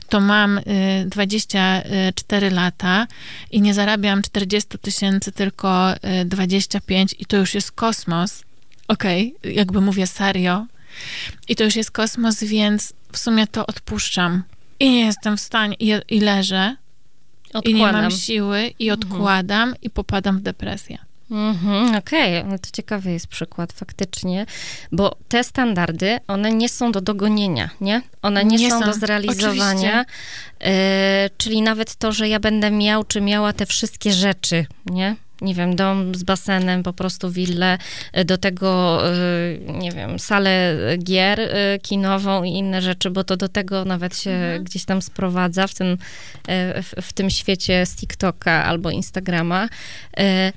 to 0.08 0.20
mam 0.20 0.60
24 1.06 2.46
y, 2.46 2.50
lata 2.50 3.06
i 3.50 3.60
nie 3.60 3.74
zarabiam 3.74 4.22
40 4.22 4.78
tysięcy, 4.78 5.32
tylko 5.32 5.94
25 6.24 7.12
y, 7.12 7.16
i 7.18 7.26
to 7.26 7.36
już 7.36 7.54
jest 7.54 7.72
kosmos. 7.72 8.42
Okej, 8.88 9.34
okay, 9.38 9.52
jakby 9.52 9.80
mówię 9.80 10.06
serio. 10.06 10.66
I 11.48 11.56
to 11.56 11.64
już 11.64 11.76
jest 11.76 11.90
kosmos, 11.90 12.44
więc 12.44 12.92
w 13.12 13.18
sumie 13.18 13.46
to 13.46 13.66
odpuszczam. 13.66 14.42
I 14.80 14.90
nie 14.90 15.04
jestem 15.06 15.36
w 15.36 15.40
stanie, 15.40 15.76
i, 15.78 15.92
i 16.08 16.20
leżę, 16.20 16.76
Odkładam. 17.52 17.70
i 17.70 17.74
nie 17.74 17.92
mam 17.92 18.10
siły, 18.10 18.74
i 18.78 18.90
mhm. 18.90 19.12
odkładam, 19.12 19.68
mhm. 19.68 19.82
i 19.82 19.90
popadam 19.90 20.38
w 20.38 20.42
depresję. 20.42 20.98
Mhm, 21.30 21.96
Okej, 21.96 22.38
okay. 22.38 22.58
to 22.58 22.70
ciekawy 22.72 23.12
jest 23.12 23.26
przykład 23.26 23.72
faktycznie, 23.72 24.46
bo 24.92 25.16
te 25.28 25.44
standardy, 25.44 26.18
one 26.28 26.52
nie 26.52 26.68
są 26.68 26.92
do 26.92 27.00
dogonienia, 27.00 27.70
nie? 27.80 28.02
One 28.22 28.44
nie, 28.44 28.56
nie 28.56 28.70
są, 28.70 28.80
są, 28.80 28.86
do 28.86 28.92
zrealizowania, 28.92 30.04
y, 30.04 30.66
czyli 31.36 31.62
nawet 31.62 31.96
to, 31.96 32.12
że 32.12 32.28
ja 32.28 32.40
będę 32.40 32.70
miał 32.70 33.04
czy 33.04 33.20
miała 33.20 33.52
te 33.52 33.66
wszystkie 33.66 34.12
rzeczy, 34.12 34.66
nie? 34.86 35.16
Nie 35.40 35.54
wiem, 35.54 35.76
dom 35.76 36.14
z 36.14 36.22
basenem, 36.22 36.82
po 36.82 36.92
prostu 36.92 37.30
willę, 37.30 37.78
y, 38.18 38.24
do 38.24 38.38
tego, 38.38 39.02
y, 39.14 39.60
nie 39.68 39.92
wiem, 39.92 40.18
salę 40.18 40.76
gier 40.98 41.40
y, 41.40 41.78
kinową 41.82 42.42
i 42.42 42.50
inne 42.50 42.82
rzeczy, 42.82 43.10
bo 43.10 43.24
to 43.24 43.36
do 43.36 43.48
tego 43.48 43.84
nawet 43.84 44.18
się 44.18 44.30
mhm. 44.30 44.64
gdzieś 44.64 44.84
tam 44.84 45.02
sprowadza 45.02 45.66
w 45.66 45.74
tym, 45.74 45.98
w, 46.82 46.92
w, 47.02 47.12
tym 47.12 47.30
świecie 47.30 47.86
z 47.86 47.96
TikToka 47.96 48.64
albo 48.64 48.90
Instagrama. 48.90 49.68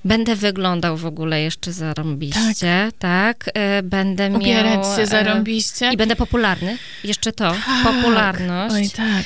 Będę 0.06 0.36
wyglądał 0.36 0.98
w 0.98 1.06
ogóle 1.06 1.41
jeszcze 1.41 1.72
zarąbiście, 1.72 2.91
tak? 3.00 3.43
tak? 3.43 3.63
Będę 3.84 4.30
Ubierać 4.30 4.80
miał... 4.80 4.98
się 4.98 5.06
zarąbiście. 5.06 5.93
I 5.93 5.98
będę 5.98 6.15
popularny. 6.15 6.78
Jeszcze 7.04 7.32
to, 7.32 7.52
tak. 7.65 7.84
popularność. 7.84 8.76
Oj, 8.76 8.89
tak. 8.89 9.26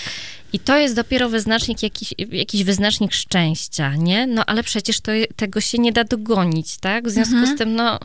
I 0.57 0.59
to 0.59 0.77
jest 0.77 0.95
dopiero 0.95 1.29
wyznacznik, 1.29 1.83
jakiś, 1.83 2.13
jakiś 2.31 2.63
wyznacznik 2.63 3.13
szczęścia, 3.13 3.95
nie? 3.95 4.27
No 4.27 4.45
ale 4.45 4.63
przecież 4.63 5.01
to, 5.01 5.11
tego 5.35 5.61
się 5.61 5.77
nie 5.77 5.91
da 5.91 6.03
dogonić, 6.03 6.77
tak? 6.77 7.07
W 7.07 7.11
związku 7.11 7.35
mhm. 7.35 7.55
z 7.55 7.59
tym, 7.59 7.75
no, 7.75 7.99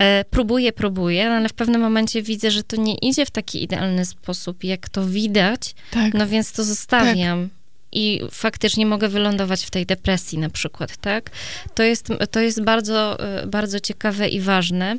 e, 0.00 0.24
próbuję, 0.30 0.72
próbuję, 0.72 1.28
no, 1.28 1.34
ale 1.34 1.48
w 1.48 1.52
pewnym 1.52 1.80
momencie 1.80 2.22
widzę, 2.22 2.50
że 2.50 2.62
to 2.62 2.76
nie 2.76 2.94
idzie 2.94 3.26
w 3.26 3.30
taki 3.30 3.62
idealny 3.62 4.04
sposób, 4.04 4.64
jak 4.64 4.88
to 4.88 5.06
widać, 5.06 5.74
tak. 5.90 6.14
no 6.14 6.26
więc 6.26 6.52
to 6.52 6.64
zostawiam. 6.64 7.48
Tak 7.48 7.61
i 7.92 8.20
faktycznie 8.30 8.86
mogę 8.86 9.08
wylądować 9.08 9.64
w 9.64 9.70
tej 9.70 9.86
depresji 9.86 10.38
na 10.38 10.50
przykład, 10.50 10.96
tak? 10.96 11.30
To 11.74 11.82
jest, 11.82 12.08
to 12.30 12.40
jest 12.40 12.62
bardzo, 12.62 13.20
e, 13.20 13.46
bardzo 13.46 13.80
ciekawe 13.80 14.28
i 14.28 14.40
ważne. 14.40 14.96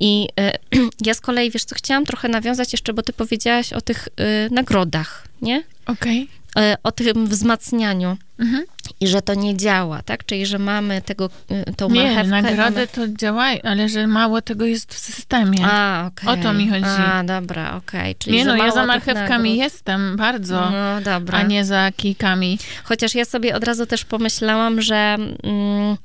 I 0.00 0.28
e, 0.40 0.58
ja 1.06 1.14
z 1.14 1.20
kolei, 1.20 1.50
wiesz 1.50 1.64
co, 1.64 1.74
chciałam 1.74 2.04
trochę 2.04 2.28
nawiązać 2.28 2.72
jeszcze, 2.72 2.92
bo 2.92 3.02
ty 3.02 3.12
powiedziałaś 3.12 3.72
o 3.72 3.80
tych 3.80 4.08
y, 4.08 4.54
nagrodach, 4.54 5.28
nie? 5.42 5.62
Okej. 5.86 6.22
Okay 6.22 6.40
o 6.82 6.92
tym 6.92 7.26
wzmacnianiu 7.26 8.16
mhm. 8.40 8.64
i 9.00 9.08
że 9.08 9.22
to 9.22 9.34
nie 9.34 9.56
działa, 9.56 10.02
tak? 10.02 10.24
Czyli, 10.24 10.46
że 10.46 10.58
mamy 10.58 11.02
tego, 11.02 11.30
tą 11.76 11.90
nie, 11.90 12.02
marchewkę. 12.02 12.24
Nie, 12.24 12.42
nagrody 12.42 12.74
mamy... 12.74 12.86
to 12.86 13.08
działają, 13.08 13.58
ale 13.62 13.88
że 13.88 14.06
mało 14.06 14.42
tego 14.42 14.64
jest 14.64 14.94
w 14.94 14.98
systemie. 14.98 15.58
A, 15.64 16.06
okay. 16.06 16.34
O 16.34 16.42
to 16.42 16.52
mi 16.52 16.68
chodzi. 16.68 16.84
A, 16.84 17.24
dobra, 17.24 17.76
okej. 17.76 18.00
Okay. 18.00 18.14
Czyli, 18.14 18.36
nie 18.36 18.44
no, 18.44 18.56
ja 18.56 18.70
za 18.70 18.86
marchewkami 18.86 19.56
jestem 19.56 20.16
bardzo, 20.16 20.70
no, 20.70 21.00
dobra. 21.00 21.38
a 21.38 21.42
nie 21.42 21.64
za 21.64 21.92
kijkami. 21.96 22.58
Chociaż 22.84 23.14
ja 23.14 23.24
sobie 23.24 23.56
od 23.56 23.64
razu 23.64 23.86
też 23.86 24.04
pomyślałam, 24.04 24.82
że... 24.82 25.16
Mm, 25.42 25.96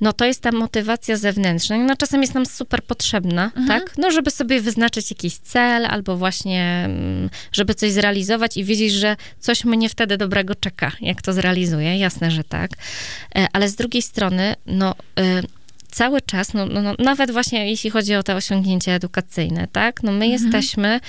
no 0.00 0.12
to 0.12 0.24
jest 0.24 0.40
ta 0.40 0.52
motywacja 0.52 1.16
zewnętrzna. 1.16 1.78
No 1.78 1.96
czasem 1.96 2.20
jest 2.22 2.34
nam 2.34 2.46
super 2.46 2.82
potrzebna, 2.82 3.44
mhm. 3.44 3.66
tak? 3.68 3.98
No 3.98 4.10
żeby 4.10 4.30
sobie 4.30 4.60
wyznaczyć 4.60 5.10
jakiś 5.10 5.36
cel, 5.36 5.86
albo 5.86 6.16
właśnie, 6.16 6.82
mm, 6.84 7.30
żeby 7.52 7.74
coś 7.74 7.92
zrealizować 7.92 8.56
i 8.56 8.64
wiedzieć, 8.64 8.92
że 8.92 9.16
coś 9.38 9.64
mnie 9.64 9.88
wtedy 9.88 10.16
dobrego 10.16 10.54
czeka, 10.54 10.92
jak 11.00 11.22
to 11.22 11.32
zrealizuję. 11.32 11.98
Jasne, 11.98 12.30
że 12.30 12.44
tak. 12.44 12.70
E, 13.36 13.46
ale 13.52 13.68
z 13.68 13.74
drugiej 13.74 14.02
strony, 14.02 14.54
no 14.66 14.94
e, 15.18 15.42
cały 15.90 16.20
czas, 16.20 16.54
no, 16.54 16.66
no, 16.66 16.82
no, 16.82 16.94
nawet 16.98 17.30
właśnie 17.30 17.70
jeśli 17.70 17.90
chodzi 17.90 18.14
o 18.14 18.22
te 18.22 18.34
osiągnięcia 18.36 18.92
edukacyjne, 18.92 19.68
tak, 19.72 20.02
no 20.02 20.12
my 20.12 20.24
mhm. 20.24 20.32
jesteśmy 20.32 21.00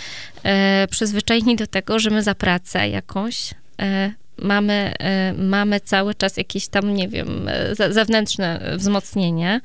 e, 0.43 0.87
przyzwyczajeni 0.91 1.55
do 1.55 1.67
tego, 1.67 1.99
że 1.99 2.09
my 2.09 2.23
za 2.23 2.35
pracę 2.35 2.89
jakąś 2.89 3.53
e, 3.81 4.11
mamy, 4.41 4.93
mamy 5.37 5.79
cały 5.79 6.15
czas 6.15 6.37
jakieś 6.37 6.67
tam, 6.67 6.93
nie 6.93 7.07
wiem, 7.07 7.49
zewnętrzne 7.89 8.75
wzmocnienie 8.77 9.61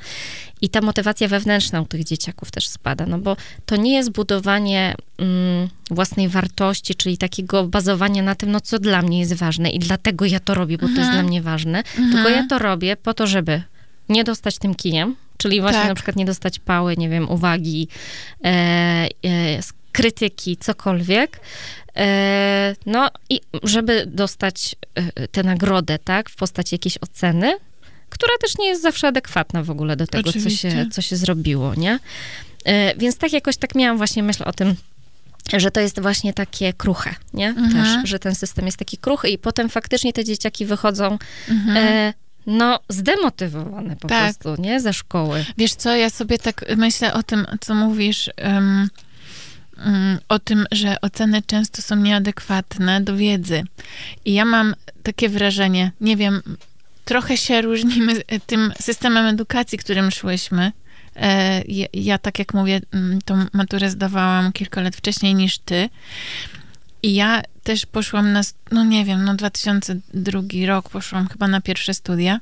i 0.60 0.68
ta 0.68 0.80
motywacja 0.80 1.28
wewnętrzna 1.28 1.80
u 1.80 1.86
tych 1.86 2.04
dzieciaków 2.04 2.50
też 2.50 2.68
spada, 2.68 3.06
no 3.06 3.18
bo 3.18 3.36
to 3.66 3.76
nie 3.76 3.94
jest 3.94 4.10
budowanie 4.10 4.94
mm, 5.18 5.68
własnej 5.90 6.28
wartości, 6.28 6.94
czyli 6.94 7.18
takiego 7.18 7.64
bazowania 7.64 8.22
na 8.22 8.34
tym, 8.34 8.50
no 8.50 8.60
co 8.60 8.78
dla 8.78 9.02
mnie 9.02 9.20
jest 9.20 9.34
ważne 9.34 9.70
i 9.70 9.78
dlatego 9.78 10.24
ja 10.24 10.40
to 10.40 10.54
robię, 10.54 10.78
bo 10.78 10.86
mhm. 10.86 10.94
to 10.94 11.00
jest 11.00 11.08
mhm. 11.08 11.24
dla 11.24 11.30
mnie 11.30 11.42
ważne, 11.42 11.78
mhm. 11.78 12.12
tylko 12.12 12.28
ja 12.28 12.46
to 12.46 12.58
robię 12.58 12.96
po 12.96 13.14
to, 13.14 13.26
żeby 13.26 13.62
nie 14.08 14.24
dostać 14.24 14.58
tym 14.58 14.74
kijem, 14.74 15.16
czyli 15.36 15.60
właśnie 15.60 15.80
tak. 15.80 15.88
na 15.88 15.94
przykład 15.94 16.16
nie 16.16 16.24
dostać 16.24 16.58
pały, 16.58 16.96
nie 16.96 17.08
wiem, 17.08 17.30
uwagi, 17.30 17.88
e, 18.44 18.48
e, 19.24 19.62
krytyki, 19.94 20.56
cokolwiek. 20.56 21.40
E, 21.96 22.74
no 22.86 23.10
i 23.30 23.40
żeby 23.62 24.06
dostać 24.06 24.76
e, 24.94 25.28
tę 25.28 25.42
nagrodę, 25.42 25.98
tak, 25.98 26.30
w 26.30 26.36
postaci 26.36 26.74
jakiejś 26.74 26.98
oceny, 27.00 27.56
która 28.10 28.32
też 28.40 28.58
nie 28.58 28.66
jest 28.66 28.82
zawsze 28.82 29.08
adekwatna 29.08 29.62
w 29.62 29.70
ogóle 29.70 29.96
do 29.96 30.06
tego, 30.06 30.32
co 30.32 30.50
się, 30.50 30.86
co 30.92 31.02
się 31.02 31.16
zrobiło, 31.16 31.74
nie? 31.74 31.98
E, 32.64 32.96
więc 32.96 33.18
tak 33.18 33.32
jakoś 33.32 33.56
tak 33.56 33.74
miałam 33.74 33.96
właśnie 33.96 34.22
myśl 34.22 34.42
o 34.46 34.52
tym, 34.52 34.74
że 35.52 35.70
to 35.70 35.80
jest 35.80 36.00
właśnie 36.00 36.32
takie 36.32 36.72
kruche, 36.72 37.14
nie? 37.34 37.48
Mhm. 37.48 37.72
Też, 37.72 38.10
że 38.10 38.18
ten 38.18 38.34
system 38.34 38.66
jest 38.66 38.78
taki 38.78 38.98
kruchy 38.98 39.28
i 39.28 39.38
potem 39.38 39.68
faktycznie 39.68 40.12
te 40.12 40.24
dzieciaki 40.24 40.66
wychodzą 40.66 41.18
mhm. 41.48 41.76
e, 41.76 42.14
no, 42.46 42.80
zdemotywowane 42.88 43.96
po 43.96 44.08
tak. 44.08 44.36
prostu, 44.36 44.62
nie? 44.62 44.80
Ze 44.80 44.92
szkoły. 44.92 45.44
Wiesz 45.58 45.74
co, 45.74 45.96
ja 45.96 46.10
sobie 46.10 46.38
tak 46.38 46.64
myślę 46.76 47.14
o 47.14 47.22
tym, 47.22 47.46
co 47.60 47.74
mówisz, 47.74 48.30
um, 48.44 48.54
um, 48.54 48.88
o 50.28 50.38
tym, 50.38 50.66
że 50.72 51.00
oceny 51.00 51.42
często 51.42 51.82
są 51.82 51.96
nieadekwatne 51.96 53.00
do 53.00 53.16
wiedzy. 53.16 53.62
I 54.24 54.34
ja 54.34 54.44
mam 54.44 54.74
takie 55.02 55.28
wrażenie, 55.28 55.92
nie 56.00 56.16
wiem, 56.16 56.42
trochę 57.04 57.36
się 57.36 57.62
różnimy 57.62 58.22
tym 58.46 58.72
systemem 58.80 59.26
edukacji, 59.26 59.78
którym 59.78 60.10
szłyśmy. 60.10 60.72
E, 61.16 61.62
ja, 61.68 61.86
ja, 61.92 62.18
tak 62.18 62.38
jak 62.38 62.54
mówię, 62.54 62.80
mm, 62.92 63.22
tą 63.22 63.46
maturę 63.52 63.90
zdawałam 63.90 64.52
kilka 64.52 64.80
lat 64.80 64.96
wcześniej 64.96 65.34
niż 65.34 65.58
ty. 65.58 65.88
I 67.02 67.14
ja 67.14 67.42
też 67.62 67.86
poszłam 67.86 68.32
na, 68.32 68.40
no 68.72 68.84
nie 68.84 69.04
wiem, 69.04 69.24
no 69.24 69.34
2002 69.34 70.40
rok 70.66 70.88
poszłam 70.88 71.28
chyba 71.28 71.48
na 71.48 71.60
pierwsze 71.60 71.94
studia. 71.94 72.40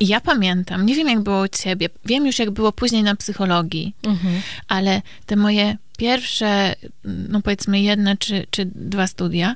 I 0.00 0.06
ja 0.06 0.20
pamiętam, 0.20 0.86
nie 0.86 0.94
wiem 0.94 1.08
jak 1.08 1.20
było 1.20 1.42
u 1.42 1.48
ciebie, 1.48 1.88
wiem 2.04 2.26
już 2.26 2.38
jak 2.38 2.50
było 2.50 2.72
później 2.72 3.02
na 3.02 3.16
psychologii, 3.16 3.94
mhm. 4.02 4.42
ale 4.68 5.02
te 5.26 5.36
moje 5.36 5.76
pierwsze, 5.98 6.74
no 7.04 7.42
powiedzmy 7.42 7.80
jedne 7.80 8.16
czy, 8.16 8.46
czy 8.50 8.64
dwa 8.74 9.06
studia, 9.06 9.54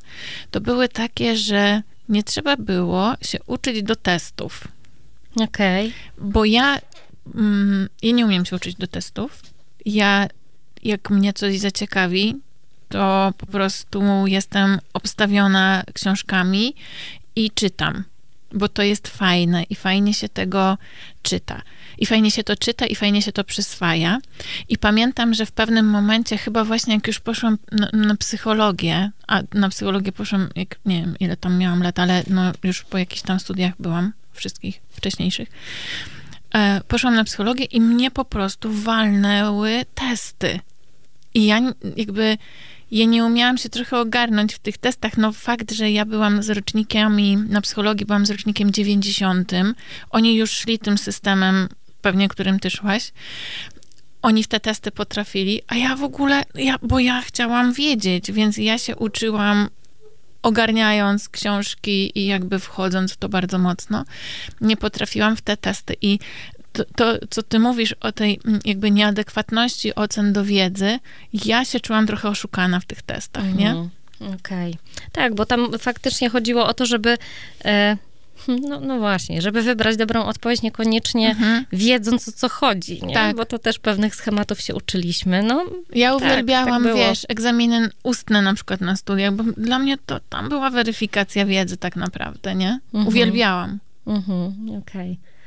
to 0.50 0.60
były 0.60 0.88
takie, 0.88 1.36
że 1.36 1.82
nie 2.08 2.22
trzeba 2.22 2.56
było 2.56 3.14
się 3.22 3.38
uczyć 3.46 3.82
do 3.82 3.96
testów. 3.96 4.68
Okej. 5.36 5.86
Okay. 5.86 6.30
Bo 6.30 6.44
ja, 6.44 6.78
mm, 7.34 7.88
ja 8.02 8.12
nie 8.12 8.26
umiem 8.26 8.44
się 8.44 8.56
uczyć 8.56 8.74
do 8.74 8.86
testów. 8.86 9.42
Ja, 9.84 10.28
jak 10.82 11.10
mnie 11.10 11.32
coś 11.32 11.58
zaciekawi, 11.58 12.36
to 12.88 13.32
po 13.38 13.46
prostu 13.46 14.26
jestem 14.26 14.78
obstawiona 14.92 15.84
książkami 15.94 16.74
i 17.36 17.50
czytam, 17.50 18.04
bo 18.52 18.68
to 18.68 18.82
jest 18.82 19.08
fajne 19.08 19.62
i 19.62 19.74
fajnie 19.74 20.14
się 20.14 20.28
tego 20.28 20.78
czyta. 21.22 21.62
I 21.98 22.06
fajnie 22.06 22.30
się 22.30 22.44
to 22.44 22.56
czyta 22.56 22.86
i 22.86 22.94
fajnie 22.94 23.22
się 23.22 23.32
to 23.32 23.44
przyswaja. 23.44 24.18
I 24.68 24.78
pamiętam, 24.78 25.34
że 25.34 25.46
w 25.46 25.52
pewnym 25.52 25.86
momencie, 25.86 26.38
chyba 26.38 26.64
właśnie 26.64 26.94
jak 26.94 27.06
już 27.06 27.20
poszłam 27.20 27.58
na, 27.72 27.90
na 27.92 28.16
psychologię, 28.16 29.10
a 29.26 29.42
na 29.54 29.68
psychologię 29.68 30.12
poszłam, 30.12 30.48
jak, 30.56 30.76
nie 30.86 31.00
wiem 31.00 31.14
ile 31.20 31.36
tam 31.36 31.58
miałam 31.58 31.82
lat, 31.82 31.98
ale 31.98 32.22
no 32.30 32.52
już 32.64 32.82
po 32.82 32.98
jakichś 32.98 33.22
tam 33.22 33.40
studiach 33.40 33.72
byłam, 33.78 34.12
wszystkich 34.32 34.80
wcześniejszych, 34.90 35.48
e, 36.54 36.80
poszłam 36.88 37.14
na 37.14 37.24
psychologię 37.24 37.64
i 37.64 37.80
mnie 37.80 38.10
po 38.10 38.24
prostu 38.24 38.72
walnęły 38.72 39.84
testy. 39.94 40.60
I 41.34 41.46
ja 41.46 41.60
jakby 41.96 42.38
ja 42.90 43.06
nie 43.06 43.24
umiałam 43.24 43.58
się 43.58 43.68
trochę 43.68 43.98
ogarnąć 43.98 44.54
w 44.54 44.58
tych 44.58 44.78
testach. 44.78 45.16
No 45.16 45.32
fakt, 45.32 45.72
że 45.72 45.90
ja 45.90 46.04
byłam 46.04 46.42
z 46.42 46.50
rocznikami, 46.50 47.36
na 47.36 47.60
psychologii 47.60 48.06
byłam 48.06 48.26
z 48.26 48.30
rocznikiem 48.30 48.70
90. 48.72 49.52
Oni 50.10 50.36
już 50.36 50.50
szli 50.50 50.78
tym 50.78 50.98
systemem, 50.98 51.68
pewnie 52.02 52.28
którym 52.28 52.60
ty 52.60 52.70
szłaś. 52.70 53.12
Oni 54.22 54.42
w 54.42 54.48
te 54.48 54.60
testy 54.60 54.90
potrafili, 54.90 55.62
a 55.66 55.76
ja 55.76 55.96
w 55.96 56.04
ogóle, 56.04 56.44
ja, 56.54 56.76
bo 56.82 56.98
ja 56.98 57.22
chciałam 57.22 57.72
wiedzieć, 57.72 58.32
więc 58.32 58.56
ja 58.56 58.78
się 58.78 58.96
uczyłam 58.96 59.68
ogarniając 60.42 61.28
książki 61.28 62.18
i 62.18 62.26
jakby 62.26 62.58
wchodząc 62.58 63.12
w 63.12 63.16
to 63.16 63.28
bardzo 63.28 63.58
mocno, 63.58 64.04
nie 64.60 64.76
potrafiłam 64.76 65.36
w 65.36 65.42
te 65.42 65.56
testy. 65.56 65.94
I 66.02 66.18
to, 66.72 66.84
to, 66.96 67.26
co 67.30 67.42
ty 67.42 67.58
mówisz 67.58 67.92
o 67.92 68.12
tej 68.12 68.40
mm, 68.44 68.60
jakby 68.64 68.90
nieadekwatności 68.90 69.94
ocen 69.94 70.32
do 70.32 70.44
wiedzy, 70.44 70.98
ja 71.32 71.64
się 71.64 71.80
czułam 71.80 72.06
trochę 72.06 72.28
oszukana 72.28 72.80
w 72.80 72.84
tych 72.84 73.02
testach, 73.02 73.54
nie? 73.54 73.70
Mhm. 73.70 73.90
Okej. 74.20 74.70
Okay. 74.70 75.10
Tak, 75.12 75.34
bo 75.34 75.46
tam 75.46 75.78
faktycznie 75.78 76.30
chodziło 76.30 76.66
o 76.66 76.74
to, 76.74 76.86
żeby 76.86 77.18
e, 77.64 77.96
no, 78.48 78.80
no 78.80 78.98
właśnie, 78.98 79.42
żeby 79.42 79.62
wybrać 79.62 79.96
dobrą 79.96 80.24
odpowiedź, 80.24 80.62
niekoniecznie 80.62 81.30
mhm. 81.30 81.64
wiedząc 81.72 82.28
o 82.28 82.32
co 82.32 82.48
chodzi, 82.48 83.00
nie? 83.06 83.14
Tak. 83.14 83.36
bo 83.36 83.44
to 83.44 83.58
też 83.58 83.78
pewnych 83.78 84.14
schematów 84.14 84.60
się 84.60 84.74
uczyliśmy. 84.74 85.42
No, 85.42 85.64
ja 85.94 86.14
tak, 86.14 86.22
uwielbiałam, 86.22 86.82
tak, 86.84 86.92
tak 86.92 86.96
wiesz, 86.96 87.26
egzaminy 87.28 87.90
ustne 88.02 88.42
na 88.42 88.54
przykład 88.54 88.80
na 88.80 88.96
studiach, 88.96 89.34
bo 89.34 89.44
dla 89.56 89.78
mnie 89.78 89.98
to 90.06 90.20
tam 90.28 90.48
była 90.48 90.70
weryfikacja 90.70 91.46
wiedzy 91.46 91.76
tak 91.76 91.96
naprawdę, 91.96 92.54
nie? 92.54 92.80
Mhm. 92.94 93.08
Uwielbiałam. 93.08 93.78
Mhm, 94.06 94.52
okej. 94.82 95.12
Okay. 95.12 95.37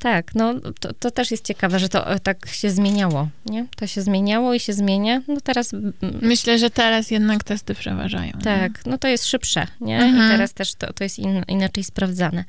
Tak, 0.00 0.34
no 0.34 0.54
to, 0.80 0.92
to, 0.92 1.10
też 1.10 1.30
jest 1.30 1.44
ciekawe, 1.44 1.78
że 1.78 1.88
to 1.88 2.10
e, 2.10 2.20
tak 2.20 2.48
się 2.48 2.70
zmieniało, 2.70 3.28
nie? 3.46 3.66
To 3.76 3.86
się 3.86 4.02
zmieniało 4.02 4.54
i 4.54 4.60
się 4.60 4.72
zmienia. 4.72 5.22
No 5.28 5.40
teraz... 5.40 5.70
Myślę, 6.22 6.58
że 6.58 6.70
teraz 6.70 7.10
jednak 7.10 7.44
testy 7.44 7.74
przeważają. 7.74 8.32
Tak, 8.44 8.86
nie? 8.86 8.92
no 8.92 8.98
to 8.98 9.08
jest 9.08 9.26
szybsze, 9.26 9.66
nie? 9.80 9.98
Mhm. 9.98 10.26
I 10.26 10.30
teraz 10.30 10.52
też 10.52 10.74
to, 10.74 10.92
to 10.92 11.04
jest 11.04 11.18
in, 11.18 11.42
inaczej 11.48 11.84
sprawdzane. 11.84 12.44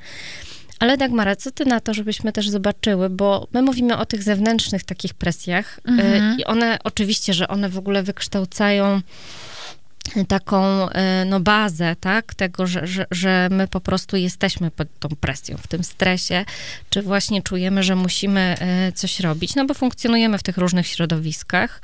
Ale 0.79 0.97
Dagmara, 0.97 1.35
co 1.35 1.51
ty 1.51 1.65
na 1.65 1.79
to, 1.79 1.93
żebyśmy 1.93 2.31
też 2.31 2.49
zobaczyły, 2.49 3.09
bo 3.09 3.47
my 3.53 3.61
mówimy 3.61 3.97
o 3.97 4.05
tych 4.05 4.23
zewnętrznych 4.23 4.83
takich 4.83 5.13
presjach 5.13 5.79
e, 5.85 5.89
mhm. 5.89 6.39
i 6.39 6.45
one, 6.45 6.79
oczywiście, 6.83 7.33
że 7.33 7.47
one 7.47 7.69
w 7.69 7.77
ogóle 7.77 8.03
wykształcają 8.03 9.01
taką 10.27 10.89
e, 10.89 11.25
no, 11.25 11.39
bazę, 11.39 11.95
tak, 11.99 12.33
tego, 12.33 12.67
że, 12.67 12.87
że, 12.87 13.05
że 13.11 13.47
my 13.51 13.67
po 13.67 13.81
prostu 13.81 14.17
jesteśmy 14.17 14.71
pod 14.71 14.87
tą 14.99 15.09
presją, 15.09 15.57
w 15.57 15.67
tym 15.67 15.83
stresie, 15.83 16.45
czy 16.89 17.01
właśnie 17.01 17.41
czujemy, 17.41 17.83
że 17.83 17.95
musimy 17.95 18.55
e, 18.59 18.91
coś 18.91 19.19
robić, 19.19 19.55
no 19.55 19.65
bo 19.65 19.73
funkcjonujemy 19.73 20.37
w 20.37 20.43
tych 20.43 20.57
różnych 20.57 20.87
środowiskach, 20.87 21.81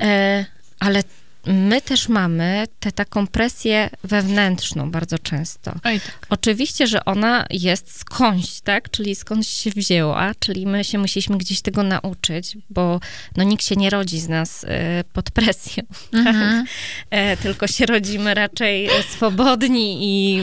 e, 0.00 0.44
ale 0.78 1.02
my 1.46 1.80
też 1.80 2.08
mamy 2.08 2.66
tę 2.80 2.92
taką 2.92 3.26
presję 3.26 3.90
wewnętrzną 4.04 4.90
bardzo 4.90 5.18
często. 5.18 5.72
Tak. 5.82 6.00
Oczywiście, 6.30 6.86
że 6.86 7.04
ona 7.04 7.46
jest 7.50 7.98
skądś, 7.98 8.60
tak? 8.60 8.90
Czyli 8.90 9.14
skądś 9.14 9.48
się 9.48 9.70
wzięła, 9.70 10.32
czyli 10.38 10.66
my 10.66 10.84
się 10.84 10.98
musieliśmy 10.98 11.38
gdzieś 11.38 11.60
tego 11.60 11.82
nauczyć, 11.82 12.56
bo 12.70 13.00
no, 13.36 13.44
nikt 13.44 13.64
się 13.64 13.76
nie 13.76 13.90
rodzi 13.90 14.20
z 14.20 14.28
nas 14.28 14.64
y, 14.64 14.68
pod 15.12 15.30
presją, 15.30 15.82
tak? 16.12 16.26
mhm. 16.26 16.64
tak? 17.10 17.38
tylko 17.38 17.66
się 17.66 17.86
rodzimy 17.86 18.34
raczej 18.34 18.88
swobodni 19.10 19.98
i 20.00 20.40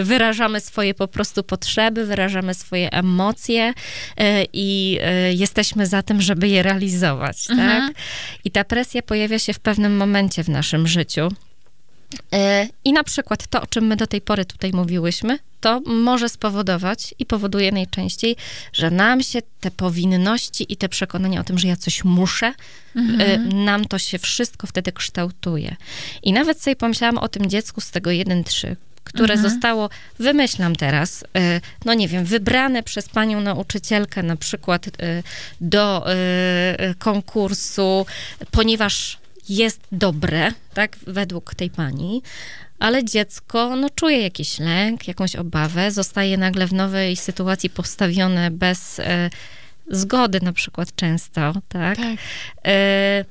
y, 0.00 0.04
wyrażamy 0.04 0.60
swoje 0.60 0.94
po 0.94 1.08
prostu 1.08 1.42
potrzeby, 1.42 2.04
wyrażamy 2.04 2.54
swoje 2.54 2.92
emocje 2.92 3.70
y, 3.70 4.24
i 4.52 4.98
jesteśmy 5.30 5.86
za 5.86 6.02
tym, 6.02 6.20
żeby 6.20 6.48
je 6.48 6.62
realizować, 6.62 7.46
tak? 7.46 7.58
mhm. 7.58 7.88
tak? 7.88 8.02
I 8.44 8.50
ta 8.50 8.64
presja 8.64 9.02
pojawia 9.02 9.38
się 9.38 9.52
w 9.52 9.58
pewnym 9.58 9.96
momencie 9.96 10.25
momencie 10.26 10.44
w 10.44 10.48
naszym 10.48 10.86
życiu. 10.86 11.28
E, 12.32 12.68
I 12.84 12.92
na 12.92 13.04
przykład 13.04 13.46
to, 13.46 13.62
o 13.62 13.66
czym 13.66 13.86
my 13.86 13.96
do 13.96 14.06
tej 14.06 14.20
pory 14.20 14.44
tutaj 14.44 14.72
mówiłyśmy, 14.72 15.38
to 15.60 15.80
może 15.80 16.28
spowodować 16.28 17.14
i 17.18 17.26
powoduje 17.26 17.72
najczęściej, 17.72 18.36
że 18.72 18.90
nam 18.90 19.22
się 19.22 19.38
te 19.60 19.70
powinności 19.70 20.72
i 20.72 20.76
te 20.76 20.88
przekonania 20.88 21.40
o 21.40 21.44
tym, 21.44 21.58
że 21.58 21.68
ja 21.68 21.76
coś 21.76 22.04
muszę, 22.04 22.52
mhm. 22.96 23.20
E, 23.20 23.38
nam 23.54 23.84
to 23.84 23.98
się 23.98 24.18
wszystko 24.18 24.66
wtedy 24.66 24.92
kształtuje. 24.92 25.76
I 26.22 26.32
nawet 26.32 26.62
sobie 26.62 26.76
pomyślałam 26.76 27.18
o 27.18 27.28
tym 27.28 27.50
dziecku 27.50 27.80
z 27.80 27.90
tego 27.90 28.10
1-3, 28.10 28.76
które 29.04 29.34
mhm. 29.34 29.50
zostało, 29.50 29.90
wymyślam 30.18 30.76
teraz, 30.76 31.24
e, 31.36 31.60
no 31.84 31.94
nie 31.94 32.08
wiem, 32.08 32.24
wybrane 32.24 32.82
przez 32.82 33.08
panią 33.08 33.40
nauczycielkę 33.40 34.22
na 34.22 34.36
przykład 34.36 34.86
do 35.60 36.06
konkursu, 36.98 38.06
ponieważ 38.50 39.18
jest 39.48 39.80
dobre, 39.92 40.52
tak, 40.74 40.96
według 41.06 41.54
tej 41.54 41.70
pani, 41.70 42.22
ale 42.78 43.04
dziecko 43.04 43.76
no, 43.76 43.90
czuje 43.90 44.22
jakiś 44.22 44.58
lęk, 44.58 45.08
jakąś 45.08 45.36
obawę, 45.36 45.90
zostaje 45.90 46.36
nagle 46.36 46.66
w 46.66 46.72
nowej 46.72 47.16
sytuacji 47.16 47.70
postawione 47.70 48.50
bez 48.50 48.98
e, 48.98 49.30
zgody 49.90 50.40
na 50.42 50.52
przykład 50.52 50.94
często, 50.94 51.52
tak? 51.68 51.96
tak. 51.96 52.18
E, 52.66 53.24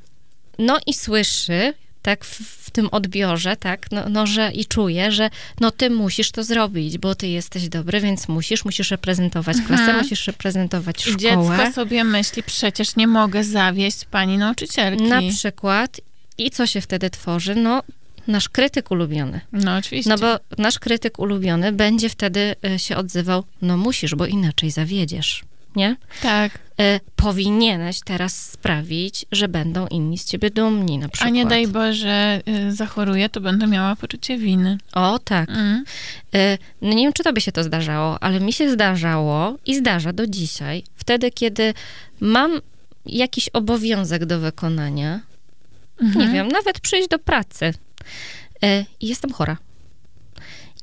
no 0.59 0.79
i 0.87 0.93
słyszy 0.93 1.73
tak, 2.05 2.25
w, 2.25 2.39
w 2.65 2.71
tym 2.71 2.89
odbiorze, 2.91 3.57
tak, 3.57 3.91
no, 3.91 4.09
no, 4.09 4.27
że 4.27 4.51
i 4.51 4.65
czuję, 4.65 5.11
że 5.11 5.29
no 5.59 5.71
ty 5.71 5.89
musisz 5.89 6.31
to 6.31 6.43
zrobić, 6.43 6.97
bo 6.97 7.15
ty 7.15 7.27
jesteś 7.27 7.69
dobry, 7.69 8.01
więc 8.01 8.27
musisz, 8.27 8.65
musisz 8.65 8.91
reprezentować 8.91 9.57
klasę, 9.67 9.83
mhm. 9.83 9.97
musisz 9.97 10.27
reprezentować 10.27 11.01
szkołę. 11.01 11.15
I 11.15 11.19
dziecko 11.19 11.71
sobie 11.73 12.03
myśli, 12.03 12.43
przecież 12.43 12.95
nie 12.95 13.07
mogę 13.07 13.43
zawieść 13.43 14.05
pani 14.05 14.37
nauczycielki. 14.37 15.03
Na 15.03 15.21
przykład. 15.29 16.01
I 16.37 16.51
co 16.51 16.67
się 16.67 16.81
wtedy 16.81 17.09
tworzy? 17.09 17.55
No, 17.55 17.83
nasz 18.27 18.49
krytyk 18.49 18.91
ulubiony. 18.91 19.41
No 19.51 19.75
oczywiście. 19.75 20.09
No 20.09 20.17
bo 20.17 20.39
nasz 20.57 20.79
krytyk 20.79 21.19
ulubiony 21.19 21.71
będzie 21.71 22.09
wtedy 22.09 22.55
e, 22.65 22.79
się 22.79 22.97
odzywał, 22.97 23.43
no 23.61 23.77
musisz, 23.77 24.15
bo 24.15 24.25
inaczej 24.25 24.71
zawiedziesz, 24.71 25.43
nie? 25.75 25.95
Tak. 26.21 26.59
E, 26.79 26.99
powinieneś 27.15 27.99
teraz 28.05 28.51
sprawić, 28.51 29.25
że 29.31 29.47
będą 29.47 29.87
inni 29.87 30.17
z 30.17 30.25
ciebie 30.25 30.49
dumni 30.49 30.97
na 30.97 31.09
przykład. 31.09 31.27
A 31.27 31.33
nie 31.33 31.45
daj 31.45 31.67
Boże 31.67 32.41
y, 32.47 32.71
zachoruję, 32.71 33.29
to 33.29 33.41
będę 33.41 33.67
miała 33.67 33.95
poczucie 33.95 34.37
winy. 34.37 34.77
O, 34.93 35.19
tak. 35.19 35.49
Mm. 35.49 35.83
E, 36.35 36.57
no 36.81 36.93
nie 36.93 37.03
wiem, 37.03 37.13
czy 37.13 37.23
to 37.23 37.33
by 37.33 37.41
się 37.41 37.51
to 37.51 37.63
zdarzało, 37.63 38.23
ale 38.23 38.39
mi 38.39 38.53
się 38.53 38.71
zdarzało 38.71 39.57
i 39.65 39.75
zdarza 39.75 40.13
do 40.13 40.27
dzisiaj. 40.27 40.83
Wtedy, 40.95 41.31
kiedy 41.31 41.73
mam 42.19 42.51
jakiś 43.05 43.49
obowiązek 43.49 44.25
do 44.25 44.39
wykonania, 44.39 45.19
mhm. 46.01 46.27
nie 46.27 46.33
wiem, 46.33 46.47
nawet 46.47 46.79
przyjść 46.79 47.07
do 47.07 47.19
pracy, 47.19 47.73
E, 48.63 48.85
i 48.99 49.07
jestem 49.07 49.31
chora. 49.31 49.57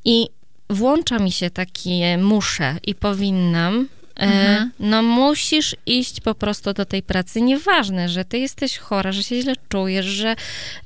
I 0.05 0.27
włącza 0.69 1.19
mi 1.19 1.31
się 1.31 1.49
takie 1.49 2.17
muszę 2.17 2.77
i 2.83 2.95
powinnam. 2.95 3.87
E, 4.23 4.49
mhm. 4.49 4.71
No 4.79 5.03
musisz 5.03 5.75
iść 5.85 6.21
po 6.21 6.35
prostu 6.35 6.73
do 6.73 6.85
tej 6.85 7.03
pracy. 7.03 7.41
Nieważne, 7.41 8.09
że 8.09 8.25
ty 8.25 8.37
jesteś 8.37 8.77
chora, 8.77 9.11
że 9.11 9.23
się 9.23 9.41
źle 9.41 9.53
czujesz, 9.69 10.05
że 10.05 10.35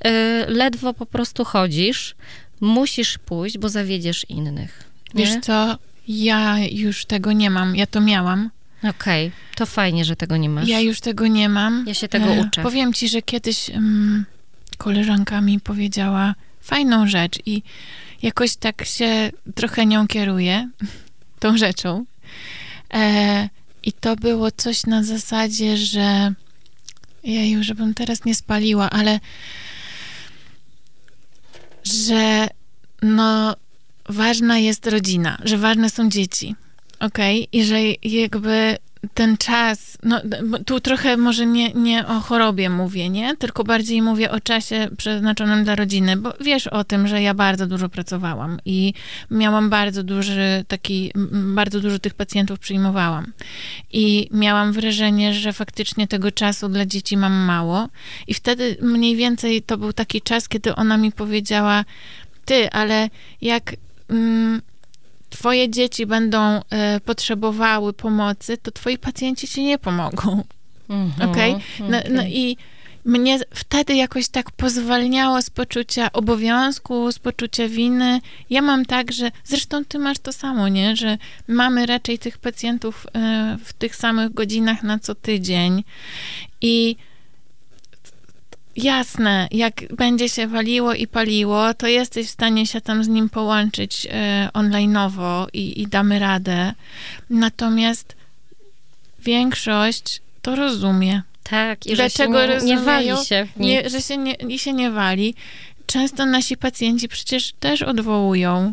e, 0.00 0.10
ledwo 0.48 0.94
po 0.94 1.06
prostu 1.06 1.44
chodzisz. 1.44 2.14
Musisz 2.60 3.18
pójść, 3.18 3.58
bo 3.58 3.68
zawiedziesz 3.68 4.26
innych. 4.28 4.84
Nie? 5.14 5.24
Wiesz 5.24 5.34
co, 5.42 5.78
ja 6.08 6.58
już 6.70 7.04
tego 7.04 7.32
nie 7.32 7.50
mam. 7.50 7.76
Ja 7.76 7.86
to 7.86 8.00
miałam. 8.00 8.50
Okej, 8.78 9.26
okay. 9.26 9.30
to 9.54 9.66
fajnie, 9.66 10.04
że 10.04 10.16
tego 10.16 10.36
nie 10.36 10.48
masz. 10.48 10.68
Ja 10.68 10.80
już 10.80 11.00
tego 11.00 11.26
nie 11.26 11.48
mam. 11.48 11.84
Ja 11.86 11.94
się 11.94 12.08
tego 12.08 12.32
uczę. 12.32 12.62
Powiem 12.62 12.92
ci, 12.92 13.08
że 13.08 13.22
kiedyś 13.22 13.70
um, 13.70 14.24
koleżanka 14.78 15.40
mi 15.40 15.60
powiedziała, 15.60 16.34
fajną 16.60 17.08
rzecz 17.08 17.38
i 17.46 17.62
jakoś 18.22 18.56
tak 18.56 18.84
się 18.84 19.30
trochę 19.54 19.86
nią 19.86 20.06
kieruję, 20.06 20.68
tą 21.40 21.56
rzeczą. 21.56 22.04
E, 22.94 23.48
I 23.82 23.92
to 23.92 24.16
było 24.16 24.50
coś 24.50 24.86
na 24.86 25.02
zasadzie, 25.02 25.76
że 25.76 26.34
ja 27.24 27.44
już, 27.44 27.66
żebym 27.66 27.94
teraz 27.94 28.24
nie 28.24 28.34
spaliła, 28.34 28.90
ale 28.90 29.20
że 31.84 32.48
no 33.02 33.56
ważna 34.08 34.58
jest 34.58 34.86
rodzina, 34.86 35.38
że 35.44 35.58
ważne 35.58 35.90
są 35.90 36.08
dzieci, 36.08 36.54
okej? 37.00 37.38
Okay? 37.42 37.60
I 37.60 37.64
że 37.64 37.78
jakby 38.02 38.78
ten 39.14 39.36
czas, 39.36 39.98
no 40.02 40.20
tu 40.66 40.80
trochę 40.80 41.16
może 41.16 41.46
nie, 41.46 41.72
nie 41.72 42.06
o 42.06 42.20
chorobie 42.20 42.70
mówię, 42.70 43.08
nie? 43.08 43.36
Tylko 43.36 43.64
bardziej 43.64 44.02
mówię 44.02 44.30
o 44.30 44.40
czasie 44.40 44.88
przeznaczonym 44.96 45.64
dla 45.64 45.74
rodziny, 45.74 46.16
bo 46.16 46.32
wiesz 46.40 46.66
o 46.66 46.84
tym, 46.84 47.08
że 47.08 47.22
ja 47.22 47.34
bardzo 47.34 47.66
dużo 47.66 47.88
pracowałam 47.88 48.58
i 48.64 48.94
miałam 49.30 49.70
bardzo 49.70 50.02
duży 50.02 50.64
taki, 50.68 51.12
bardzo 51.32 51.80
dużo 51.80 51.98
tych 51.98 52.14
pacjentów 52.14 52.58
przyjmowałam. 52.58 53.32
I 53.92 54.28
miałam 54.32 54.72
wrażenie, 54.72 55.34
że 55.34 55.52
faktycznie 55.52 56.08
tego 56.08 56.32
czasu 56.32 56.68
dla 56.68 56.86
dzieci 56.86 57.16
mam 57.16 57.32
mało. 57.32 57.88
I 58.26 58.34
wtedy 58.34 58.76
mniej 58.82 59.16
więcej 59.16 59.62
to 59.62 59.78
był 59.78 59.92
taki 59.92 60.22
czas, 60.22 60.48
kiedy 60.48 60.74
ona 60.74 60.96
mi 60.96 61.12
powiedziała, 61.12 61.84
ty, 62.44 62.70
ale 62.70 63.10
jak... 63.40 63.76
Mm, 64.10 64.62
twoje 65.30 65.70
dzieci 65.70 66.06
będą 66.06 66.38
e, 66.38 67.00
potrzebowały 67.00 67.92
pomocy, 67.92 68.56
to 68.56 68.70
twoi 68.70 68.98
pacjenci 68.98 69.48
ci 69.48 69.64
nie 69.64 69.78
pomogą. 69.78 70.44
Mhm, 70.88 71.30
okay? 71.30 71.52
No, 71.80 71.98
okay? 71.98 72.10
no 72.10 72.22
i 72.22 72.56
mnie 73.04 73.38
wtedy 73.54 73.94
jakoś 73.94 74.28
tak 74.28 74.50
pozwalniało 74.50 75.42
z 75.42 75.50
poczucia 75.50 76.12
obowiązku, 76.12 77.12
z 77.12 77.18
poczucia 77.18 77.68
winy. 77.68 78.20
Ja 78.50 78.62
mam 78.62 78.84
tak, 78.84 79.12
że 79.12 79.30
zresztą 79.44 79.84
ty 79.84 79.98
masz 79.98 80.18
to 80.18 80.32
samo, 80.32 80.68
nie? 80.68 80.96
Że 80.96 81.18
mamy 81.48 81.86
raczej 81.86 82.18
tych 82.18 82.38
pacjentów 82.38 83.06
e, 83.14 83.58
w 83.64 83.72
tych 83.72 83.96
samych 83.96 84.34
godzinach 84.34 84.82
na 84.82 84.98
co 84.98 85.14
tydzień 85.14 85.84
i 86.60 86.96
Jasne, 88.76 89.48
jak 89.50 89.94
będzie 89.94 90.28
się 90.28 90.46
waliło 90.46 90.94
i 90.94 91.06
paliło, 91.06 91.74
to 91.74 91.86
jesteś 91.86 92.26
w 92.26 92.30
stanie 92.30 92.66
się 92.66 92.80
tam 92.80 93.04
z 93.04 93.08
nim 93.08 93.28
połączyć 93.28 94.06
e, 94.10 94.48
online'owo 94.54 95.46
i, 95.52 95.82
i 95.82 95.86
damy 95.86 96.18
radę. 96.18 96.72
Natomiast 97.30 98.16
większość 99.20 100.22
to 100.42 100.56
rozumie. 100.56 101.22
Tak, 101.42 101.86
i 101.86 101.94
Dlaczego 101.94 102.46
że 102.46 102.60
się 102.60 102.66
nie, 102.66 102.74
nie 102.74 102.80
wali 102.80 103.08
się 103.24 103.46
w 103.54 103.60
nic. 103.60 103.68
Nie, 103.68 103.90
że 103.90 104.02
się 104.02 104.16
nie, 104.16 104.34
i 104.34 104.58
się 104.58 104.72
nie 104.72 104.90
wali. 104.90 105.34
Często 105.86 106.26
nasi 106.26 106.56
pacjenci 106.56 107.08
przecież 107.08 107.52
też 107.60 107.82
odwołują 107.82 108.72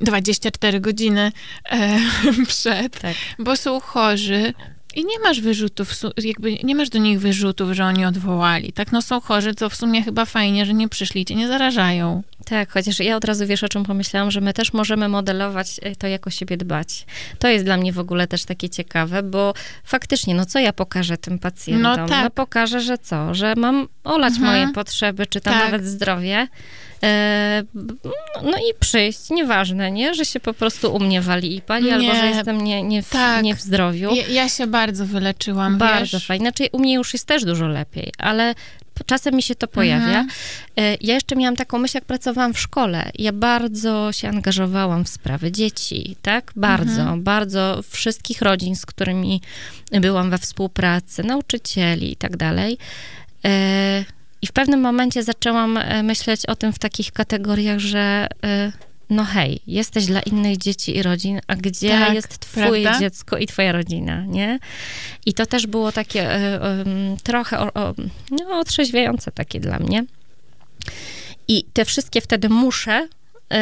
24 0.00 0.80
godziny 0.80 1.32
e, 1.70 1.98
przed, 2.48 3.00
tak. 3.00 3.14
bo 3.38 3.56
są 3.56 3.80
chorzy, 3.80 4.54
i 4.94 5.04
nie 5.04 5.18
masz 5.18 5.40
wyrzutów, 5.40 5.90
jakby 6.16 6.54
nie 6.54 6.74
masz 6.74 6.88
do 6.88 6.98
nich 6.98 7.20
wyrzutów, 7.20 7.72
że 7.72 7.84
oni 7.84 8.04
odwołali. 8.04 8.72
Tak, 8.72 8.92
no 8.92 9.02
są 9.02 9.20
chorzy, 9.20 9.54
to 9.54 9.70
w 9.70 9.76
sumie 9.76 10.02
chyba 10.02 10.24
fajnie, 10.24 10.66
że 10.66 10.74
nie 10.74 10.88
przyszli, 10.88 11.24
cię 11.24 11.34
nie 11.34 11.48
zarażają. 11.48 12.22
Tak, 12.44 12.72
chociaż 12.72 12.98
ja 12.98 13.16
od 13.16 13.24
razu 13.24 13.46
wiesz, 13.46 13.64
o 13.64 13.68
czym 13.68 13.84
pomyślałam, 13.84 14.30
że 14.30 14.40
my 14.40 14.52
też 14.52 14.72
możemy 14.72 15.08
modelować 15.08 15.80
e, 15.82 15.96
to, 15.96 16.06
jak 16.06 16.26
o 16.26 16.30
siebie 16.30 16.56
dbać. 16.56 17.06
To 17.38 17.48
jest 17.48 17.64
dla 17.64 17.76
mnie 17.76 17.92
w 17.92 17.98
ogóle 17.98 18.26
też 18.26 18.44
takie 18.44 18.68
ciekawe, 18.68 19.22
bo 19.22 19.54
faktycznie, 19.84 20.34
no 20.34 20.46
co 20.46 20.58
ja 20.58 20.72
pokażę 20.72 21.16
tym 21.18 21.38
pacjentom? 21.38 21.82
No, 21.82 22.08
tak. 22.08 22.24
no 22.24 22.30
pokażę, 22.30 22.80
że 22.80 22.98
co? 22.98 23.34
Że 23.34 23.54
mam 23.56 23.88
olać 24.04 24.34
mhm. 24.34 24.52
moje 24.52 24.74
potrzeby, 24.74 25.26
czy 25.26 25.40
tam 25.40 25.54
tak. 25.54 25.64
nawet 25.64 25.86
zdrowie, 25.86 26.48
no 28.42 28.58
i 28.70 28.74
przyjść, 28.80 29.30
nieważne, 29.30 29.90
nie? 29.90 30.14
Że 30.14 30.24
się 30.24 30.40
po 30.40 30.54
prostu 30.54 30.94
u 30.94 31.00
mnie 31.00 31.20
wali 31.20 31.56
i 31.56 31.62
pali, 31.62 31.84
nie, 31.84 31.94
albo 31.94 32.14
że 32.14 32.26
jestem 32.26 32.64
nie, 32.64 32.82
nie, 32.82 33.02
w, 33.02 33.10
tak. 33.10 33.42
nie 33.42 33.54
w 33.54 33.60
zdrowiu. 33.60 34.14
Ja, 34.14 34.26
ja, 34.26 34.48
się 34.48 34.66
bardzo 34.66 35.06
wyleczyłam, 35.06 35.78
Bardzo 35.78 36.16
wiesz? 36.16 36.26
fajnie. 36.26 36.44
Znaczy 36.44 36.68
u 36.72 36.78
mnie 36.78 36.94
już 36.94 37.12
jest 37.12 37.26
też 37.26 37.44
dużo 37.44 37.68
lepiej, 37.68 38.12
ale 38.18 38.54
czasem 39.06 39.34
mi 39.34 39.42
się 39.42 39.54
to 39.54 39.68
pojawia. 39.68 40.20
Mhm. 40.20 40.28
E, 40.76 40.96
ja 41.00 41.14
jeszcze 41.14 41.36
miałam 41.36 41.56
taką 41.56 41.78
myśl, 41.78 41.96
jak 41.96 42.04
pracowałam 42.04 42.54
w 42.54 42.60
szkole. 42.60 43.10
Ja 43.14 43.32
bardzo 43.32 44.12
się 44.12 44.28
angażowałam 44.28 45.04
w 45.04 45.08
sprawy 45.08 45.52
dzieci, 45.52 46.16
tak? 46.22 46.52
Bardzo, 46.56 47.00
mhm. 47.00 47.22
bardzo 47.22 47.80
wszystkich 47.90 48.42
rodzin, 48.42 48.76
z 48.76 48.86
którymi 48.86 49.40
byłam 50.00 50.30
we 50.30 50.38
współpracy, 50.38 51.24
nauczycieli 51.24 52.12
i 52.12 52.16
tak 52.16 52.36
dalej. 52.36 52.78
I 54.42 54.46
w 54.46 54.52
pewnym 54.52 54.80
momencie 54.80 55.22
zaczęłam 55.22 55.76
e, 55.76 56.02
myśleć 56.02 56.46
o 56.46 56.56
tym 56.56 56.72
w 56.72 56.78
takich 56.78 57.12
kategoriach, 57.12 57.78
że 57.78 58.26
e, 58.44 58.72
no 59.12 59.24
hej, 59.24 59.60
jesteś 59.66 60.06
dla 60.06 60.20
innych 60.20 60.56
dzieci 60.56 60.96
i 60.96 61.02
rodzin, 61.02 61.40
a 61.46 61.56
gdzie 61.56 61.88
tak, 61.88 62.14
jest 62.14 62.38
twoje 62.38 62.82
prawda? 62.82 63.00
dziecko 63.00 63.38
i 63.38 63.46
twoja 63.46 63.72
rodzina, 63.72 64.24
nie? 64.26 64.58
I 65.26 65.34
to 65.34 65.46
też 65.46 65.66
było 65.66 65.92
takie 65.92 66.36
y, 66.36 66.58
trochę 67.22 67.58
o, 67.58 67.74
o, 67.74 67.94
no, 68.30 68.58
otrzeźwiające 68.58 69.32
takie 69.32 69.60
dla 69.60 69.78
mnie. 69.78 70.04
I 71.48 71.64
te 71.72 71.84
wszystkie 71.84 72.20
wtedy 72.20 72.48
muszę 72.48 73.08
y, 73.52 73.56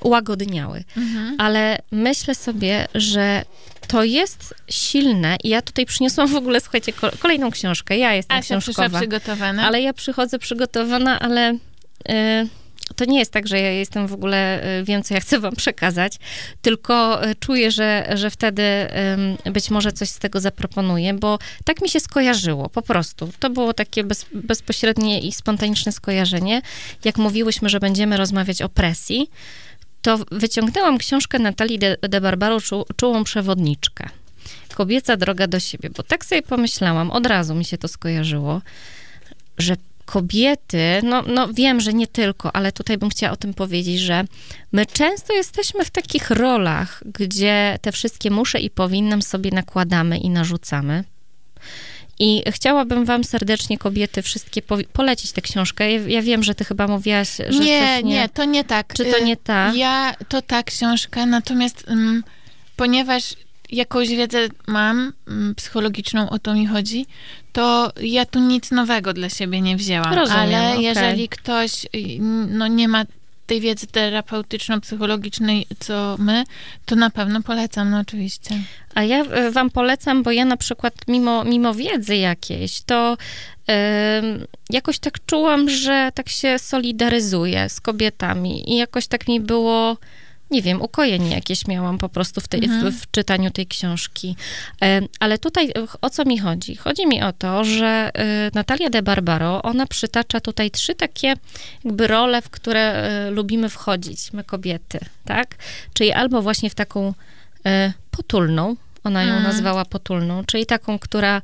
ułagodniały. 0.00 0.84
Mhm. 0.96 1.36
Ale 1.38 1.78
myślę 1.90 2.34
sobie, 2.34 2.88
że 2.94 3.44
to 3.92 4.04
jest 4.04 4.54
silne 4.70 5.36
i 5.44 5.48
ja 5.48 5.62
tutaj 5.62 5.86
przyniosłam 5.86 6.28
w 6.28 6.34
ogóle, 6.34 6.60
słuchajcie, 6.60 6.92
kolejną 7.18 7.50
książkę. 7.50 7.98
Ja 7.98 8.14
jestem 8.14 8.38
Asia 8.38 8.58
książkowa. 8.58 8.98
przygotowana. 8.98 9.66
Ale 9.66 9.80
ja 9.80 9.92
przychodzę 9.92 10.38
przygotowana, 10.38 11.20
ale... 11.20 11.58
Yy, 12.08 12.14
to 12.96 13.04
nie 13.04 13.18
jest 13.18 13.32
tak, 13.32 13.48
że 13.48 13.60
ja 13.60 13.70
jestem 13.70 14.06
w 14.06 14.12
ogóle, 14.12 14.64
y, 14.80 14.84
wiem, 14.84 15.02
co 15.02 15.14
ja 15.14 15.20
chcę 15.20 15.38
wam 15.40 15.56
przekazać, 15.56 16.16
tylko 16.62 17.26
y, 17.28 17.34
czuję, 17.34 17.70
że, 17.70 18.10
że 18.14 18.30
wtedy 18.30 18.62
być 19.44 19.70
może 19.70 19.92
coś 19.92 20.08
z 20.08 20.18
tego 20.18 20.40
zaproponuję, 20.40 21.14
bo 21.14 21.38
tak 21.64 21.82
mi 21.82 21.88
się 21.88 22.00
skojarzyło, 22.00 22.68
po 22.68 22.82
prostu. 22.82 23.28
To 23.38 23.50
było 23.50 23.74
takie 23.74 24.04
bez, 24.04 24.26
bezpośrednie 24.34 25.20
i 25.20 25.32
spontaniczne 25.32 25.92
skojarzenie. 25.92 26.62
Jak 27.04 27.18
mówiłyśmy, 27.18 27.68
że 27.68 27.80
będziemy 27.80 28.16
rozmawiać 28.16 28.62
o 28.62 28.68
presji, 28.68 29.30
to 30.02 30.18
wyciągnęłam 30.30 30.98
książkę 30.98 31.38
Natalii 31.38 31.78
de, 31.78 31.96
de 32.08 32.20
Barbaro, 32.20 32.60
czu, 32.60 32.84
Czułą 32.96 33.24
Przewodniczkę. 33.24 34.08
Kobieca 34.74 35.16
droga 35.16 35.46
do 35.46 35.60
siebie, 35.60 35.90
bo 35.90 36.02
tak 36.02 36.24
sobie 36.24 36.42
pomyślałam, 36.42 37.10
od 37.10 37.26
razu 37.26 37.54
mi 37.54 37.64
się 37.64 37.78
to 37.78 37.88
skojarzyło, 37.88 38.60
że 39.58 39.76
kobiety, 40.04 41.00
no, 41.02 41.22
no 41.22 41.48
wiem, 41.52 41.80
że 41.80 41.92
nie 41.92 42.06
tylko, 42.06 42.56
ale 42.56 42.72
tutaj 42.72 42.98
bym 42.98 43.10
chciała 43.10 43.32
o 43.32 43.36
tym 43.36 43.54
powiedzieć, 43.54 44.00
że 44.00 44.24
my 44.72 44.86
często 44.86 45.32
jesteśmy 45.32 45.84
w 45.84 45.90
takich 45.90 46.30
rolach, 46.30 47.02
gdzie 47.06 47.78
te 47.82 47.92
wszystkie 47.92 48.30
muszę 48.30 48.60
i 48.60 48.70
powinnam 48.70 49.22
sobie 49.22 49.50
nakładamy 49.50 50.18
i 50.18 50.30
narzucamy. 50.30 51.04
I 52.18 52.42
chciałabym 52.50 53.04
wam 53.04 53.24
serdecznie, 53.24 53.78
kobiety, 53.78 54.22
wszystkie 54.22 54.62
po, 54.62 54.76
polecić 54.92 55.32
tę 55.32 55.40
książkę. 55.40 55.92
Ja, 55.92 56.00
ja, 56.08 56.22
wiem, 56.22 56.42
że 56.42 56.54
ty 56.54 56.64
chyba 56.64 56.86
mówiłaś, 56.86 57.36
że 57.48 57.58
nie, 57.58 58.02
nie... 58.02 58.02
Nie, 58.02 58.28
to 58.28 58.44
nie 58.44 58.64
tak. 58.64 58.94
Czy 58.94 59.04
to 59.04 59.24
nie 59.24 59.36
ta? 59.36 59.72
Ja, 59.74 60.14
to 60.28 60.42
ta 60.42 60.62
książka, 60.62 61.26
natomiast 61.26 61.84
um, 61.88 62.24
ponieważ 62.76 63.34
jakąś 63.70 64.08
wiedzę 64.08 64.38
mam 64.66 65.12
um, 65.28 65.54
psychologiczną, 65.54 66.30
o 66.30 66.38
to 66.38 66.54
mi 66.54 66.66
chodzi, 66.66 67.06
to 67.52 67.92
ja 68.00 68.26
tu 68.26 68.40
nic 68.40 68.70
nowego 68.70 69.12
dla 69.12 69.28
siebie 69.28 69.60
nie 69.60 69.76
wzięłam. 69.76 70.14
Rozumiem, 70.14 70.40
ale 70.40 70.70
okay. 70.70 70.82
jeżeli 70.82 71.28
ktoś 71.28 71.86
no, 72.48 72.66
nie 72.66 72.88
ma 72.88 73.04
tej 73.52 73.60
wiedzy 73.60 73.86
terapeutyczno-psychologicznej, 73.86 75.66
co 75.78 76.16
my, 76.18 76.44
to 76.86 76.96
na 76.96 77.10
pewno 77.10 77.42
polecam, 77.42 77.90
no 77.90 77.98
oczywiście. 77.98 78.54
A 78.94 79.02
ja 79.02 79.24
e, 79.24 79.50
wam 79.50 79.70
polecam, 79.70 80.22
bo 80.22 80.30
ja 80.30 80.44
na 80.44 80.56
przykład 80.56 80.94
mimo, 81.08 81.44
mimo 81.44 81.74
wiedzy 81.74 82.16
jakiejś, 82.16 82.80
to 82.82 83.16
yy, 83.68 83.74
jakoś 84.70 84.98
tak 84.98 85.26
czułam, 85.26 85.68
że 85.68 86.10
tak 86.14 86.28
się 86.28 86.58
solidaryzuję 86.58 87.68
z 87.68 87.80
kobietami 87.80 88.72
i 88.72 88.76
jakoś 88.76 89.06
tak 89.06 89.28
mi 89.28 89.40
było 89.40 89.96
nie 90.52 90.62
wiem, 90.62 90.82
ukojenie 90.82 91.30
jakieś 91.30 91.66
miałam 91.66 91.98
po 91.98 92.08
prostu 92.08 92.40
w, 92.40 92.48
tej, 92.48 92.64
mhm. 92.64 92.92
w, 92.92 93.02
w, 93.02 93.10
czytaniu 93.10 93.50
tej 93.50 93.66
książki. 93.66 94.36
Ale 95.20 95.38
tutaj 95.38 95.72
o 96.00 96.10
co 96.10 96.24
mi 96.24 96.38
chodzi? 96.38 96.76
Chodzi 96.76 97.06
mi 97.06 97.22
o 97.22 97.32
to, 97.32 97.64
że 97.64 98.10
y, 98.48 98.50
Natalia 98.54 98.90
de 98.90 99.02
Barbaro, 99.02 99.62
ona 99.62 99.86
przytacza 99.86 100.40
tutaj 100.40 100.70
trzy 100.70 100.94
takie 100.94 101.34
jakby 101.84 102.06
role, 102.06 102.42
w 102.42 102.50
które 102.50 103.10
y, 103.28 103.30
lubimy 103.30 103.68
wchodzić, 103.68 104.32
my 104.32 104.44
kobiety, 104.44 104.98
tak? 105.24 105.56
Czyli 105.94 106.12
albo 106.12 106.42
właśnie 106.42 106.70
w 106.70 106.74
taką 106.74 107.14
potulną, 108.10 108.76
ona 109.04 109.22
ją 109.22 109.34
mhm. 109.34 109.42
nazwała 109.42 109.84
potulną, 109.84 110.44
czyli 110.44 110.66
taką, 110.66 110.98
która 110.98 111.42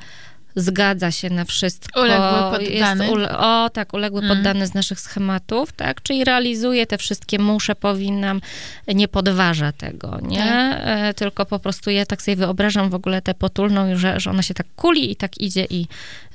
zgadza 0.56 1.10
się 1.10 1.30
na 1.30 1.44
wszystko. 1.44 2.00
Uległy 2.00 2.58
poddany. 2.58 3.10
Ule, 3.10 3.38
o, 3.38 3.70
tak, 3.70 3.94
uległy 3.94 4.20
mm. 4.20 4.36
poddany 4.36 4.66
z 4.66 4.74
naszych 4.74 5.00
schematów, 5.00 5.72
tak? 5.72 6.02
Czyli 6.02 6.24
realizuje 6.24 6.86
te 6.86 6.98
wszystkie 6.98 7.38
muszę, 7.38 7.74
powinnam, 7.74 8.40
nie 8.88 9.08
podważa 9.08 9.72
tego, 9.72 10.18
nie? 10.22 10.38
Tak. 10.38 10.80
E, 10.84 11.14
tylko 11.14 11.46
po 11.46 11.58
prostu 11.58 11.90
ja 11.90 12.06
tak 12.06 12.22
sobie 12.22 12.36
wyobrażam 12.36 12.90
w 12.90 12.94
ogóle 12.94 13.22
tę 13.22 13.34
potulną, 13.34 13.96
że, 13.96 14.20
że 14.20 14.30
ona 14.30 14.42
się 14.42 14.54
tak 14.54 14.66
kuli 14.76 15.12
i 15.12 15.16
tak 15.16 15.40
idzie 15.40 15.66
i 15.70 15.86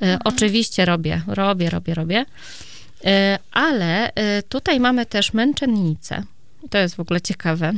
e, 0.02 0.06
mm. 0.06 0.20
oczywiście 0.24 0.86
robię, 0.86 1.22
robię, 1.28 1.70
robię, 1.70 1.94
robię. 1.94 2.26
E, 3.06 3.40
ale 3.52 4.12
tutaj 4.50 4.80
mamy 4.80 5.06
też 5.06 5.34
męczennicę. 5.34 6.24
To 6.70 6.78
jest 6.78 6.96
w 6.96 7.00
ogóle 7.00 7.22
ciekawe, 7.22 7.74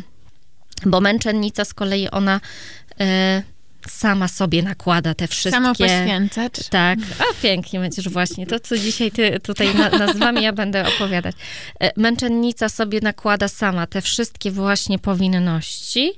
bo 0.85 1.01
męczennica 1.01 1.65
z 1.65 1.73
kolei 1.73 2.09
ona 2.09 2.41
sama 3.89 4.27
sobie 4.27 4.63
nakłada 4.63 5.13
te 5.13 5.27
wszystkie... 5.27 5.61
Samo 5.61 5.75
poświęcać. 5.75 6.53
Tak. 6.69 6.99
A 7.19 7.41
pięknie 7.41 7.79
będziesz 7.79 8.09
właśnie. 8.09 8.47
To, 8.47 8.59
co 8.59 8.77
dzisiaj 8.77 9.11
ty 9.11 9.39
tutaj 9.39 9.75
na, 9.75 9.89
nazwami, 9.89 10.43
ja 10.43 10.53
będę 10.53 10.87
opowiadać. 10.87 11.35
E, 11.79 11.91
męczennica 11.97 12.69
sobie 12.69 12.99
nakłada 13.01 13.47
sama 13.47 13.87
te 13.87 14.01
wszystkie 14.01 14.51
właśnie 14.51 14.99
powinności 14.99 16.11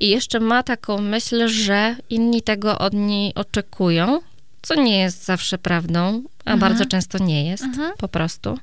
i 0.00 0.08
jeszcze 0.08 0.40
ma 0.40 0.62
taką 0.62 0.98
myśl, 0.98 1.48
że 1.48 1.96
inni 2.10 2.42
tego 2.42 2.78
od 2.78 2.92
niej 2.92 3.34
oczekują, 3.34 4.20
co 4.62 4.74
nie 4.74 4.98
jest 4.98 5.24
zawsze 5.24 5.58
prawdą, 5.58 6.22
a 6.44 6.52
mhm. 6.52 6.58
bardzo 6.58 6.86
często 6.86 7.18
nie 7.18 7.48
jest, 7.48 7.64
mhm. 7.64 7.92
po 7.98 8.08
prostu. 8.08 8.58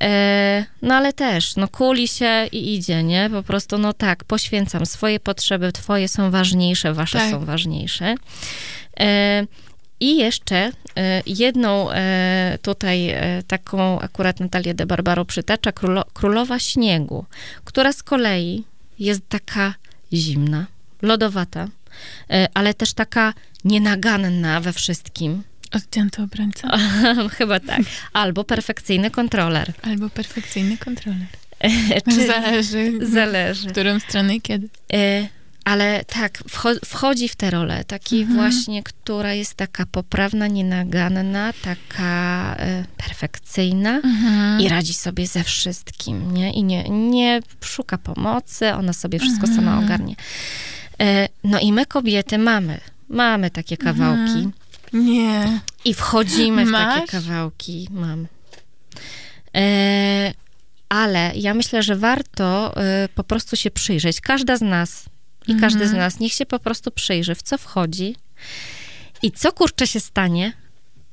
E, 0.00 0.64
no 0.82 0.94
ale 0.94 1.12
też, 1.12 1.56
no 1.56 1.68
kuli 1.68 2.08
się 2.08 2.48
i 2.52 2.74
idzie, 2.74 3.02
nie? 3.02 3.30
Po 3.32 3.42
prostu, 3.42 3.78
no 3.78 3.92
tak, 3.92 4.24
poświęcam 4.24 4.86
swoje 4.86 5.20
potrzeby, 5.20 5.72
twoje 5.72 6.08
są 6.08 6.30
ważniejsze, 6.30 6.94
wasze 6.94 7.18
tak. 7.18 7.30
są 7.30 7.44
ważniejsze. 7.44 8.14
E, 9.00 9.46
I 10.00 10.16
jeszcze 10.16 10.56
e, 10.96 11.22
jedną 11.26 11.88
tutaj 12.62 13.14
taką 13.46 14.00
akurat 14.00 14.40
Natalię 14.40 14.74
de 14.74 14.86
Barbaro 14.86 15.24
przytacza, 15.24 15.72
królo, 15.72 16.04
Królowa 16.14 16.58
Śniegu, 16.58 17.24
która 17.64 17.92
z 17.92 18.02
kolei 18.02 18.64
jest 18.98 19.28
taka 19.28 19.74
zimna, 20.12 20.66
lodowata, 21.02 21.68
ale 22.54 22.74
też 22.74 22.92
taka 22.92 23.34
nienaganna 23.64 24.60
we 24.60 24.72
wszystkim. 24.72 25.42
Odcięty 25.72 26.22
obrońca? 26.22 26.78
Chyba 27.38 27.60
tak. 27.60 27.80
Albo 28.12 28.44
perfekcyjny 28.44 29.10
kontroler. 29.10 29.72
Albo 29.82 30.10
perfekcyjny 30.10 30.78
kontroler. 30.78 31.26
Czy, 32.14 32.26
zależy, 32.26 32.92
zależy. 33.02 33.68
W 33.68 33.72
którą 33.72 34.00
stronę 34.00 34.36
i 34.36 34.40
kiedy. 34.40 34.68
E, 34.92 35.28
ale 35.64 36.04
tak, 36.04 36.42
wchodzi 36.84 37.28
w 37.28 37.36
tę 37.36 37.50
rolę, 37.50 37.84
takiej 37.84 38.22
mhm. 38.22 38.38
właśnie, 38.38 38.82
która 38.82 39.34
jest 39.34 39.54
taka 39.54 39.86
poprawna, 39.86 40.46
nienaganna, 40.46 41.52
taka 41.62 42.54
e, 42.58 42.84
perfekcyjna 42.96 43.90
mhm. 43.96 44.60
i 44.60 44.68
radzi 44.68 44.94
sobie 44.94 45.26
ze 45.26 45.44
wszystkim, 45.44 46.34
nie? 46.34 46.52
I 46.52 46.62
nie, 46.64 46.88
nie 46.88 47.40
szuka 47.60 47.98
pomocy, 47.98 48.74
ona 48.74 48.92
sobie 48.92 49.18
wszystko 49.18 49.46
mhm. 49.46 49.56
sama 49.56 49.84
ogarnie. 49.84 50.14
E, 51.00 51.28
no 51.44 51.60
i 51.60 51.72
my 51.72 51.86
kobiety 51.86 52.38
mamy, 52.38 52.80
mamy 53.08 53.50
takie 53.50 53.76
kawałki 53.76 54.38
mhm. 54.38 54.52
Nie. 54.92 55.60
I 55.84 55.94
wchodzimy 55.94 56.66
w 56.66 56.72
takie 56.72 57.06
kawałki. 57.06 57.88
Mam. 57.90 58.26
E, 59.56 60.32
ale 60.88 61.32
ja 61.36 61.54
myślę, 61.54 61.82
że 61.82 61.96
warto 61.96 62.76
e, 62.76 63.08
po 63.14 63.24
prostu 63.24 63.56
się 63.56 63.70
przyjrzeć. 63.70 64.20
Każda 64.20 64.56
z 64.56 64.60
nas 64.60 65.04
i 65.46 65.52
mhm. 65.52 65.60
każdy 65.60 65.88
z 65.88 65.92
nas 65.92 66.20
niech 66.20 66.32
się 66.32 66.46
po 66.46 66.58
prostu 66.58 66.90
przyjrzy, 66.90 67.34
w 67.34 67.42
co 67.42 67.58
wchodzi 67.58 68.16
i 69.22 69.32
co 69.32 69.52
kurczę 69.52 69.86
się 69.86 70.00
stanie, 70.00 70.52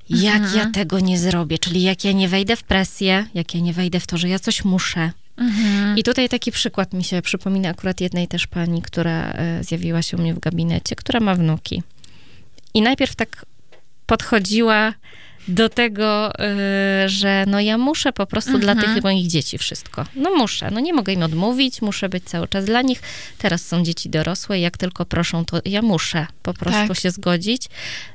jak 0.10 0.42
mhm. 0.42 0.58
ja 0.58 0.72
tego 0.72 1.00
nie 1.00 1.20
zrobię. 1.20 1.60
Czyli 1.60 1.82
jak 1.82 2.04
ja 2.04 2.12
nie 2.12 2.28
wejdę 2.28 2.56
w 2.56 2.64
presję, 2.64 3.28
jak 3.34 3.56
ja 3.56 3.62
nie 3.62 3.74
wejdę 3.74 4.00
w 4.00 4.08
to, 4.08 4.18
że 4.18 4.30
ja 4.30 4.40
coś 4.40 4.66
muszę. 4.66 5.12
Mhm. 5.38 5.98
I 5.98 6.04
tutaj 6.04 6.30
taki 6.30 6.52
przykład 6.52 6.94
mi 6.94 7.04
się 7.04 7.22
przypomina 7.22 7.70
akurat 7.70 8.02
jednej 8.02 8.28
też 8.28 8.48
pani, 8.48 8.82
która 8.82 9.32
e, 9.32 9.64
zjawiła 9.64 10.02
się 10.02 10.18
u 10.18 10.22
mnie 10.22 10.34
w 10.34 10.40
gabinecie, 10.40 10.96
która 10.96 11.20
ma 11.20 11.36
wnuki. 11.36 11.84
I 12.74 12.82
najpierw 12.82 13.16
tak 13.16 13.46
podchodziła 14.06 14.94
do 15.48 15.70
tego, 15.70 16.32
y, 17.06 17.10
że 17.10 17.43
no 17.48 17.60
ja 17.60 17.78
muszę 17.78 18.14
po 18.14 18.26
prostu 18.26 18.52
mhm. 18.56 18.76
dla 18.76 18.84
tych 18.84 19.04
moich 19.04 19.28
dzieci 19.28 19.58
wszystko. 19.58 20.06
No 20.16 20.36
muszę, 20.36 20.72
no 20.72 20.80
nie 20.80 20.93
mogę 20.93 21.14
im 21.14 21.24
odmówić, 21.24 21.82
muszę 21.82 22.10
być 22.10 22.24
cały 22.24 22.48
czas 22.48 22.66
dla 22.66 22.82
nich. 22.82 23.02
Teraz 23.38 23.66
są 23.66 23.84
dzieci 23.84 24.10
dorosłe 24.10 24.60
jak 24.60 24.78
tylko 24.78 25.06
proszą, 25.06 25.46
to 25.46 25.62
ja 25.66 25.82
muszę 25.82 26.28
po 26.43 26.54
prostu 26.54 26.88
tak. 26.88 27.00
się 27.00 27.12
zgodzić. 27.12 27.68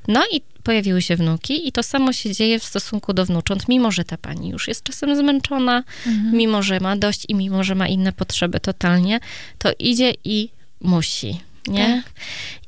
No 0.09 0.23
i 0.33 0.41
pojawiły 0.63 1.03
się 1.03 1.17
wnuki 1.17 1.69
i 1.69 1.73
to 1.73 1.83
samo 1.83 2.13
się 2.13 2.35
dzieje 2.35 2.59
w 2.59 2.65
stosunku 2.65 3.13
do 3.13 3.25
wnucząt, 3.25 3.69
mimo 3.69 3.91
że 3.91 4.05
ta 4.05 4.17
pani 4.17 4.49
już 4.49 4.69
jest 4.69 4.83
czasem 4.83 5.17
zmęczona, 5.17 5.85
mhm. 6.07 6.37
mimo 6.37 6.63
że 6.63 6.81
ma 6.81 6.97
dość 6.97 7.27
i 7.29 7.35
mimo 7.35 7.65
że 7.65 7.75
ma 7.75 7.89
inne 7.89 8.13
potrzeby 8.13 8.61
totalnie, 8.61 9.21
to 9.59 9.71
idzie 9.79 10.13
i 10.25 10.49
musi, 10.81 11.41
nie? 11.67 12.03
Tak. 12.05 12.13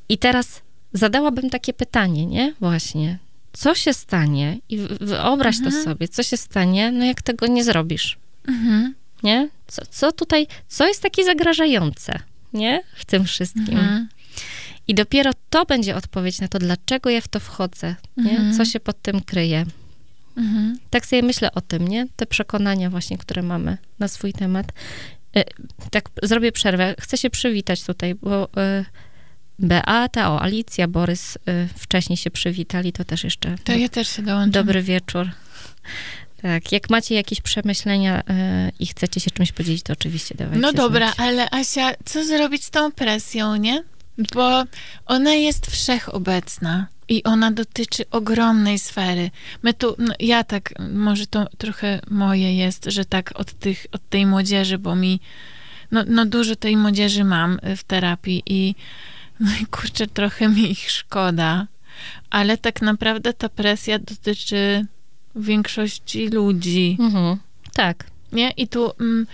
I 0.09 0.19
teraz 0.19 0.63
zadałabym 0.93 1.51
takie 1.51 1.73
pytanie, 1.73 2.27
nie? 2.27 2.55
Właśnie. 2.61 3.19
Co 3.53 3.75
się 3.75 3.95
stanie? 3.95 4.59
I 4.69 4.79
wyobraź 5.01 5.57
mhm. 5.57 5.73
to 5.73 5.83
sobie, 5.83 6.09
co 6.09 6.23
się 6.23 6.37
stanie, 6.37 6.93
no 6.93 7.05
jak 7.05 7.23
tego 7.23 7.47
nie 7.47 7.65
zrobisz. 7.65 8.19
Mhm. 8.49 8.95
Nie? 9.23 9.49
Co, 9.67 9.83
co 9.91 10.13
tutaj, 10.13 10.47
co 10.69 10.87
jest 10.87 11.03
takie 11.03 11.25
zagrażające, 11.25 12.19
nie? 12.53 12.83
W 12.97 13.05
tym 13.05 13.25
wszystkim. 13.25 13.79
Mhm. 13.79 14.09
I 14.89 14.95
dopiero 14.95 15.31
to 15.51 15.65
będzie 15.65 15.97
odpowiedź 15.97 16.41
na 16.41 16.49
to, 16.49 16.59
dlaczego 16.59 17.11
ja 17.11 17.21
w 17.21 17.29
to 17.29 17.41
wchodzę, 17.41 17.95
nie? 18.17 18.31
Mhm. 18.31 18.57
Co 18.57 18.65
się 18.65 18.81
pod 18.81 19.03
tym 19.03 19.21
kryje. 19.21 19.67
Mhm. 20.37 20.79
Tak 20.91 21.07
sobie 21.07 21.23
myślę 21.23 21.53
o 21.53 21.61
tym, 21.61 21.89
nie? 21.89 22.07
Te 22.17 22.27
przekonania 22.27 22.91
właśnie, 22.91 23.19
które 23.19 23.43
mamy 23.43 23.79
na 23.99 24.09
swój 24.09 24.33
temat. 24.33 24.73
E, 25.37 25.45
tak, 25.91 26.09
zrobię 26.23 26.53
przerwę. 26.53 26.95
Chcę 27.01 27.17
się 27.17 27.31
przywitać 27.31 27.85
tutaj, 27.85 28.15
bo 28.15 28.49
e, 28.57 28.85
Beata, 29.63 30.31
o 30.31 30.43
Alicja, 30.43 30.89
Borys 30.89 31.37
y, 31.37 31.69
wcześniej 31.79 32.17
się 32.17 32.31
przywitali, 32.31 32.93
to 32.93 33.05
też 33.05 33.25
jeszcze. 33.25 33.57
To 33.65 33.73
ja 33.73 33.89
też 33.89 34.09
się 34.09 34.23
dołączam. 34.23 34.51
Dobry 34.51 34.83
wieczór. 34.83 35.31
Tak, 36.43 36.73
jak 36.73 36.91
macie 36.91 37.15
jakieś 37.15 37.41
przemyślenia 37.41 38.21
y, 38.21 38.25
i 38.79 38.87
chcecie 38.87 39.21
się 39.21 39.31
czymś 39.31 39.53
podzielić, 39.53 39.83
to 39.83 39.93
oczywiście 39.93 40.35
dawajcie 40.35 40.61
No 40.61 40.73
dobra, 40.73 41.07
znać. 41.13 41.29
ale 41.29 41.51
Asia, 41.51 41.93
co 42.05 42.25
zrobić 42.25 42.65
z 42.65 42.71
tą 42.71 42.93
presją, 42.93 43.57
nie? 43.57 43.83
Bo 44.35 44.65
ona 45.07 45.35
jest 45.35 45.67
wszechobecna 45.67 46.87
i 47.09 47.23
ona 47.25 47.51
dotyczy 47.51 48.05
ogromnej 48.11 48.79
sfery. 48.79 49.31
My 49.63 49.75
tu, 49.75 49.95
no, 49.99 50.15
ja 50.21 50.45
tak, 50.45 50.75
może 50.95 51.27
to 51.27 51.47
trochę 51.59 52.01
moje 52.11 52.57
jest, 52.57 52.85
że 52.85 53.05
tak 53.05 53.33
od, 53.35 53.53
tych, 53.53 53.87
od 53.93 54.09
tej 54.09 54.27
młodzieży, 54.27 54.79
bo 54.79 54.97
mi, 54.97 55.21
no, 55.91 56.05
no 56.07 56.27
dużo 56.27 56.57
tej 56.57 56.77
młodzieży 56.77 57.25
mam 57.25 57.59
w 57.77 57.85
terapii 57.85 58.43
i 58.47 58.75
no 59.41 59.51
i 59.63 59.67
kurczę, 59.67 60.07
trochę 60.07 60.49
mi 60.49 60.71
ich 60.71 60.91
szkoda, 60.91 61.67
ale 62.31 62.59
tak 62.59 62.83
naprawdę 62.83 63.33
ta 63.33 63.49
presja 63.49 63.99
dotyczy 63.99 64.87
większości 65.37 66.29
ludzi. 66.29 66.97
Mhm. 67.01 67.39
Tak. 67.73 68.05
Nie? 68.33 68.51
I 68.51 68.69
tu 68.69 68.93
mm, 69.01 69.27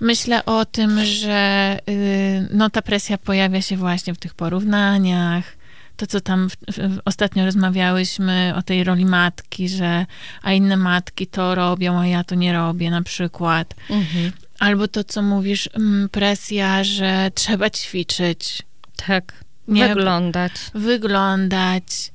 myślę 0.00 0.44
o 0.44 0.64
tym, 0.64 1.04
że 1.04 1.78
y, 1.88 2.48
no 2.50 2.70
ta 2.70 2.82
presja 2.82 3.18
pojawia 3.18 3.62
się 3.62 3.76
właśnie 3.76 4.14
w 4.14 4.18
tych 4.18 4.34
porównaniach. 4.34 5.56
to, 5.96 6.06
co 6.06 6.20
tam 6.20 6.50
w, 6.50 6.56
w, 6.56 7.00
ostatnio 7.04 7.44
rozmawiałyśmy 7.44 8.52
o 8.56 8.62
tej 8.62 8.84
roli 8.84 9.04
matki, 9.04 9.68
że 9.68 10.06
a 10.42 10.52
inne 10.52 10.76
matki 10.76 11.26
to 11.26 11.54
robią, 11.54 11.98
a 11.98 12.06
ja 12.06 12.24
to 12.24 12.34
nie 12.34 12.52
robię 12.52 12.90
na 12.90 13.02
przykład. 13.02 13.74
Mhm. 13.90 14.32
Albo 14.58 14.88
to, 14.88 15.04
co 15.04 15.22
mówisz, 15.22 15.68
mm, 15.74 16.08
presja, 16.08 16.84
że 16.84 17.30
trzeba 17.34 17.70
ćwiczyć. 17.70 18.62
Tak. 19.06 19.44
Nie, 19.68 19.88
wyglądać. 19.88 20.52
Wyglądać. 20.74 22.12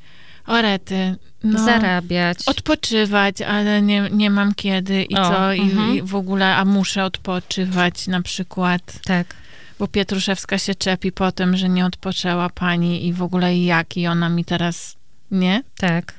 Orety. 0.47 1.15
No, 1.43 1.65
Zarabiać. 1.65 2.37
Odpoczywać, 2.45 3.41
ale 3.41 3.81
nie, 3.81 4.09
nie 4.11 4.29
mam 4.29 4.55
kiedy 4.55 5.03
i 5.03 5.15
o, 5.15 5.29
co, 5.29 5.53
i, 5.53 5.61
mhm. 5.61 5.95
i 5.95 6.01
w 6.01 6.15
ogóle, 6.15 6.55
a 6.55 6.65
muszę 6.65 7.03
odpoczywać 7.03 8.07
na 8.07 8.21
przykład. 8.21 8.99
Tak 9.05 9.35
bo 9.79 9.87
Pietruszewska 9.87 10.57
się 10.57 10.75
czepi 10.75 11.11
po 11.11 11.31
tym, 11.31 11.57
że 11.57 11.69
nie 11.69 11.85
odpoczęła 11.85 12.49
pani 12.49 13.07
i 13.07 13.13
w 13.13 13.21
ogóle 13.21 13.57
jak 13.57 13.97
i 13.97 14.07
ona 14.07 14.29
mi 14.29 14.45
teraz, 14.45 14.95
nie? 15.31 15.63
Tak. 15.77 16.13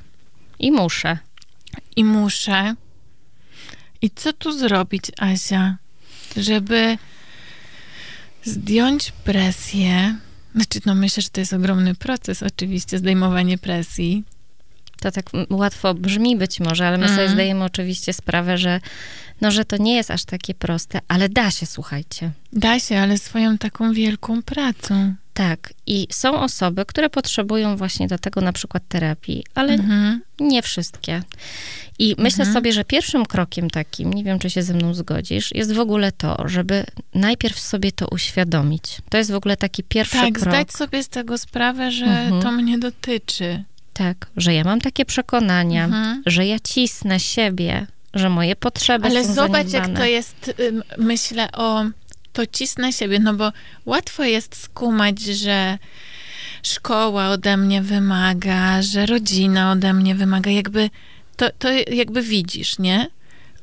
I 0.59 0.73
muszę. 0.73 1.19
I 1.97 2.05
muszę. 2.05 2.75
I 4.03 4.11
co 4.11 4.33
tu 4.33 4.53
zrobić, 4.53 5.05
Asia, 5.19 5.77
żeby 6.37 6.99
zdjąć 8.45 9.13
presję? 9.25 10.17
Znaczy, 10.55 10.81
no 10.87 10.95
myślę, 10.95 11.23
że 11.23 11.29
to 11.31 11.41
jest 11.41 11.53
ogromny 11.53 11.95
proces, 11.95 12.43
oczywiście, 12.43 12.99
zdejmowanie 12.99 13.59
presji. 13.59 14.25
To 15.01 15.11
tak 15.11 15.31
łatwo 15.51 15.95
brzmi 15.95 16.37
być 16.37 16.61
może, 16.61 16.87
ale 16.89 16.99
my 16.99 17.05
mm. 17.05 17.17
sobie 17.17 17.23
mhm. 17.23 17.37
zdajemy 17.37 17.65
oczywiście 17.65 18.13
sprawę, 18.13 18.59
że 18.59 18.81
no, 19.41 19.51
że 19.51 19.65
to 19.65 19.77
nie 19.77 19.97
jest 19.97 20.11
aż 20.11 20.25
takie 20.25 20.55
proste, 20.55 21.01
ale 21.09 21.29
da 21.29 21.51
się, 21.51 21.67
słuchajcie. 21.67 22.31
Da 22.53 22.81
się, 22.81 22.99
ale 22.99 23.19
swoją 23.19 23.59
taką 23.59 23.93
wielką 23.93 24.43
pracą. 24.43 25.15
Tak. 25.39 25.75
I 25.87 26.07
są 26.11 26.41
osoby, 26.41 26.85
które 26.85 27.11
potrzebują 27.11 27.77
właśnie 27.77 28.09
do 28.09 28.19
tego 28.19 28.41
na 28.41 28.53
przykład 28.53 28.83
terapii, 28.89 29.45
ale 29.55 29.73
mhm. 29.73 30.21
nie 30.41 30.63
wszystkie. 30.63 31.23
I 31.99 32.15
myślę 32.19 32.45
mhm. 32.45 32.55
sobie, 32.55 32.73
że 32.73 32.85
pierwszym 32.85 33.27
krokiem 33.27 33.71
takim, 33.71 34.13
nie 34.13 34.25
wiem, 34.25 34.39
czy 34.39 34.51
się 34.51 34.63
ze 34.63 34.75
mną 34.75 34.95
zgodzisz, 34.95 35.55
jest 35.55 35.73
w 35.73 35.81
ogóle 35.81 36.13
to, 36.13 36.37
żeby 36.45 36.85
najpierw 37.15 37.59
sobie 37.61 37.93
to 37.93 38.09
uświadomić. 38.09 38.83
To 39.09 39.19
jest 39.19 39.31
w 39.31 39.35
ogóle 39.35 39.57
taki 39.57 39.83
pierwszy 39.83 40.17
tak, 40.17 40.35
krok. 40.35 40.45
Tak, 40.45 40.53
zdać 40.53 40.73
sobie 40.73 41.03
z 41.03 41.09
tego 41.09 41.39
sprawę, 41.39 41.91
że 41.91 42.07
mhm. 42.07 42.43
to 42.43 42.53
mnie 42.53 42.79
dotyczy. 42.79 43.65
Tak, 43.93 44.27
że 44.37 44.55
ja 44.55 44.65
mam 44.65 44.81
takie 44.81 45.05
przekonania, 45.05 45.85
mhm. 45.85 46.23
że 46.27 46.47
ja 46.47 46.59
cisnę 46.59 47.21
siebie, 47.21 47.87
że 48.15 48.31
moje 48.31 48.57
potrzeby 48.57 49.07
Ale 49.07 49.25
są 49.25 49.35
zobacz, 49.35 49.67
zaniedbane. 49.67 49.89
jak 49.89 49.99
to 49.99 50.05
jest, 50.05 50.55
myślę 50.99 51.53
o, 51.53 51.85
to 52.39 52.47
cisnę 52.47 52.93
siebie, 52.93 53.19
no 53.19 53.35
bo 53.35 53.53
łatwo 53.87 54.25
jest 54.25 54.57
skumać, 54.57 55.21
że 55.21 55.79
szkoła 56.63 57.29
ode 57.29 57.57
mnie 57.57 57.83
wymaga, 57.83 58.83
że 58.83 59.07
rodzina 59.07 59.73
ode 59.73 59.93
mnie 59.93 60.15
wymaga, 60.15 60.51
jakby 60.51 60.91
to, 61.37 61.51
to 61.59 61.69
jakby 61.73 62.23
widzisz, 62.23 62.79
nie? 62.79 63.11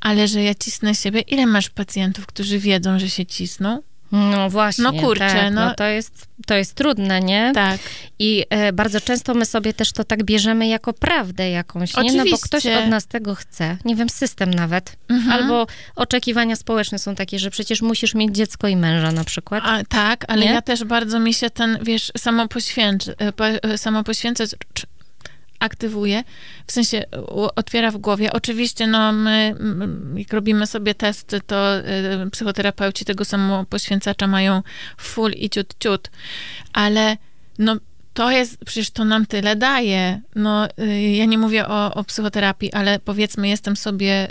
Ale 0.01 0.27
że 0.27 0.43
ja 0.43 0.55
cisnę 0.55 0.95
siebie. 0.95 1.21
Ile 1.21 1.45
masz 1.45 1.69
pacjentów, 1.69 2.25
którzy 2.25 2.59
wiedzą, 2.59 2.99
że 2.99 3.09
się 3.09 3.25
cisną? 3.25 3.81
No 4.15 4.49
właśnie. 4.49 4.83
No 4.83 4.93
kurczę, 4.93 5.19
tak, 5.19 5.53
no. 5.53 5.65
no. 5.65 5.75
to, 5.75 5.83
jest, 5.83 6.27
to 6.45 6.55
jest 6.55 6.73
trudne, 6.73 7.21
nie? 7.21 7.51
Tak. 7.55 7.79
I 8.19 8.45
e, 8.49 8.73
bardzo 8.73 9.01
często 9.01 9.33
my 9.33 9.45
sobie 9.45 9.73
też 9.73 9.91
to 9.91 10.03
tak 10.03 10.23
bierzemy 10.23 10.67
jako 10.67 10.93
prawdę 10.93 11.49
jakąś, 11.49 11.97
nie? 11.97 12.03
Oczywiście. 12.03 12.23
No 12.23 12.31
bo 12.31 12.37
ktoś 12.37 12.65
od 12.65 12.87
nas 12.87 13.07
tego 13.07 13.35
chce. 13.35 13.77
Nie 13.85 13.95
wiem, 13.95 14.09
system 14.09 14.53
nawet. 14.53 14.95
Mhm. 15.09 15.31
Albo 15.31 15.67
oczekiwania 15.95 16.55
społeczne 16.55 16.99
są 16.99 17.15
takie, 17.15 17.39
że 17.39 17.49
przecież 17.49 17.81
musisz 17.81 18.15
mieć 18.15 18.35
dziecko 18.35 18.67
i 18.67 18.75
męża 18.75 19.11
na 19.11 19.23
przykład. 19.23 19.63
A, 19.65 19.83
tak, 19.83 20.25
ale 20.27 20.45
nie? 20.45 20.51
ja 20.51 20.61
też 20.61 20.83
bardzo 20.83 21.19
mi 21.19 21.33
się 21.33 21.49
ten, 21.49 21.77
wiesz, 21.81 22.11
samopoświęcę, 22.17 23.13
e, 23.63 23.77
samopoświęcę 23.77 24.43
aktywuje, 25.59 26.23
w 26.67 26.71
sensie 26.71 27.03
otwiera 27.55 27.91
w 27.91 27.97
głowie. 27.97 28.33
Oczywiście, 28.33 28.87
no 28.87 29.11
my, 29.11 29.55
jak 30.15 30.33
robimy 30.33 30.67
sobie 30.67 30.95
testy, 30.95 31.41
to 31.41 31.79
y, 31.79 32.29
psychoterapeuci 32.31 33.05
tego 33.05 33.25
samo 33.25 33.65
poświęcacza 33.65 34.27
mają 34.27 34.61
full 34.97 35.31
i 35.31 35.49
ciut, 35.49 35.73
ciut, 35.79 36.11
ale 36.73 37.17
no 37.59 37.75
to 38.13 38.31
jest, 38.31 38.57
przecież 38.65 38.91
to 38.91 39.05
nam 39.05 39.25
tyle 39.25 39.55
daje. 39.55 40.21
No, 40.35 40.67
y, 40.79 41.01
ja 41.01 41.25
nie 41.25 41.37
mówię 41.37 41.67
o, 41.67 41.93
o 41.93 42.03
psychoterapii, 42.03 42.73
ale 42.73 42.99
powiedzmy, 42.99 43.47
jestem 43.47 43.75
sobie, 43.75 44.27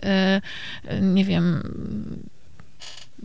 nie 1.00 1.24
wiem, 1.24 1.62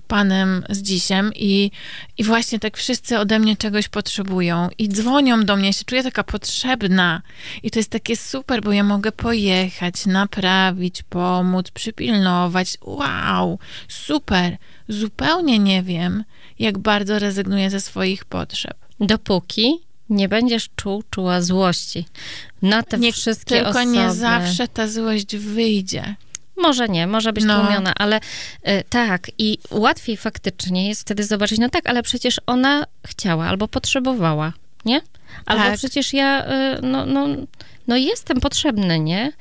panem 0.10 0.64
z 0.70 0.82
dzisiem 0.82 1.32
i, 1.36 1.72
i 2.18 2.24
właśnie 2.24 2.60
tak 2.60 2.78
wszyscy 2.78 3.20
ode 3.20 3.40
mnie 3.40 3.58
czegoś 3.58 3.88
potrzebują 3.88 4.70
i 4.78 4.90
dzwonią 4.90 5.46
do 5.46 5.56
mnie, 5.56 5.68
ja 5.68 5.74
się 5.74 5.86
czuję 5.86 6.04
taka 6.04 6.24
potrzebna 6.24 7.22
i 7.64 7.72
to 7.72 7.80
jest 7.80 7.90
takie 7.90 8.18
super, 8.18 8.62
bo 8.62 8.72
ja 8.72 8.84
mogę 8.84 9.12
pojechać, 9.12 10.06
naprawić, 10.06 11.04
pomóc, 11.04 11.72
przypilnować. 11.72 12.78
Wow, 12.82 13.60
super. 13.88 14.58
Zupełnie 14.88 15.60
nie 15.60 15.84
wiem, 15.84 16.24
jak 16.60 16.78
bardzo 16.78 17.20
rezygnuję 17.20 17.70
ze 17.70 17.80
swoich 17.80 18.26
potrzeb. 18.26 18.78
Dopóki 19.00 19.80
nie 20.10 20.30
będziesz 20.30 20.70
czuł, 20.76 21.04
czuła 21.10 21.42
złości 21.42 22.06
na 22.62 22.84
te 22.84 22.98
nie, 22.98 23.14
wszystkie 23.14 23.56
tylko 23.56 23.70
osoby. 23.70 23.86
Tylko 23.86 24.02
nie 24.02 24.14
zawsze 24.14 24.68
ta 24.68 24.88
złość 24.88 25.38
wyjdzie. 25.38 26.16
Może 26.62 26.88
nie, 26.88 27.08
może 27.08 27.34
być 27.34 27.44
no. 27.44 27.62
tłumiona, 27.62 27.94
ale 27.96 28.18
y, 28.18 28.84
tak. 28.90 29.32
I 29.38 29.58
łatwiej 29.72 30.18
faktycznie 30.18 30.88
jest 30.90 31.02
wtedy 31.02 31.24
zobaczyć, 31.24 31.60
no 31.60 31.70
tak, 31.70 31.90
ale 31.90 32.04
przecież 32.04 32.42
ona 32.46 32.86
chciała 33.08 33.46
albo 33.46 33.68
potrzebowała, 33.68 34.54
nie? 34.86 35.02
Albo 35.46 35.64
tak. 35.64 35.78
przecież 35.78 36.14
ja, 36.14 36.46
y, 36.46 36.82
no, 36.82 37.06
no, 37.06 37.28
no 37.90 37.98
jestem 37.98 38.40
potrzebny, 38.40 39.00
nie? 39.00 39.32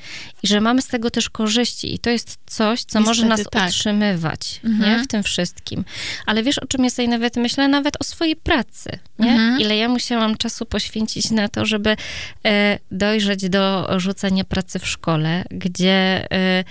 I 0.43 0.47
że 0.47 0.61
mamy 0.61 0.83
z 0.83 0.87
tego 0.87 1.11
też 1.11 1.31
korzyści. 1.31 1.95
I 1.95 1.99
to 1.99 2.11
jest 2.11 2.39
coś, 2.47 2.85
co 2.85 2.99
Niestety, 2.99 3.05
może 3.05 3.27
nas 3.27 3.41
tak. 3.51 3.69
utrzymywać, 3.69 4.61
mhm. 4.65 4.91
nie? 4.91 5.05
W 5.05 5.07
tym 5.07 5.23
wszystkim. 5.23 5.85
Ale 6.27 6.43
wiesz, 6.43 6.59
o 6.59 6.67
czym 6.67 6.85
ja 6.85 6.91
sobie 6.91 7.09
nawet 7.09 7.37
myślę? 7.37 7.69
Nawet 7.69 7.95
o 8.01 8.05
swojej 8.05 8.37
pracy, 8.37 8.99
nie? 9.19 9.31
Mhm. 9.31 9.61
Ile 9.61 9.77
ja 9.77 9.89
musiałam 9.89 10.37
czasu 10.37 10.67
poświęcić 10.67 11.31
na 11.31 11.49
to, 11.49 11.67
żeby 11.67 11.97
e, 12.47 12.79
dojrzeć 12.91 13.49
do 13.49 13.89
rzucenia 13.97 14.45
pracy 14.45 14.79
w 14.79 14.87
szkole, 14.87 15.45
gdzie... 15.51 16.27
E, 16.33 16.65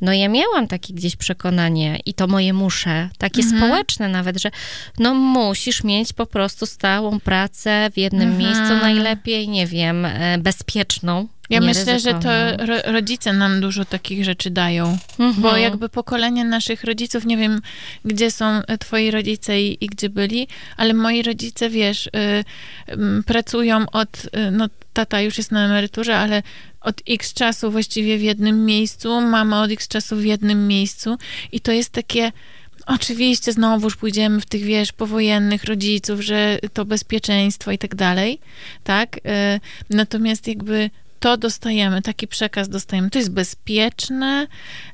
no 0.00 0.12
ja 0.12 0.28
miałam 0.28 0.68
takie 0.68 0.94
gdzieś 0.94 1.16
przekonanie 1.16 1.98
i 2.06 2.14
to 2.14 2.26
moje 2.26 2.52
muszę, 2.52 3.08
takie 3.18 3.42
mhm. 3.42 3.58
społeczne 3.62 4.08
nawet, 4.08 4.40
że 4.40 4.50
no 4.98 5.14
musisz 5.14 5.84
mieć 5.84 6.12
po 6.12 6.26
prostu 6.26 6.66
stałą 6.66 7.20
pracę 7.20 7.90
w 7.92 7.98
jednym 7.98 8.28
mhm. 8.28 8.38
miejscu, 8.38 8.76
najlepiej, 8.82 9.48
nie 9.48 9.66
wiem, 9.66 10.04
e, 10.04 10.38
bezpieczną. 10.38 11.28
Ja 11.50 11.60
myślę, 11.60 12.00
że 12.00 12.14
to 12.14 12.56
ro 12.66 12.76
rodzice 12.84 13.32
nam 13.32 13.60
dużo 13.60 13.84
takich 13.84 14.24
rzeczy 14.24 14.50
dają, 14.50 14.98
mhm. 15.18 15.42
bo 15.42 15.56
jakby 15.56 15.88
pokolenie 15.88 16.44
naszych 16.44 16.84
rodziców, 16.84 17.24
nie 17.26 17.36
wiem, 17.36 17.60
gdzie 18.04 18.30
są 18.30 18.60
twoi 18.80 19.10
rodzice 19.10 19.62
i, 19.62 19.84
i 19.84 19.86
gdzie 19.86 20.08
byli, 20.08 20.48
ale 20.76 20.94
moi 20.94 21.22
rodzice, 21.22 21.70
wiesz, 21.70 22.06
y, 22.06 22.10
y, 22.88 23.22
pracują 23.26 23.90
od, 23.92 24.24
y, 24.24 24.50
no 24.50 24.68
tata 24.92 25.20
już 25.20 25.38
jest 25.38 25.52
na 25.52 25.64
emeryturze, 25.64 26.16
ale 26.16 26.42
od 26.80 27.02
x 27.08 27.34
czasu 27.34 27.70
właściwie 27.70 28.18
w 28.18 28.22
jednym 28.22 28.64
miejscu, 28.64 29.20
mama 29.20 29.62
od 29.62 29.70
x 29.70 29.88
czasu 29.88 30.16
w 30.16 30.24
jednym 30.24 30.68
miejscu 30.68 31.16
i 31.52 31.60
to 31.60 31.72
jest 31.72 31.90
takie... 31.90 32.32
Oczywiście 32.86 33.52
znowuż 33.52 33.96
pójdziemy 33.96 34.40
w 34.40 34.46
tych, 34.46 34.62
wiesz, 34.62 34.92
powojennych 34.92 35.64
rodziców, 35.64 36.20
że 36.20 36.58
to 36.72 36.84
bezpieczeństwo 36.84 37.70
i 37.72 37.78
tak 37.78 37.94
dalej, 37.94 38.40
tak? 38.84 39.16
Y, 39.16 39.20
natomiast 39.90 40.48
jakby 40.48 40.90
to 41.20 41.36
dostajemy, 41.36 42.02
taki 42.02 42.28
przekaz 42.28 42.68
dostajemy. 42.68 43.10
To 43.10 43.18
jest 43.18 43.30
bezpieczne, 43.30 44.46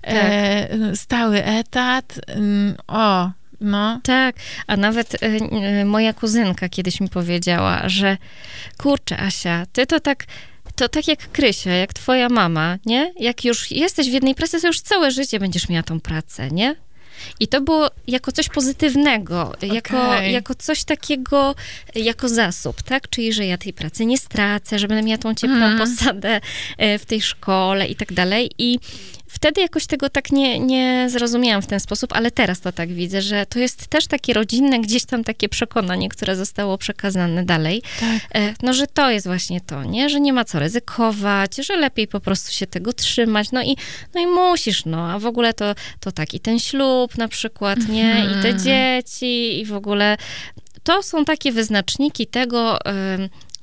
tak. 0.03 0.15
e, 0.15 0.69
stały 0.97 1.45
etat. 1.45 2.21
Mm, 2.27 2.75
o, 2.87 3.31
no. 3.61 4.01
Tak, 4.03 4.37
a 4.67 4.77
nawet 4.77 5.23
y, 5.23 5.85
moja 5.85 6.13
kuzynka 6.13 6.69
kiedyś 6.69 7.01
mi 7.01 7.09
powiedziała, 7.09 7.89
że 7.89 8.17
kurczę, 8.79 9.21
Asia, 9.21 9.67
ty 9.73 9.87
to 9.87 10.01
tak 10.01 10.27
to 10.77 10.89
tak 10.89 11.09
jak 11.09 11.33
Krysia, 11.33 11.71
jak 11.71 11.93
twoja 11.93 12.29
mama, 12.29 12.79
nie? 12.87 13.13
Jak 13.21 13.45
już 13.45 13.71
jesteś 13.71 14.11
w 14.11 14.13
jednej 14.13 14.35
pracy, 14.35 14.61
to 14.61 14.67
już 14.67 14.81
całe 14.81 15.11
życie 15.11 15.41
będziesz 15.41 15.69
miała 15.69 15.83
tą 15.83 16.01
pracę, 16.01 16.51
nie? 16.51 16.77
I 17.41 17.49
to 17.49 17.61
było 17.61 17.91
jako 18.07 18.33
coś 18.33 18.49
pozytywnego, 18.49 19.43
okay. 19.43 19.69
jako, 19.69 20.15
jako 20.15 20.55
coś 20.55 20.85
takiego, 20.85 21.55
jako 21.95 22.29
zasób, 22.29 22.83
tak? 22.83 23.09
Czyli, 23.09 23.33
że 23.33 23.47
ja 23.47 23.59
tej 23.59 23.73
pracy 23.73 24.07
nie 24.07 24.19
stracę, 24.19 24.79
że 24.79 24.89
będę 24.89 25.03
miała 25.03 25.19
tą 25.19 25.35
ciepłą 25.35 25.57
mm. 25.57 25.79
posadę 25.79 26.41
e, 26.79 26.99
w 26.99 27.07
tej 27.07 27.23
szkole 27.23 27.87
i 27.87 27.97
tak 27.97 28.13
dalej. 28.13 28.51
I 28.59 28.79
wtedy 29.35 29.61
jakoś 29.61 29.87
tego 29.87 30.11
tak 30.11 30.33
nie, 30.33 30.61
nie 30.61 31.07
zrozumiałam 31.11 31.63
w 31.63 31.67
ten 31.67 31.81
sposób, 31.81 32.13
ale 32.13 32.31
teraz 32.31 32.61
to 32.61 32.73
tak 32.73 32.93
widzę, 32.93 33.23
że 33.23 33.47
to 33.47 33.59
jest 33.59 33.87
też 33.87 34.07
takie 34.07 34.33
rodzinne, 34.33 34.81
gdzieś 34.81 35.05
tam 35.05 35.25
takie 35.25 35.49
przekonanie, 35.49 36.09
które 36.09 36.37
zostało 36.37 36.79
przekazane 36.79 37.45
dalej. 37.45 37.83
Tak. 38.01 38.21
E, 38.35 38.55
no, 38.63 38.73
że 38.73 38.87
to 38.87 39.11
jest 39.11 39.27
właśnie 39.27 39.61
to, 39.61 39.85
nie? 39.85 40.09
Że 40.09 40.21
nie 40.21 40.33
ma 40.33 40.45
co 40.45 40.59
ryzykować, 40.59 41.57
że 41.57 41.77
lepiej 41.77 42.09
po 42.09 42.21
prostu 42.21 42.53
się 42.53 42.67
tego 42.67 42.93
trzymać, 42.93 43.53
no 43.53 43.63
i, 43.63 43.77
no 44.15 44.21
i 44.21 44.27
musisz, 44.27 44.85
no, 44.85 45.11
a 45.11 45.19
w 45.19 45.27
ogóle 45.27 45.55
to, 45.55 45.75
to 46.01 46.13
tak 46.13 46.35
i 46.35 46.41
ten 46.41 46.59
ślub 46.59 47.19
na 47.19 47.29
przykład, 47.29 47.89
nie? 47.89 48.25
I 48.25 48.43
te 48.43 48.49
mhm. 48.49 48.59
dzieci 48.59 49.61
i 49.61 49.65
w 49.65 49.73
ogóle 49.73 50.17
to 50.83 51.03
są 51.03 51.25
takie 51.25 51.53
wyznaczniki 51.53 52.27
tego, 52.27 52.79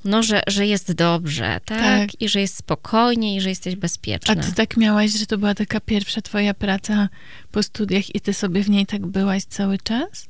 no, 0.04 0.22
że, 0.22 0.42
że 0.46 0.66
jest 0.66 0.92
dobrze, 0.92 1.60
tak? 1.64 1.80
tak? 1.80 2.22
I 2.22 2.28
że 2.28 2.40
jest 2.40 2.56
spokojnie, 2.56 3.36
i 3.36 3.40
że 3.40 3.48
jesteś 3.48 3.76
bezpieczny. 3.76 4.34
A 4.40 4.42
ty 4.42 4.52
tak 4.52 4.76
miałaś, 4.76 5.10
że 5.10 5.26
to 5.26 5.38
była 5.38 5.54
taka 5.54 5.80
pierwsza 5.80 6.20
twoja 6.20 6.54
praca 6.54 7.08
po 7.52 7.62
studiach 7.62 8.14
i 8.14 8.20
ty 8.20 8.34
sobie 8.34 8.62
w 8.62 8.70
niej 8.70 8.86
tak 8.86 9.06
byłaś 9.06 9.44
cały 9.44 9.78
czas? 9.78 10.28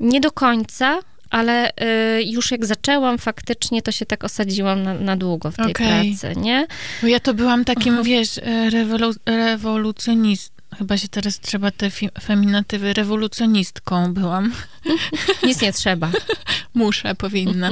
Nie 0.00 0.20
do 0.20 0.32
końca, 0.32 0.98
ale 1.30 1.70
y, 1.70 2.22
już 2.22 2.50
jak 2.50 2.66
zaczęłam 2.66 3.18
faktycznie, 3.18 3.82
to 3.82 3.92
się 3.92 4.06
tak 4.06 4.24
osadziłam 4.24 4.82
na, 4.82 4.94
na 4.94 5.16
długo 5.16 5.50
w 5.50 5.56
tej 5.56 5.70
okay. 5.70 5.86
pracy, 5.86 6.40
nie? 6.40 6.66
Bo 7.02 7.08
ja 7.08 7.20
to 7.20 7.34
byłam 7.34 7.64
takim, 7.64 7.96
-huh. 7.96 8.04
wiesz, 8.04 8.38
e, 8.38 8.70
rewolu 8.70 9.14
rewolucjonistą. 9.26 10.59
Chyba 10.78 10.96
się 10.96 11.08
teraz 11.08 11.40
trzeba 11.40 11.70
te 11.70 11.90
feminatywy 12.22 12.92
rewolucjonistką 12.92 14.14
byłam. 14.14 14.52
Nic 15.46 15.60
nie 15.60 15.72
trzeba. 15.72 16.10
Muszę, 16.74 17.14
powinna. 17.14 17.70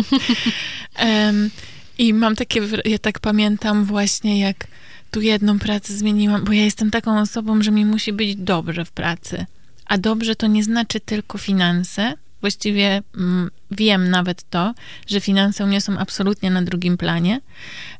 Um, 1.02 1.50
I 1.98 2.14
mam 2.14 2.36
takie, 2.36 2.60
ja 2.84 2.98
tak 2.98 3.20
pamiętam 3.20 3.84
właśnie, 3.84 4.40
jak 4.40 4.66
tu 5.10 5.20
jedną 5.20 5.58
pracę 5.58 5.92
zmieniłam, 5.92 6.44
bo 6.44 6.52
ja 6.52 6.64
jestem 6.64 6.90
taką 6.90 7.20
osobą, 7.20 7.62
że 7.62 7.70
mi 7.70 7.84
musi 7.84 8.12
być 8.12 8.36
dobrze 8.36 8.84
w 8.84 8.90
pracy. 8.90 9.46
A 9.86 9.98
dobrze 9.98 10.36
to 10.36 10.46
nie 10.46 10.64
znaczy 10.64 11.00
tylko 11.00 11.38
finanse, 11.38 12.14
Właściwie 12.40 13.02
mm, 13.16 13.50
wiem 13.70 14.10
nawet 14.10 14.50
to, 14.50 14.74
że 15.06 15.20
finanse 15.20 15.64
u 15.64 15.66
mnie 15.66 15.80
są 15.80 15.98
absolutnie 15.98 16.50
na 16.50 16.62
drugim 16.62 16.96
planie. 16.96 17.40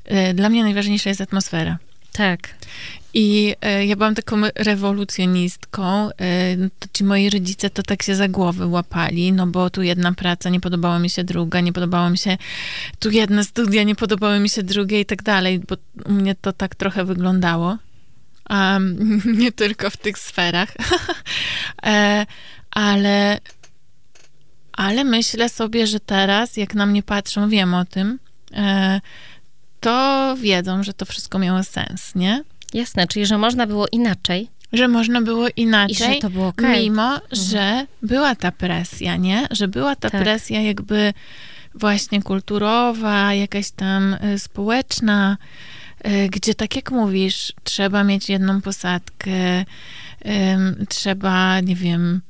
E, 0.05 0.35
dla 0.35 0.49
mnie 0.49 0.63
najważniejsza 0.63 1.09
jest 1.09 1.21
atmosfera. 1.21 1.79
Tak. 2.19 2.55
I 3.15 3.55
e, 3.61 3.87
ja 3.87 3.97
byłam 3.97 4.15
taką 4.15 4.37
rewolucjonistką. 4.55 6.09
E, 6.09 6.11
to 6.79 6.89
ci 6.93 7.05
moi 7.05 7.31
rodzice 7.31 7.71
to 7.71 7.83
tak 7.83 8.03
się 8.03 8.15
za 8.15 8.29
głowy 8.29 8.67
łapali, 8.67 9.33
no 9.33 9.47
bo 9.47 9.71
tu 9.71 9.83
jedna 9.83 10.13
praca, 10.13 10.51
nie 10.51 10.61
podobała 10.61 10.99
mi 10.99 11.11
się 11.11 11.25
druga, 11.25 11.61
nie 11.61 11.73
podobała 11.73 12.11
mi 12.11 12.19
się 12.19 12.37
tu 12.99 13.11
jedna 13.11 13.45
studia, 13.45 13.83
nie 13.83 13.95
podobały 13.95 14.41
mi 14.41 14.49
się 14.49 14.63
drugie 14.63 15.01
i 15.01 15.07
tak 15.07 15.23
dalej, 15.23 15.61
bo 15.69 15.77
u 16.05 16.13
mnie 16.13 16.35
to 16.35 16.53
tak 16.53 16.75
trochę 16.75 17.05
wyglądało. 17.05 17.79
Um, 18.51 19.23
nie 19.43 19.53
tylko 19.53 19.91
w 19.91 19.97
tych 19.97 20.19
sferach. 20.19 20.73
e, 21.87 22.27
ale 22.71 23.41
ale 24.73 25.05
myślę 25.05 25.49
sobie, 25.49 25.87
że 25.87 26.01
teraz, 26.01 26.57
jak 26.57 26.75
na 26.75 26.87
mnie 26.87 27.03
patrzą, 27.03 27.49
wiem 27.49 27.75
o 27.75 27.85
tym, 27.85 28.19
e, 28.53 29.01
to 29.81 30.37
wiedzą, 30.41 30.83
że 30.83 30.95
to 30.95 31.05
wszystko 31.05 31.39
miało 31.39 31.63
sens, 31.63 32.15
nie? 32.15 32.45
Jasne, 32.75 33.07
czyli 33.07 33.27
że 33.27 33.39
można 33.39 33.67
było 33.67 33.87
inaczej. 33.93 34.49
Że 34.73 34.89
można 34.89 35.23
było 35.23 35.47
inaczej, 35.57 36.11
I 36.11 36.15
że 36.15 36.21
to 36.21 36.31
było 36.31 36.49
okay. 36.49 36.81
mimo, 36.81 37.15
mhm. 37.15 37.21
że 37.33 37.87
była 38.03 38.35
ta 38.35 38.53
presja, 38.53 39.17
nie? 39.17 39.49
Że 39.51 39.69
była 39.69 39.97
ta 39.97 40.11
tak. 40.11 40.23
presja 40.23 40.61
jakby 40.61 41.13
właśnie 41.75 42.23
kulturowa, 42.23 43.35
jakaś 43.35 43.71
tam 43.71 44.17
e, 44.21 44.39
społeczna, 44.39 45.37
e, 46.01 46.29
gdzie 46.29 46.55
tak 46.55 46.77
jak 46.77 46.91
mówisz, 46.91 47.53
trzeba 47.65 48.05
mieć 48.05 48.29
jedną 48.29 48.61
posadkę, 48.61 49.65
trzeba, 50.89 51.61
nie 51.61 51.77
wiem, 51.77 52.21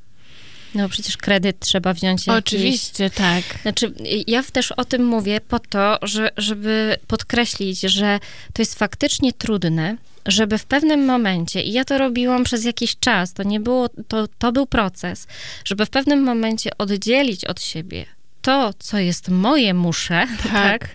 no 0.75 0.89
przecież 0.89 1.17
kredyt 1.17 1.59
trzeba 1.59 1.93
wziąć 1.93 2.27
jakiś. 2.27 2.39
Oczywiście, 2.39 3.09
tak. 3.09 3.43
Znaczy, 3.61 3.93
ja 4.27 4.43
też 4.43 4.71
o 4.71 4.85
tym 4.85 5.05
mówię 5.05 5.41
po 5.41 5.59
to, 5.59 5.97
że, 6.01 6.31
żeby 6.37 6.97
podkreślić, 7.07 7.79
że 7.79 8.19
to 8.53 8.61
jest 8.61 8.79
faktycznie 8.79 9.33
trudne, 9.33 9.97
żeby 10.25 10.57
w 10.57 10.65
pewnym 10.65 11.05
momencie, 11.05 11.61
i 11.61 11.71
ja 11.71 11.85
to 11.85 11.97
robiłam 11.97 12.43
przez 12.43 12.65
jakiś 12.65 12.99
czas, 12.99 13.33
to 13.33 13.43
nie 13.43 13.59
było, 13.59 13.89
to, 14.07 14.27
to 14.39 14.51
był 14.51 14.65
proces, 14.65 15.27
żeby 15.65 15.85
w 15.85 15.89
pewnym 15.89 16.23
momencie 16.23 16.77
oddzielić 16.77 17.45
od 17.45 17.61
siebie 17.61 18.18
to, 18.49 18.73
co 18.79 18.97
jest 18.97 19.29
moje 19.29 19.73
muszę, 19.73 20.27
tak. 20.43 20.51
tak. 20.51 20.89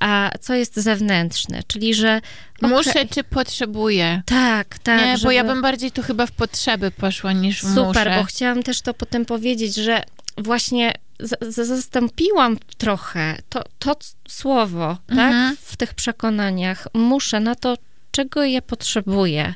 a 0.00 0.30
co 0.40 0.54
jest 0.54 0.76
zewnętrzne, 0.76 1.62
czyli 1.66 1.94
że... 1.94 2.20
Okay. 2.58 2.70
Muszę 2.70 3.06
czy 3.06 3.24
potrzebuję. 3.24 4.22
Tak, 4.26 4.78
tak. 4.78 5.00
Nie, 5.00 5.16
żeby... 5.16 5.24
bo 5.24 5.30
ja 5.30 5.44
bym 5.44 5.62
bardziej 5.62 5.90
tu 5.90 6.02
chyba 6.02 6.26
w 6.26 6.32
potrzeby 6.32 6.90
poszła 6.90 7.32
niż 7.32 7.62
w 7.62 7.74
Super, 7.74 8.08
muszę. 8.08 8.20
bo 8.20 8.24
chciałam 8.24 8.62
też 8.62 8.80
to 8.80 8.94
potem 8.94 9.24
powiedzieć, 9.24 9.74
że 9.74 10.02
właśnie 10.36 10.92
zastąpiłam 11.40 12.56
trochę 12.76 13.36
to, 13.48 13.64
to 13.78 13.96
słowo, 14.28 14.96
tak, 15.06 15.18
mhm. 15.18 15.56
tak, 15.56 15.64
w 15.64 15.76
tych 15.76 15.94
przekonaniach. 15.94 16.88
Muszę 16.94 17.40
na 17.40 17.54
to, 17.54 17.76
czego 18.10 18.44
ja 18.44 18.62
potrzebuję, 18.62 19.54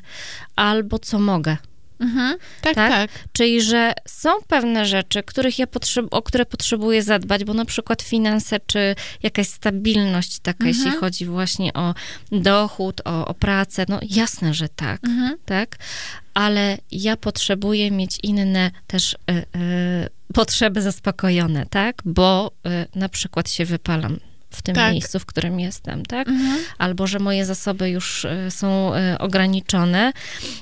albo 0.55 0.99
co 0.99 1.19
mogę. 1.19 1.57
Mhm. 2.03 2.37
Tak, 2.61 2.75
tak, 2.75 2.91
tak, 2.91 3.09
Czyli, 3.33 3.61
że 3.61 3.93
są 4.07 4.29
pewne 4.47 4.85
rzeczy, 4.85 5.23
których 5.23 5.59
ja 5.59 5.65
potrzeb- 5.65 6.07
o 6.11 6.21
które 6.21 6.45
potrzebuję 6.45 7.03
zadbać, 7.03 7.43
bo 7.43 7.53
na 7.53 7.65
przykład 7.65 8.01
finanse, 8.01 8.59
czy 8.67 8.95
jakaś 9.23 9.47
stabilność 9.47 10.39
taka, 10.39 10.65
mhm. 10.65 10.75
jeśli 10.75 10.99
chodzi 10.99 11.25
właśnie 11.25 11.73
o 11.73 11.93
dochód, 12.31 13.01
o, 13.05 13.25
o 13.25 13.33
pracę, 13.33 13.85
no 13.89 13.99
jasne, 14.09 14.53
że 14.53 14.69
tak, 14.69 15.03
mhm. 15.03 15.37
tak? 15.45 15.77
Ale 16.33 16.77
ja 16.91 17.17
potrzebuję 17.17 17.91
mieć 17.91 18.19
inne 18.23 18.71
też 18.87 19.13
y, 19.13 19.33
y, 19.33 19.43
potrzeby 20.33 20.81
zaspokojone, 20.81 21.65
tak? 21.65 22.01
Bo 22.05 22.51
y, 22.95 22.99
na 22.99 23.09
przykład 23.09 23.49
się 23.49 23.65
wypalam 23.65 24.19
w 24.55 24.61
tym 24.61 24.75
tak. 24.75 24.93
miejscu, 24.93 25.19
w 25.19 25.25
którym 25.25 25.59
jestem, 25.59 26.05
tak? 26.05 26.27
Mhm. 26.27 26.59
Albo 26.77 27.07
że 27.07 27.19
moje 27.19 27.45
zasoby 27.45 27.89
już 27.89 28.25
e, 28.25 28.51
są 28.51 28.95
e, 28.95 29.17
ograniczone. 29.19 30.13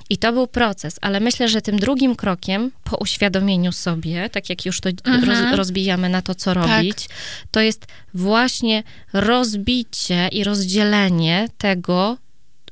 I 0.10 0.18
to 0.18 0.34
był 0.34 0.48
proces, 0.48 1.00
ale 1.02 1.20
myślę, 1.20 1.48
że 1.48 1.62
tym 1.62 1.80
drugim 1.80 2.16
krokiem 2.16 2.72
po 2.84 2.98
uświadomieniu 2.98 3.72
sobie, 3.72 4.30
tak 4.30 4.50
jak 4.50 4.66
już 4.66 4.82
to 4.82 4.90
mhm. 4.90 5.24
roz, 5.24 5.58
rozbijamy 5.58 6.10
na 6.10 6.22
to, 6.22 6.36
co 6.36 6.54
tak. 6.54 6.68
robić, 6.68 7.10
to 7.52 7.60
jest 7.60 7.88
właśnie 8.14 8.84
rozbicie 9.14 10.28
i 10.28 10.44
rozdzielenie 10.44 11.48
tego, 11.58 12.18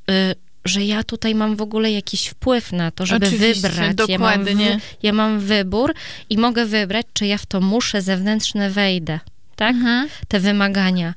y, 0.09 0.35
że 0.65 0.85
ja 0.85 1.03
tutaj 1.03 1.35
mam 1.35 1.55
w 1.55 1.61
ogóle 1.61 1.91
jakiś 1.91 2.27
wpływ 2.27 2.71
na 2.71 2.91
to, 2.91 3.05
żeby 3.05 3.27
Oczywiście, 3.27 3.69
wybrać. 3.69 3.95
Dokładnie. 3.95 4.65
Ja 4.65 4.69
mam, 4.71 4.79
ja 5.03 5.13
mam 5.13 5.39
wybór 5.39 5.93
i 6.29 6.37
mogę 6.37 6.65
wybrać, 6.65 7.05
czy 7.13 7.25
ja 7.25 7.37
w 7.37 7.45
to 7.45 7.61
muszę 7.61 8.01
zewnętrzne 8.01 8.69
wejdę 8.69 9.19
tak? 9.59 9.75
Mhm. 9.75 10.09
Te 10.27 10.39
wymagania. 10.39 11.13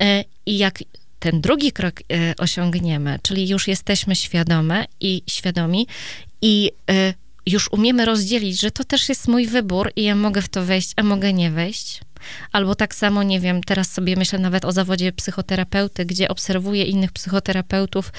E, 0.00 0.24
I 0.46 0.58
jak 0.58 0.78
ten 1.18 1.40
drugi 1.40 1.72
krok 1.72 1.94
e, 2.00 2.34
osiągniemy, 2.38 3.18
czyli 3.22 3.48
już 3.48 3.68
jesteśmy 3.68 4.16
świadome 4.16 4.84
i 5.00 5.22
świadomi 5.26 5.86
i 6.42 6.70
e, 6.90 7.14
już 7.46 7.72
umiemy 7.72 8.04
rozdzielić, 8.04 8.60
że 8.60 8.70
to 8.70 8.84
też 8.84 9.08
jest 9.08 9.28
mój 9.28 9.46
wybór 9.46 9.92
i 9.96 10.02
ja 10.02 10.14
mogę 10.14 10.42
w 10.42 10.48
to 10.48 10.64
wejść, 10.64 10.92
a 10.96 11.02
mogę 11.02 11.32
nie 11.32 11.50
wejść. 11.50 12.00
Albo 12.52 12.74
tak 12.74 12.94
samo, 12.94 13.22
nie 13.22 13.40
wiem, 13.40 13.62
teraz 13.62 13.92
sobie 13.92 14.16
myślę 14.16 14.38
nawet 14.38 14.64
o 14.64 14.72
zawodzie 14.72 15.12
psychoterapeuty, 15.12 16.04
gdzie 16.04 16.28
obserwuję 16.28 16.84
innych 16.84 17.12
psychoterapeutów, 17.12 18.12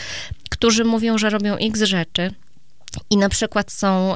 którzy 0.49 0.83
mówią, 0.83 1.17
że 1.17 1.29
robią 1.29 1.55
x 1.55 1.81
rzeczy 1.81 2.31
i 3.09 3.17
na 3.17 3.29
przykład 3.29 3.71
są 3.71 4.15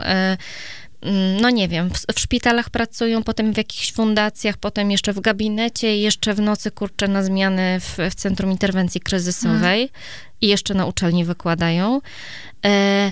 no 1.41 1.49
nie 1.49 1.68
wiem, 1.68 1.89
w, 1.89 2.16
w, 2.16 2.20
szpitalach 2.20 2.70
pracują, 2.70 3.24
potem 3.24 3.54
w 3.54 3.58
jakichś 3.58 3.93
fundacjach, 3.93 4.58
potem 4.58 4.91
jeszcze 4.91 5.14
w 5.14 5.20
gabinecie 5.20 5.97
i 5.97 6.02
jeszcze 6.02 6.34
w 6.34 6.39
nocy 6.39 6.72
kurczę 6.72 7.08
na 7.08 7.24
zmiany 7.24 7.80
w, 7.80 7.97
w 8.12 8.16
Centrum 8.16 8.52
Interwencji 8.52 9.02
Kryzysowej 9.02 9.62
hmm. 9.62 9.89
i 10.41 10.47
jeszcze 10.47 10.74
na 10.74 10.86
uczelni 10.86 11.26
wykładają. 11.26 12.02
E, 12.66 13.12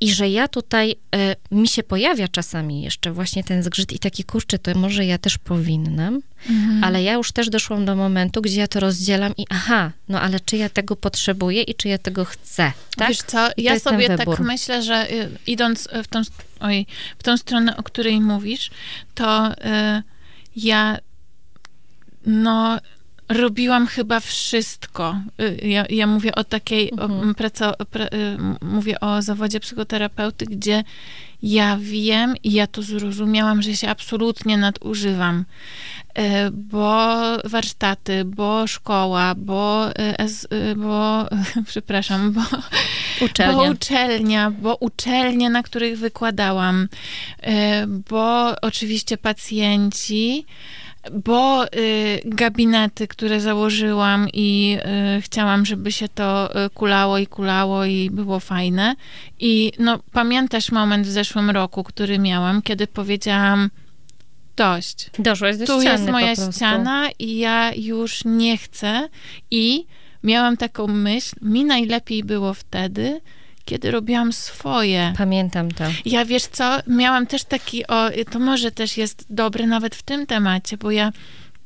i 0.00 0.12
że 0.12 0.28
ja 0.28 0.48
tutaj, 0.48 0.96
e, 1.14 1.36
mi 1.50 1.68
się 1.68 1.82
pojawia 1.82 2.28
czasami 2.28 2.82
jeszcze 2.82 3.12
właśnie 3.12 3.44
ten 3.44 3.62
zgrzyt 3.62 3.92
i 3.92 3.98
taki, 3.98 4.24
kurczę, 4.24 4.58
to 4.58 4.74
może 4.74 5.06
ja 5.06 5.18
też 5.18 5.38
powinnam, 5.38 6.20
mhm. 6.50 6.84
ale 6.84 7.02
ja 7.02 7.12
już 7.12 7.32
też 7.32 7.50
doszłam 7.50 7.84
do 7.84 7.96
momentu, 7.96 8.42
gdzie 8.42 8.60
ja 8.60 8.68
to 8.68 8.80
rozdzielam 8.80 9.32
i 9.36 9.46
aha, 9.50 9.92
no 10.08 10.20
ale 10.20 10.40
czy 10.40 10.56
ja 10.56 10.68
tego 10.68 10.96
potrzebuję 10.96 11.62
i 11.62 11.74
czy 11.74 11.88
ja 11.88 11.98
tego 11.98 12.24
chcę, 12.24 12.72
tak? 12.96 13.08
Wiesz 13.08 13.18
co, 13.18 13.48
ja 13.56 13.78
sobie 13.78 14.16
tak 14.16 14.40
myślę, 14.40 14.82
że 14.82 15.12
y, 15.12 15.30
idąc 15.46 15.88
w 16.04 16.08
tą, 16.08 16.22
oj, 16.60 16.86
w 17.18 17.22
tą 17.22 17.36
stronę, 17.36 17.76
o 17.76 17.82
której 17.82 18.20
mówisz, 18.20 18.70
to 19.14 19.52
y, 19.52 19.54
ja 20.56 20.98
no 22.26 22.78
robiłam 23.28 23.86
chyba 23.86 24.20
wszystko. 24.20 25.16
Y, 25.40 25.68
ja, 25.68 25.84
ja 25.90 26.06
mówię 26.06 26.34
o 26.34 26.44
takiej, 26.44 26.90
mhm. 26.92 27.34
o, 27.78 27.84
pra, 27.84 28.06
y, 28.06 28.10
mówię 28.62 29.00
o 29.00 29.22
zawodzie 29.22 29.60
psychoterapeuty, 29.60 30.46
gdzie 30.46 30.84
ja 31.42 31.78
wiem 31.80 32.34
i 32.42 32.52
ja 32.52 32.66
to 32.66 32.82
zrozumiałam, 32.82 33.62
że 33.62 33.76
się 33.76 33.88
absolutnie 33.88 34.56
nadużywam, 34.56 35.44
y, 36.18 36.22
bo 36.50 37.16
warsztaty, 37.44 38.24
bo 38.24 38.66
szkoła, 38.66 39.34
bo, 39.34 39.88
bo 40.76 41.28
przepraszam, 41.66 42.32
bo 42.32 42.40
uczelnia. 43.20 43.56
bo 43.56 43.70
uczelnia, 43.70 44.50
bo 44.50 44.76
uczelnie, 44.80 45.50
na 45.50 45.62
których 45.62 45.98
wykładałam, 45.98 46.88
bo 48.10 48.60
oczywiście 48.60 49.16
pacjenci, 49.16 50.46
bo 51.12 51.64
y, 51.64 52.20
gabinety, 52.24 53.08
które 53.08 53.40
założyłam 53.40 54.28
i 54.32 54.78
y, 55.18 55.22
chciałam, 55.22 55.66
żeby 55.66 55.92
się 55.92 56.08
to 56.08 56.50
y, 56.66 56.70
kulało 56.70 57.18
i 57.18 57.26
kulało 57.26 57.84
i 57.84 58.10
było 58.10 58.40
fajne. 58.40 58.96
I 59.40 59.72
no, 59.78 59.98
pamiętasz 60.12 60.72
moment 60.72 61.06
w 61.06 61.10
zeszłym 61.10 61.50
roku, 61.50 61.84
który 61.84 62.18
miałam, 62.18 62.62
kiedy 62.62 62.86
powiedziałam, 62.86 63.70
dość. 64.56 65.10
Doszłaś 65.18 65.56
do 65.56 65.66
tu 65.66 65.80
ściany 65.80 65.98
jest 65.98 66.10
moja 66.10 66.36
ściana 66.36 67.08
i 67.18 67.38
ja 67.38 67.72
już 67.74 68.24
nie 68.24 68.58
chcę. 68.58 69.08
I 69.50 69.86
miałam 70.22 70.56
taką 70.56 70.86
myśl, 70.86 71.36
mi 71.42 71.64
najlepiej 71.64 72.24
było 72.24 72.54
wtedy, 72.54 73.20
kiedy 73.64 73.90
robiłam 73.90 74.32
swoje. 74.32 75.12
Pamiętam 75.16 75.70
to. 75.70 75.84
Ja 76.04 76.24
wiesz 76.24 76.46
co, 76.46 76.78
miałam 76.86 77.26
też 77.26 77.44
taki, 77.44 77.86
o, 77.86 78.10
to 78.30 78.38
może 78.38 78.72
też 78.72 78.96
jest 78.96 79.26
dobre 79.30 79.66
nawet 79.66 79.94
w 79.94 80.02
tym 80.02 80.26
temacie, 80.26 80.76
bo 80.76 80.90
ja 80.90 81.12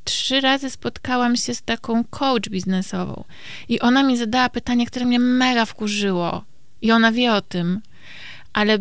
trzy 0.04 0.40
razy 0.40 0.70
spotkałam 0.70 1.36
się 1.36 1.54
z 1.54 1.62
taką 1.62 2.04
coach 2.04 2.48
biznesową 2.48 3.24
i 3.68 3.80
ona 3.80 4.02
mi 4.02 4.16
zadała 4.16 4.48
pytanie, 4.48 4.86
które 4.86 5.06
mnie 5.06 5.18
mega 5.18 5.64
wkurzyło 5.64 6.44
i 6.82 6.92
ona 6.92 7.12
wie 7.12 7.32
o 7.32 7.40
tym, 7.40 7.80
ale 8.52 8.78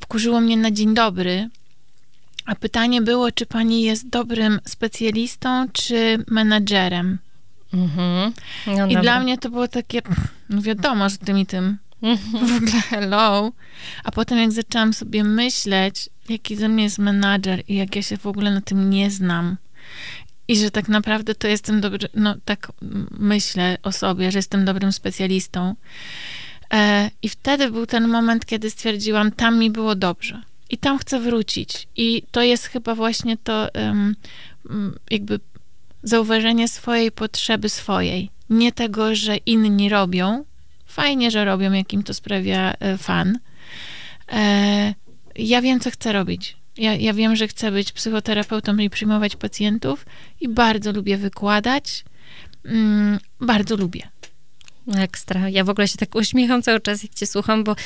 wkurzyło 0.00 0.40
mnie 0.40 0.56
na 0.56 0.70
dzień 0.70 0.94
dobry, 0.94 1.48
a 2.46 2.54
pytanie 2.54 3.02
było, 3.02 3.32
czy 3.32 3.46
pani 3.46 3.82
jest 3.82 4.08
dobrym 4.08 4.60
specjalistą, 4.64 5.66
czy 5.72 6.24
menadżerem. 6.26 7.18
Mhm. 7.74 8.32
No 8.66 8.72
I 8.72 8.76
dobra. 8.76 9.02
dla 9.02 9.20
mnie 9.20 9.38
to 9.38 9.50
było 9.50 9.68
takie, 9.68 10.02
no 10.48 10.62
wiadomo, 10.62 11.08
że 11.08 11.18
tym 11.18 11.38
i 11.38 11.46
tym. 11.46 11.78
W 12.02 12.56
ogóle 12.56 12.80
hello. 12.88 13.52
A 14.04 14.10
potem 14.10 14.38
jak 14.38 14.52
zaczęłam 14.52 14.92
sobie 14.92 15.24
myśleć, 15.24 16.10
jaki 16.28 16.56
ze 16.56 16.68
mnie 16.68 16.84
jest 16.84 16.98
menadżer 16.98 17.62
i 17.68 17.74
jak 17.74 17.96
ja 17.96 18.02
się 18.02 18.16
w 18.16 18.26
ogóle 18.26 18.50
na 18.50 18.60
tym 18.60 18.90
nie 18.90 19.10
znam 19.10 19.56
i 20.48 20.56
że 20.56 20.70
tak 20.70 20.88
naprawdę 20.88 21.34
to 21.34 21.48
jestem 21.48 21.80
dobry, 21.80 22.08
no 22.14 22.34
tak 22.44 22.72
myślę 23.10 23.78
o 23.82 23.92
sobie, 23.92 24.32
że 24.32 24.38
jestem 24.38 24.64
dobrym 24.64 24.92
specjalistą. 24.92 25.74
E, 26.72 27.10
I 27.22 27.28
wtedy 27.28 27.70
był 27.70 27.86
ten 27.86 28.08
moment, 28.08 28.46
kiedy 28.46 28.70
stwierdziłam, 28.70 29.32
tam 29.32 29.58
mi 29.58 29.70
było 29.70 29.94
dobrze. 29.94 30.42
I 30.70 30.78
tam 30.78 30.98
chcę 30.98 31.20
wrócić. 31.20 31.88
I 31.96 32.22
to 32.30 32.42
jest 32.42 32.66
chyba 32.66 32.94
właśnie 32.94 33.36
to 33.36 33.74
em, 33.74 34.16
m, 34.70 34.98
jakby 35.10 35.40
zauważenie 36.02 36.68
swojej 36.68 37.12
potrzeby 37.12 37.68
swojej. 37.68 38.30
Nie 38.50 38.72
tego, 38.72 39.14
że 39.14 39.36
inni 39.36 39.88
robią. 39.88 40.44
Fajnie, 40.88 41.30
że 41.30 41.44
robią, 41.44 41.72
jak 41.72 41.92
im 41.92 42.02
to 42.02 42.14
sprawia 42.14 42.74
e, 42.80 42.98
fan. 42.98 43.38
E, 44.32 44.94
ja 45.36 45.62
wiem, 45.62 45.80
co 45.80 45.90
chcę 45.90 46.12
robić. 46.12 46.56
Ja, 46.76 46.94
ja 46.94 47.14
wiem, 47.14 47.36
że 47.36 47.48
chcę 47.48 47.72
być 47.72 47.92
psychoterapeutą 47.92 48.76
i 48.76 48.90
przyjmować 48.90 49.36
pacjentów 49.36 50.06
i 50.40 50.48
bardzo 50.48 50.92
lubię 50.92 51.16
wykładać. 51.16 52.04
Mm, 52.64 53.18
bardzo 53.40 53.76
lubię. 53.76 54.08
Ekstra. 54.96 55.48
Ja 55.48 55.64
w 55.64 55.70
ogóle 55.70 55.88
się 55.88 55.96
tak 55.96 56.14
uśmiecham 56.14 56.62
cały 56.62 56.80
czas, 56.80 57.02
jak 57.02 57.14
cię 57.14 57.26
słucham, 57.26 57.64
bo 57.64 57.76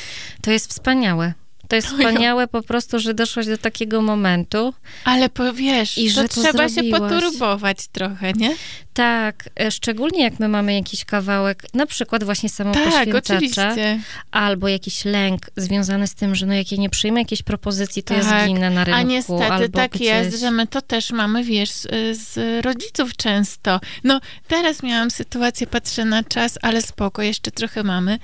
to 0.43 0.51
jest 0.51 0.71
wspaniałe. 0.71 1.33
To 1.69 1.77
jest 1.77 1.89
wspaniałe 1.89 2.49
po 2.49 2.63
prostu, 2.63 2.99
że 2.99 3.15
doszłaś 3.15 3.47
do 3.47 3.59
takiego 3.59 4.03
momentu. 4.03 4.75
Ale 5.05 5.29
powiesz, 5.29 5.99
I 5.99 6.07
to 6.07 6.13
że 6.15 6.29
to 6.29 6.41
trzeba 6.43 6.69
się 6.69 6.75
zrobiłaś. 6.75 7.01
poturbować 7.01 7.89
trochę, 7.89 8.33
nie? 8.33 8.57
Tak, 8.95 9.49
e, 9.61 9.71
szczególnie 9.71 10.23
jak 10.23 10.41
my 10.41 10.49
mamy 10.49 10.75
jakiś 10.75 11.05
kawałek, 11.05 11.65
na 11.75 11.87
przykład 11.87 12.25
właśnie 12.25 12.49
Tak, 12.49 12.57
samopoświęcacza, 12.57 13.35
oczywiście. 13.37 14.01
albo 14.31 14.69
jakiś 14.69 15.05
lęk 15.05 15.41
związany 15.57 16.07
z 16.07 16.15
tym, 16.15 16.35
że 16.35 16.47
no 16.47 16.55
jak 16.55 16.73
ja 16.73 16.79
nie 16.79 16.91
przyjmę 16.91 17.21
jakiejś 17.21 17.43
propozycji, 17.43 18.03
to 18.03 18.15
ja 18.15 18.21
Tak. 18.21 18.45
zginę 18.45 18.71
na 18.71 18.85
rynku. 18.85 19.01
A 19.01 19.03
niestety 19.03 19.45
albo 19.45 19.69
tak 19.69 19.91
gdzieś. 19.91 20.07
jest, 20.07 20.41
że 20.41 20.51
my 20.51 20.67
to 20.67 20.83
też 20.83 21.11
mamy, 21.11 21.45
wiesz, 21.45 21.71
z, 21.71 21.89
z 22.19 22.65
rodziców 22.65 23.17
często. 23.17 23.81
No, 24.05 24.21
teraz 24.49 24.83
miałam 24.83 25.11
sytuację, 25.11 25.67
patrzę 25.67 26.05
na 26.05 26.25
czas, 26.25 26.59
ale 26.63 26.83
spoko, 26.83 27.23
jeszcze 27.23 27.51
trochę 27.51 27.83
mamy, 27.83 28.19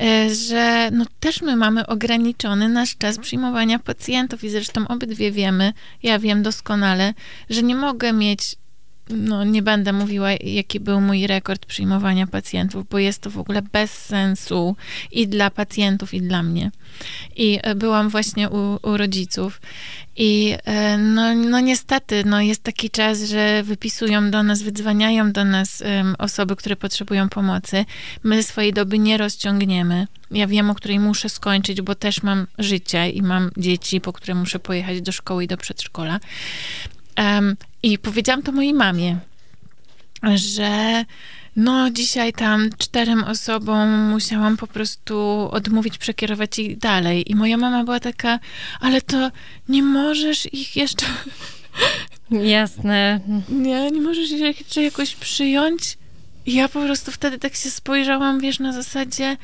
e, 0.00 0.34
że 0.34 0.90
no 0.92 1.04
też 1.20 1.42
my 1.42 1.56
mamy 1.56 1.86
ograniczony 1.86 2.68
nasz 2.68 2.96
czas 2.96 3.18
przyjmowania 3.18 3.78
pacjentów 3.78 4.44
i 4.44 4.50
zresztą 4.50 4.88
obydwie 4.88 5.32
wiemy, 5.32 5.72
ja 6.02 6.18
wiem 6.18 6.42
doskonale, 6.42 7.14
że 7.50 7.62
nie 7.62 7.74
mogę 7.74 8.12
mieć 8.12 8.56
no 9.10 9.44
nie 9.44 9.62
będę 9.62 9.92
mówiła, 9.92 10.28
jaki 10.32 10.80
był 10.80 11.00
mój 11.00 11.26
rekord 11.26 11.66
przyjmowania 11.66 12.26
pacjentów, 12.26 12.88
bo 12.88 12.98
jest 12.98 13.20
to 13.20 13.30
w 13.30 13.38
ogóle 13.38 13.62
bez 13.62 13.92
sensu 13.92 14.76
i 15.12 15.28
dla 15.28 15.50
pacjentów, 15.50 16.14
i 16.14 16.22
dla 16.22 16.42
mnie. 16.42 16.70
I 17.36 17.58
e, 17.62 17.74
byłam 17.74 18.08
właśnie 18.08 18.50
u, 18.50 18.78
u 18.82 18.96
rodziców 18.96 19.60
i 20.16 20.56
e, 20.64 20.98
no, 20.98 21.34
no 21.34 21.60
niestety, 21.60 22.24
no 22.26 22.40
jest 22.40 22.62
taki 22.62 22.90
czas, 22.90 23.22
że 23.22 23.62
wypisują 23.62 24.30
do 24.30 24.42
nas, 24.42 24.62
wydzwaniają 24.62 25.32
do 25.32 25.44
nas 25.44 25.82
em, 25.82 26.14
osoby, 26.18 26.56
które 26.56 26.76
potrzebują 26.76 27.28
pomocy. 27.28 27.84
My 28.22 28.42
swojej 28.42 28.72
doby 28.72 28.98
nie 28.98 29.18
rozciągniemy. 29.18 30.06
Ja 30.30 30.46
wiem, 30.46 30.70
o 30.70 30.74
której 30.74 31.00
muszę 31.00 31.28
skończyć, 31.28 31.82
bo 31.82 31.94
też 31.94 32.22
mam 32.22 32.46
życie 32.58 33.10
i 33.10 33.22
mam 33.22 33.50
dzieci, 33.56 34.00
po 34.00 34.12
które 34.12 34.34
muszę 34.34 34.58
pojechać 34.58 35.02
do 35.02 35.12
szkoły 35.12 35.44
i 35.44 35.46
do 35.46 35.56
przedszkola. 35.56 36.20
Em, 37.16 37.56
I 37.82 37.98
powiedziałam 37.98 38.42
to 38.42 38.52
mojej 38.52 38.74
mamie, 38.74 39.18
że 40.34 41.04
no 41.56 41.90
dzisiaj 41.90 42.32
tam 42.32 42.70
czterem 42.78 43.24
osobom 43.24 43.88
musiałam 44.10 44.56
po 44.56 44.66
prostu 44.66 45.48
odmówić, 45.52 45.98
przekierować 45.98 46.58
ich 46.58 46.78
dalej. 46.78 47.30
I 47.30 47.34
moja 47.34 47.56
mama 47.56 47.84
była 47.84 48.00
taka, 48.00 48.38
ale 48.80 49.00
to 49.00 49.30
nie 49.68 49.82
możesz 49.82 50.54
ich 50.54 50.76
jeszcze, 50.76 51.06
Jasne. 52.30 53.20
nie, 53.48 53.90
nie 53.90 54.00
możesz 54.00 54.30
ich 54.30 54.58
jeszcze 54.58 54.82
jakoś 54.82 55.14
przyjąć. 55.14 55.98
I 56.46 56.54
ja 56.54 56.68
po 56.68 56.80
prostu 56.80 57.12
wtedy 57.12 57.38
tak 57.38 57.54
się 57.54 57.70
spojrzałam, 57.70 58.40
wiesz, 58.40 58.58
na 58.58 58.72
zasadzie, 58.72 59.36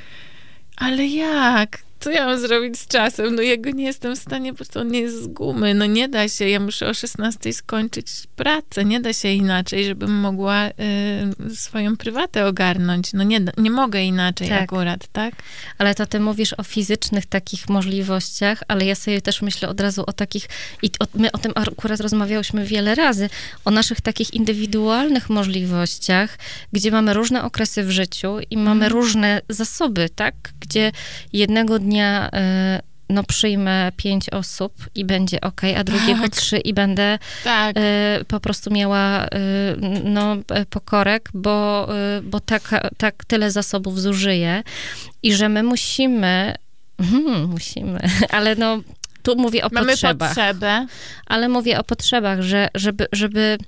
ale 0.76 1.06
jak? 1.06 1.82
Co 2.04 2.10
ja 2.10 2.26
mam 2.26 2.40
zrobić 2.40 2.78
z 2.78 2.86
czasem? 2.86 3.34
No 3.34 3.42
ja 3.42 3.56
go 3.56 3.70
nie 3.70 3.84
jestem 3.84 4.16
w 4.16 4.18
stanie, 4.18 4.52
bo 4.52 4.64
to 4.64 4.84
nie 4.84 5.00
jest 5.00 5.22
z 5.22 5.26
gumy. 5.26 5.74
No 5.74 5.86
nie 5.86 6.08
da 6.08 6.28
się, 6.28 6.48
ja 6.48 6.60
muszę 6.60 6.88
o 6.88 6.94
16 6.94 7.52
skończyć 7.52 8.06
pracę. 8.36 8.84
Nie 8.84 9.00
da 9.00 9.12
się 9.12 9.28
inaczej, 9.28 9.84
żebym 9.84 10.10
mogła 10.20 10.68
y, 10.68 11.56
swoją 11.56 11.96
prywatę 11.96 12.46
ogarnąć. 12.46 13.12
No 13.12 13.22
nie, 13.22 13.40
nie 13.58 13.70
mogę 13.70 14.02
inaczej 14.02 14.48
Tak. 14.48 14.62
akurat, 14.62 15.06
tak? 15.12 15.34
Ale 15.78 15.94
to 15.94 16.06
ty 16.06 16.20
mówisz 16.20 16.54
o 16.58 16.62
fizycznych 16.62 17.26
takich 17.26 17.68
możliwościach, 17.68 18.62
ale 18.68 18.84
ja 18.84 18.94
sobie 18.94 19.20
też 19.20 19.42
myślę 19.42 19.68
od 19.68 19.80
razu 19.80 20.04
o 20.06 20.12
takich, 20.12 20.48
i 20.82 20.90
o, 21.00 21.06
my 21.14 21.32
o 21.32 21.38
tym 21.38 21.52
akurat 21.54 22.00
rozmawiałyśmy 22.00 22.64
wiele 22.64 22.94
razy, 22.94 23.30
o 23.64 23.70
naszych 23.70 24.00
takich 24.00 24.34
indywidualnych 24.34 25.30
możliwościach, 25.30 26.38
gdzie 26.72 26.90
mamy 26.90 27.14
różne 27.14 27.42
okresy 27.44 27.84
w 27.84 27.90
życiu 27.90 28.36
i 28.50 28.56
mamy 28.56 28.88
różne 28.88 29.40
zasoby, 29.48 30.08
tak? 30.08 30.34
Gdzie 30.60 30.92
jednego 31.32 31.78
dnia 31.78 31.93
y, 32.00 32.94
no 33.08 33.24
przyjmę 33.24 33.92
pięć 33.96 34.30
osób 34.30 34.72
i 34.94 35.04
będzie 35.04 35.40
ok, 35.40 35.60
a 35.76 35.84
drugiego 35.84 36.22
Tak. 36.22 36.30
trzy 36.36 36.58
i 36.58 36.74
będę 36.74 37.18
Tak. 37.44 37.76
y, 37.76 38.24
po 38.24 38.40
prostu 38.40 38.70
miała 38.72 39.24
y, 39.26 39.28
no, 40.04 40.34
y, 40.34 40.66
pokorek, 40.70 41.28
bo, 41.34 41.88
y, 42.18 42.22
bo 42.22 42.40
tak, 42.40 42.88
tak 42.96 43.24
tyle 43.24 43.50
zasobów 43.50 44.00
zużyję 44.00 44.62
i 45.22 45.34
że 45.34 45.48
my 45.48 45.62
musimy, 45.62 46.54
hmm, 47.00 47.48
musimy, 47.48 48.00
ale 48.30 48.56
no 48.56 48.78
tu 49.22 49.36
mówię 49.36 49.64
o 49.64 49.68
Mamy 49.72 49.86
potrzebach, 49.92 50.28
potrzebę. 50.28 50.86
ale 51.26 51.48
mówię 51.48 51.78
o 51.78 51.84
potrzebach, 51.84 52.40
że 52.42 52.68
żeby, 52.74 53.06
żeby 53.12 53.58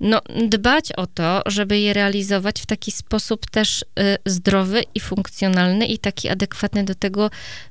no, 0.00 0.20
dbać 0.48 0.92
o 0.92 1.06
to, 1.06 1.42
żeby 1.46 1.78
je 1.78 1.92
realizować 1.92 2.60
w 2.62 2.66
taki 2.66 2.90
sposób 2.90 3.50
też 3.50 3.82
y, 3.82 3.86
zdrowy 4.26 4.82
i 4.94 5.00
funkcjonalny 5.00 5.86
i 5.86 5.98
taki 5.98 6.28
adekwatny 6.28 6.84
do 6.84 6.94
tego, 6.94 7.30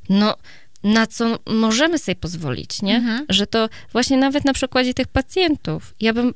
no, 0.10 0.36
na 0.84 1.08
co 1.08 1.40
możemy 1.46 1.98
sobie 1.98 2.16
pozwolić, 2.16 2.82
nie? 2.82 2.96
Mhm. 2.96 3.26
Że 3.30 3.48
to 3.48 3.70
właśnie 3.92 4.18
nawet 4.18 4.46
na 4.46 4.54
przykładzie 4.54 4.94
tych 4.94 5.08
pacjentów. 5.08 5.96
Ja 6.00 6.14
bym 6.14 6.34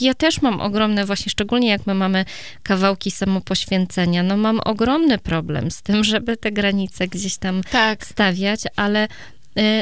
ja 0.00 0.14
też 0.14 0.42
mam 0.42 0.60
ogromne, 0.60 1.04
właśnie 1.04 1.30
szczególnie 1.30 1.68
jak 1.68 1.86
my 1.86 1.94
mamy 1.94 2.24
kawałki 2.62 3.10
samopoświęcenia, 3.10 4.22
no 4.22 4.36
mam 4.36 4.60
ogromny 4.64 5.18
problem 5.18 5.70
z 5.70 5.82
tym, 5.82 6.04
żeby 6.04 6.36
te 6.36 6.52
granice 6.52 7.08
gdzieś 7.08 7.36
tam 7.36 7.62
Tak. 7.70 8.06
stawiać, 8.06 8.60
ale 8.76 9.08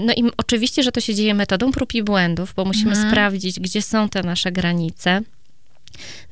no 0.02 0.12
i 0.16 0.22
oczywiście, 0.36 0.82
że 0.82 0.92
to 0.92 1.00
się 1.00 1.14
dzieje 1.14 1.34
metodą 1.34 1.72
prób 1.72 1.94
i 1.94 2.02
błędów, 2.02 2.54
bo 2.56 2.64
musimy 2.64 2.90
Mhm. 2.90 3.10
sprawdzić, 3.10 3.60
gdzie 3.60 3.82
są 3.82 4.08
te 4.08 4.22
nasze 4.22 4.52
granice. 4.52 5.20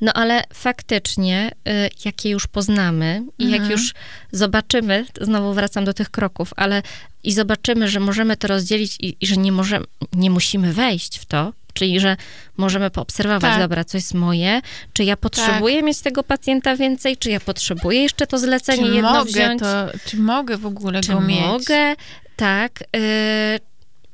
No 0.01 0.13
ale 0.13 0.43
faktycznie, 0.53 1.51
y, 1.67 1.89
jak 2.05 2.25
je 2.25 2.31
już 2.31 2.47
poznamy 2.47 3.23
i 3.39 3.43
jak 3.49 3.53
Mhm. 3.61 3.71
już 3.71 3.93
zobaczymy, 4.31 5.05
znowu 5.21 5.53
wracam 5.53 5.85
do 5.85 5.93
tych 5.93 6.09
kroków, 6.09 6.53
ale 6.55 6.81
i 7.23 7.31
zobaczymy, 7.33 7.87
że 7.87 7.99
możemy 7.99 8.37
to 8.37 8.47
rozdzielić 8.47 8.97
i, 8.99 9.17
i 9.21 9.27
że 9.27 9.37
nie, 9.37 9.51
możemy, 9.51 9.85
nie 10.13 10.29
musimy 10.29 10.73
wejść 10.73 11.17
w 11.19 11.25
to, 11.25 11.53
czyli 11.73 11.99
że 11.99 12.17
możemy 12.57 12.89
poobserwować, 12.89 13.41
Tak. 13.51 13.59
dobra, 13.59 13.83
co 13.83 13.97
jest 13.97 14.13
moje, 14.13 14.61
czy 14.93 15.03
ja 15.03 15.17
potrzebuję 15.17 15.83
mieć 15.83 16.01
tego 16.01 16.23
pacjenta 16.23 16.75
więcej, 16.75 17.17
czy 17.17 17.29
ja 17.29 17.39
potrzebuję 17.39 18.01
jeszcze 18.01 18.27
to 18.27 18.37
zlecenie 18.37 18.85
Czy 18.85 18.93
jedno 18.93 19.11
mogę 19.13 19.31
wziąć, 19.31 19.59
to, 19.59 19.87
czy 20.05 20.17
mogę 20.17 20.57
w 20.57 20.65
ogóle 20.65 21.01
czy 21.01 21.13
go 21.13 21.21
mieć? 21.21 21.39
mogę, 21.41 21.95
tak, 22.39 22.83
y, 22.95 23.59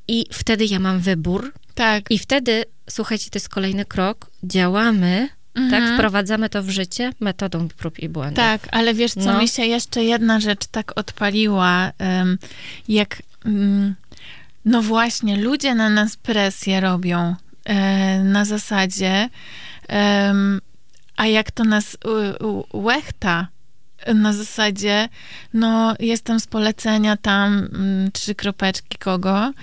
i 0.07 0.25
wtedy 0.33 0.65
ja 0.65 0.79
mam 0.79 0.99
wybór 0.99 1.53
Tak. 1.75 2.11
i 2.11 2.19
wtedy, 2.19 2.63
słuchajcie, 2.89 3.29
to 3.29 3.35
jest 3.37 3.49
kolejny 3.49 3.85
krok, 3.85 4.31
działamy, 4.43 5.29
tak, 5.53 5.63
Mhm. 5.63 5.93
wprowadzamy 5.97 6.49
to 6.49 6.63
w 6.63 6.69
życie 6.69 7.11
metodą 7.19 7.67
prób 7.67 7.99
i 7.99 8.09
błędów. 8.09 8.35
Tak, 8.35 8.67
ale 8.71 8.93
wiesz 8.93 9.13
co, 9.13 9.19
No. 9.33 9.39
mi 9.39 9.47
się 9.47 9.65
jeszcze 9.65 10.03
jedna 10.03 10.39
rzecz 10.39 10.65
tak 10.71 10.91
odpaliła, 10.99 11.91
em, 11.97 12.37
jak 12.87 13.21
mm, 13.45 13.95
no 14.65 14.81
właśnie, 14.81 15.37
ludzie 15.37 15.75
na 15.75 15.89
nas 15.89 16.15
presję 16.17 16.79
robią 16.81 17.35
e, 17.65 18.19
na 18.23 18.45
zasadzie, 18.45 19.29
a 21.17 21.25
jak 21.27 21.51
to 21.51 21.63
nas 21.63 21.97
łechta, 22.73 23.47
na 24.13 24.33
zasadzie, 24.33 25.09
no 25.53 25.95
jestem 25.99 26.39
z 26.39 26.47
polecenia 26.47 27.17
tam 27.17 27.57
mm, 27.57 28.11
trzy 28.11 28.35
kropeczki 28.35 28.97
kogo 28.97 29.53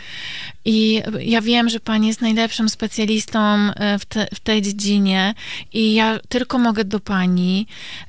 i 0.64 1.02
ja 1.20 1.40
wiem, 1.40 1.68
że 1.68 1.80
pani 1.80 2.08
jest 2.08 2.20
najlepszym 2.20 2.68
specjalistą 2.68 3.40
e, 3.40 3.98
w, 3.98 4.04
te, 4.04 4.26
w 4.34 4.40
tej 4.40 4.62
dziedzinie 4.62 5.34
i 5.72 5.94
ja 5.94 6.18
tylko 6.28 6.58
mogę 6.58 6.84
do 6.84 7.00
pani 7.00 7.66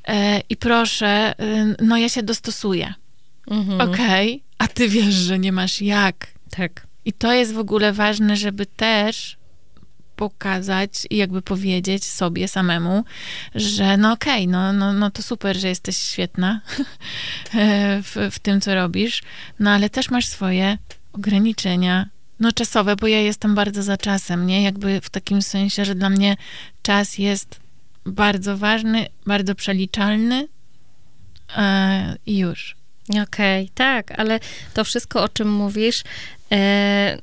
e, 0.07 0.41
i 0.49 0.57
proszę, 0.57 1.07
e, 1.39 1.75
no 1.81 1.97
ja 1.97 2.09
się 2.09 2.23
dostosuję. 2.23 2.93
Mhm. 3.47 3.81
Okej, 3.81 4.27
okay? 4.35 4.41
a 4.57 4.67
ty 4.67 4.89
wiesz, 4.89 5.15
że 5.15 5.39
nie 5.39 5.51
masz 5.51 5.81
jak. 5.81 6.27
Tak. 6.49 6.87
I 7.05 7.13
to 7.13 7.33
jest 7.33 7.53
w 7.53 7.59
ogóle 7.59 7.93
ważne, 7.93 8.37
żeby 8.37 8.65
też 8.65 9.37
pokazać 10.15 11.07
i 11.09 11.17
jakby 11.17 11.41
powiedzieć 11.41 12.05
sobie 12.05 12.47
samemu, 12.47 13.03
że 13.55 13.97
no 13.97 14.11
okej, 14.11 14.47
okay, 14.47 14.47
no, 14.47 14.73
no, 14.73 14.93
no 14.93 15.11
to 15.11 15.23
super, 15.23 15.57
że 15.57 15.67
jesteś 15.67 15.97
świetna 15.97 16.61
w, 18.03 18.29
w 18.31 18.39
tym, 18.39 18.61
co 18.61 18.75
robisz, 18.75 19.23
no 19.59 19.71
ale 19.71 19.89
też 19.89 20.09
masz 20.09 20.27
swoje 20.27 20.77
ograniczenia, 21.13 22.09
no 22.39 22.51
czasowe, 22.51 22.95
bo 22.95 23.07
ja 23.07 23.19
jestem 23.19 23.55
bardzo 23.55 23.83
za 23.83 23.97
czasem, 23.97 24.47
nie? 24.47 24.63
Jakby 24.63 25.01
w 25.01 25.09
takim 25.09 25.41
sensie, 25.41 25.85
że 25.85 25.95
dla 25.95 26.09
mnie 26.09 26.35
czas 26.81 27.17
jest 27.17 27.59
bardzo 28.05 28.57
ważny, 28.57 29.07
bardzo 29.25 29.55
przeliczalny 29.55 30.47
e, 31.57 32.15
i 32.25 32.37
już. 32.37 32.75
Okej, 33.09 33.63
okay, 33.63 33.69
tak, 33.75 34.19
ale 34.19 34.39
to 34.73 34.83
wszystko, 34.83 35.23
o 35.23 35.29
czym 35.29 35.51
mówisz, 35.51 35.99
e, 36.01 36.03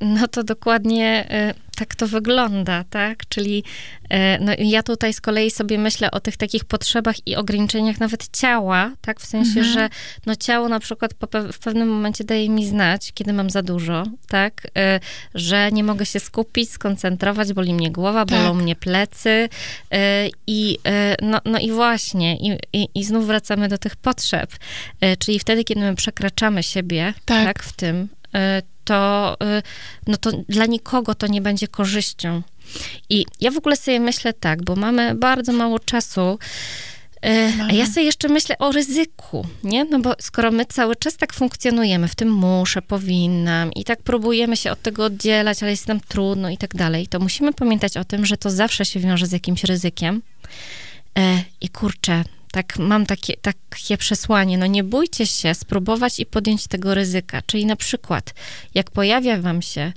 no 0.00 0.28
to 0.28 0.44
dokładnie 0.44 1.30
e, 1.30 1.54
tak 1.76 1.94
to 1.94 2.06
wygląda, 2.06 2.84
tak? 2.90 3.28
Czyli 3.28 3.64
e, 4.10 4.38
no, 4.38 4.52
ja 4.58 4.82
tutaj 4.82 5.12
z 5.12 5.20
kolei 5.20 5.50
sobie 5.50 5.78
myślę 5.78 6.10
o 6.10 6.20
tych 6.20 6.36
takich 6.36 6.64
potrzebach 6.64 7.26
i 7.26 7.36
ograniczeniach 7.36 8.00
nawet 8.00 8.28
ciała, 8.36 8.92
tak? 9.00 9.20
W 9.20 9.26
sensie, 9.26 9.60
mhm. 9.60 9.74
że 9.74 9.88
no 10.26 10.36
ciało 10.36 10.68
na 10.68 10.80
przykład 10.80 11.14
w 11.52 11.58
pewnym 11.58 11.88
momencie 11.88 12.24
daje 12.24 12.48
mi 12.48 12.66
znać, 12.66 13.12
kiedy 13.12 13.32
mam 13.32 13.50
za 13.50 13.62
dużo, 13.62 14.04
tak? 14.28 14.66
E, 14.78 15.00
że 15.34 15.70
nie 15.72 15.84
mogę 15.84 16.06
się 16.06 16.20
skupić, 16.20 16.70
skoncentrować, 16.70 17.52
boli 17.52 17.74
mnie 17.74 17.90
głowa, 17.90 18.24
tak. 18.24 18.38
bolą 18.38 18.54
mnie 18.54 18.76
plecy 18.76 19.48
e, 19.92 20.28
i 20.46 20.78
no, 21.22 21.40
no 21.44 21.58
i 21.58 21.72
właśnie, 21.72 22.36
i, 22.36 22.58
i, 22.72 22.88
i 22.94 23.04
znów 23.04 23.26
wracamy 23.26 23.68
do 23.68 23.78
tych 23.78 23.96
potrzeb, 23.96 24.50
czyli 25.18 25.38
wtedy, 25.38 25.64
kiedy 25.64 25.80
my 25.80 25.94
przekraczamy 25.94 26.62
siebie, 26.62 27.14
tak, 27.24 27.44
tak 27.44 27.62
w 27.62 27.72
tym, 27.72 28.08
to, 28.84 29.36
y, 29.58 29.62
no 30.06 30.16
to 30.16 30.30
dla 30.48 30.66
nikogo 30.66 31.14
to 31.14 31.26
nie 31.26 31.40
będzie 31.40 31.68
korzyścią. 31.68 32.42
I 33.10 33.26
ja 33.40 33.50
w 33.50 33.58
ogóle 33.58 33.76
sobie 33.76 34.00
myślę 34.00 34.32
tak, 34.32 34.62
bo 34.62 34.76
mamy 34.76 35.14
bardzo 35.14 35.52
mało 35.52 35.78
czasu. 35.78 36.38
Y, 37.26 37.52
a 37.68 37.72
ja 37.72 37.86
sobie 37.86 38.06
jeszcze 38.06 38.28
myślę 38.28 38.58
o 38.58 38.72
ryzyku, 38.72 39.46
nie? 39.64 39.84
No 39.84 39.98
bo 39.98 40.14
skoro 40.20 40.50
my 40.50 40.64
cały 40.66 40.96
czas 40.96 41.16
tak 41.16 41.34
funkcjonujemy, 41.34 42.08
w 42.08 42.14
tym 42.14 42.32
muszę, 42.32 42.82
powinnam 42.82 43.72
i 43.72 43.84
tak 43.84 44.02
próbujemy 44.02 44.56
się 44.56 44.72
od 44.72 44.82
tego 44.82 45.04
oddzielać, 45.04 45.62
ale 45.62 45.70
jest 45.70 45.88
nam 45.88 46.00
trudno 46.00 46.50
i 46.50 46.58
tak 46.58 46.74
dalej, 46.74 47.06
to 47.06 47.18
musimy 47.18 47.52
pamiętać 47.52 47.96
o 47.96 48.04
tym, 48.04 48.26
że 48.26 48.36
to 48.36 48.50
zawsze 48.50 48.84
się 48.84 49.00
wiąże 49.00 49.26
z 49.26 49.32
jakimś 49.32 49.64
ryzykiem. 49.64 50.22
E, 51.18 51.42
I 51.60 51.68
kurczę, 51.68 52.24
tak 52.52 52.78
mam 52.78 53.06
takie, 53.06 53.36
takie 53.36 53.96
przesłanie, 53.96 54.58
no 54.58 54.66
nie 54.66 54.84
bójcie 54.84 55.26
się 55.26 55.54
spróbować 55.54 56.20
i 56.20 56.26
podjąć 56.26 56.66
tego 56.66 56.94
ryzyka. 56.94 57.42
Czyli 57.46 57.66
na 57.66 57.76
przykład, 57.76 58.34
jak 58.74 58.90
pojawia 58.90 59.40
wam 59.40 59.62
się 59.62 59.92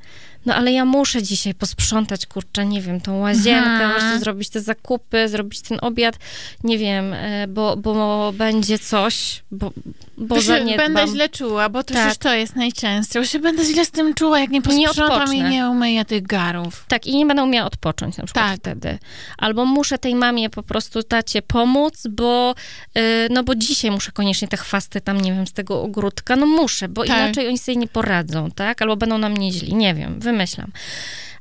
no 0.45 0.55
ale 0.55 0.71
ja 0.71 0.85
muszę 0.85 1.23
dzisiaj 1.23 1.53
posprzątać, 1.53 2.25
kurczę, 2.25 2.65
nie 2.65 2.81
wiem, 2.81 3.01
tą 3.01 3.19
łazienkę, 3.19 3.87
muszę 3.87 4.19
zrobić 4.19 4.49
te 4.49 4.61
zakupy, 4.61 5.29
zrobić 5.29 5.61
ten 5.61 5.77
obiad, 5.81 6.15
nie 6.63 6.77
wiem, 6.77 7.13
e, 7.13 7.47
bo, 7.47 7.77
bo 7.77 8.33
będzie 8.37 8.79
coś, 8.79 9.43
bo, 9.51 9.71
bo 10.17 10.41
zaniedbam. 10.41 10.93
Będę 10.93 11.11
źle 11.11 11.29
czuła, 11.29 11.69
bo 11.69 11.83
to 11.83 11.93
tak. 11.93 12.09
już 12.09 12.17
to 12.17 12.33
jest 12.33 12.55
najczęstsze. 12.55 13.19
Bo 13.19 13.25
się 13.25 13.39
będę 13.39 13.65
źle 13.65 13.85
z 13.85 13.91
tym 13.91 14.13
czuła, 14.13 14.39
jak 14.39 14.49
nie 14.49 14.61
posprzątam 14.61 15.31
nie 15.31 15.37
i 15.37 15.43
nie 15.43 15.69
umyję 15.69 16.05
tych 16.05 16.23
garów. 16.23 16.85
Tak, 16.87 17.07
i 17.07 17.15
nie 17.15 17.25
będę 17.25 17.43
umiała 17.43 17.67
odpocząć 17.67 18.17
na 18.17 18.23
przykład 18.23 18.45
tak. 18.45 18.59
wtedy. 18.59 18.97
Albo 19.37 19.65
muszę 19.65 19.97
tej 19.97 20.15
mamie 20.15 20.49
po 20.49 20.63
prostu 20.63 21.03
tacie 21.03 21.41
pomóc, 21.41 22.07
bo 22.09 22.55
yy, 22.95 23.01
no 23.29 23.43
bo 23.43 23.55
dzisiaj 23.55 23.91
muszę 23.91 24.11
koniecznie 24.11 24.47
te 24.47 24.57
chwasty 24.57 25.01
tam, 25.01 25.21
nie 25.21 25.33
wiem, 25.33 25.47
z 25.47 25.53
tego 25.53 25.81
ogródka, 25.81 26.35
no 26.35 26.45
muszę, 26.45 26.87
bo 26.87 27.05
tak. 27.05 27.17
inaczej 27.17 27.47
oni 27.47 27.57
sobie 27.57 27.75
nie 27.75 27.87
poradzą, 27.87 28.51
tak? 28.51 28.81
Albo 28.81 28.95
będą 28.95 29.17
na 29.17 29.29
mnie 29.29 29.51
źli, 29.51 29.75
nie 29.75 29.93
wiem, 29.93 30.19
wy 30.19 30.32
wymyślam. 30.33 30.71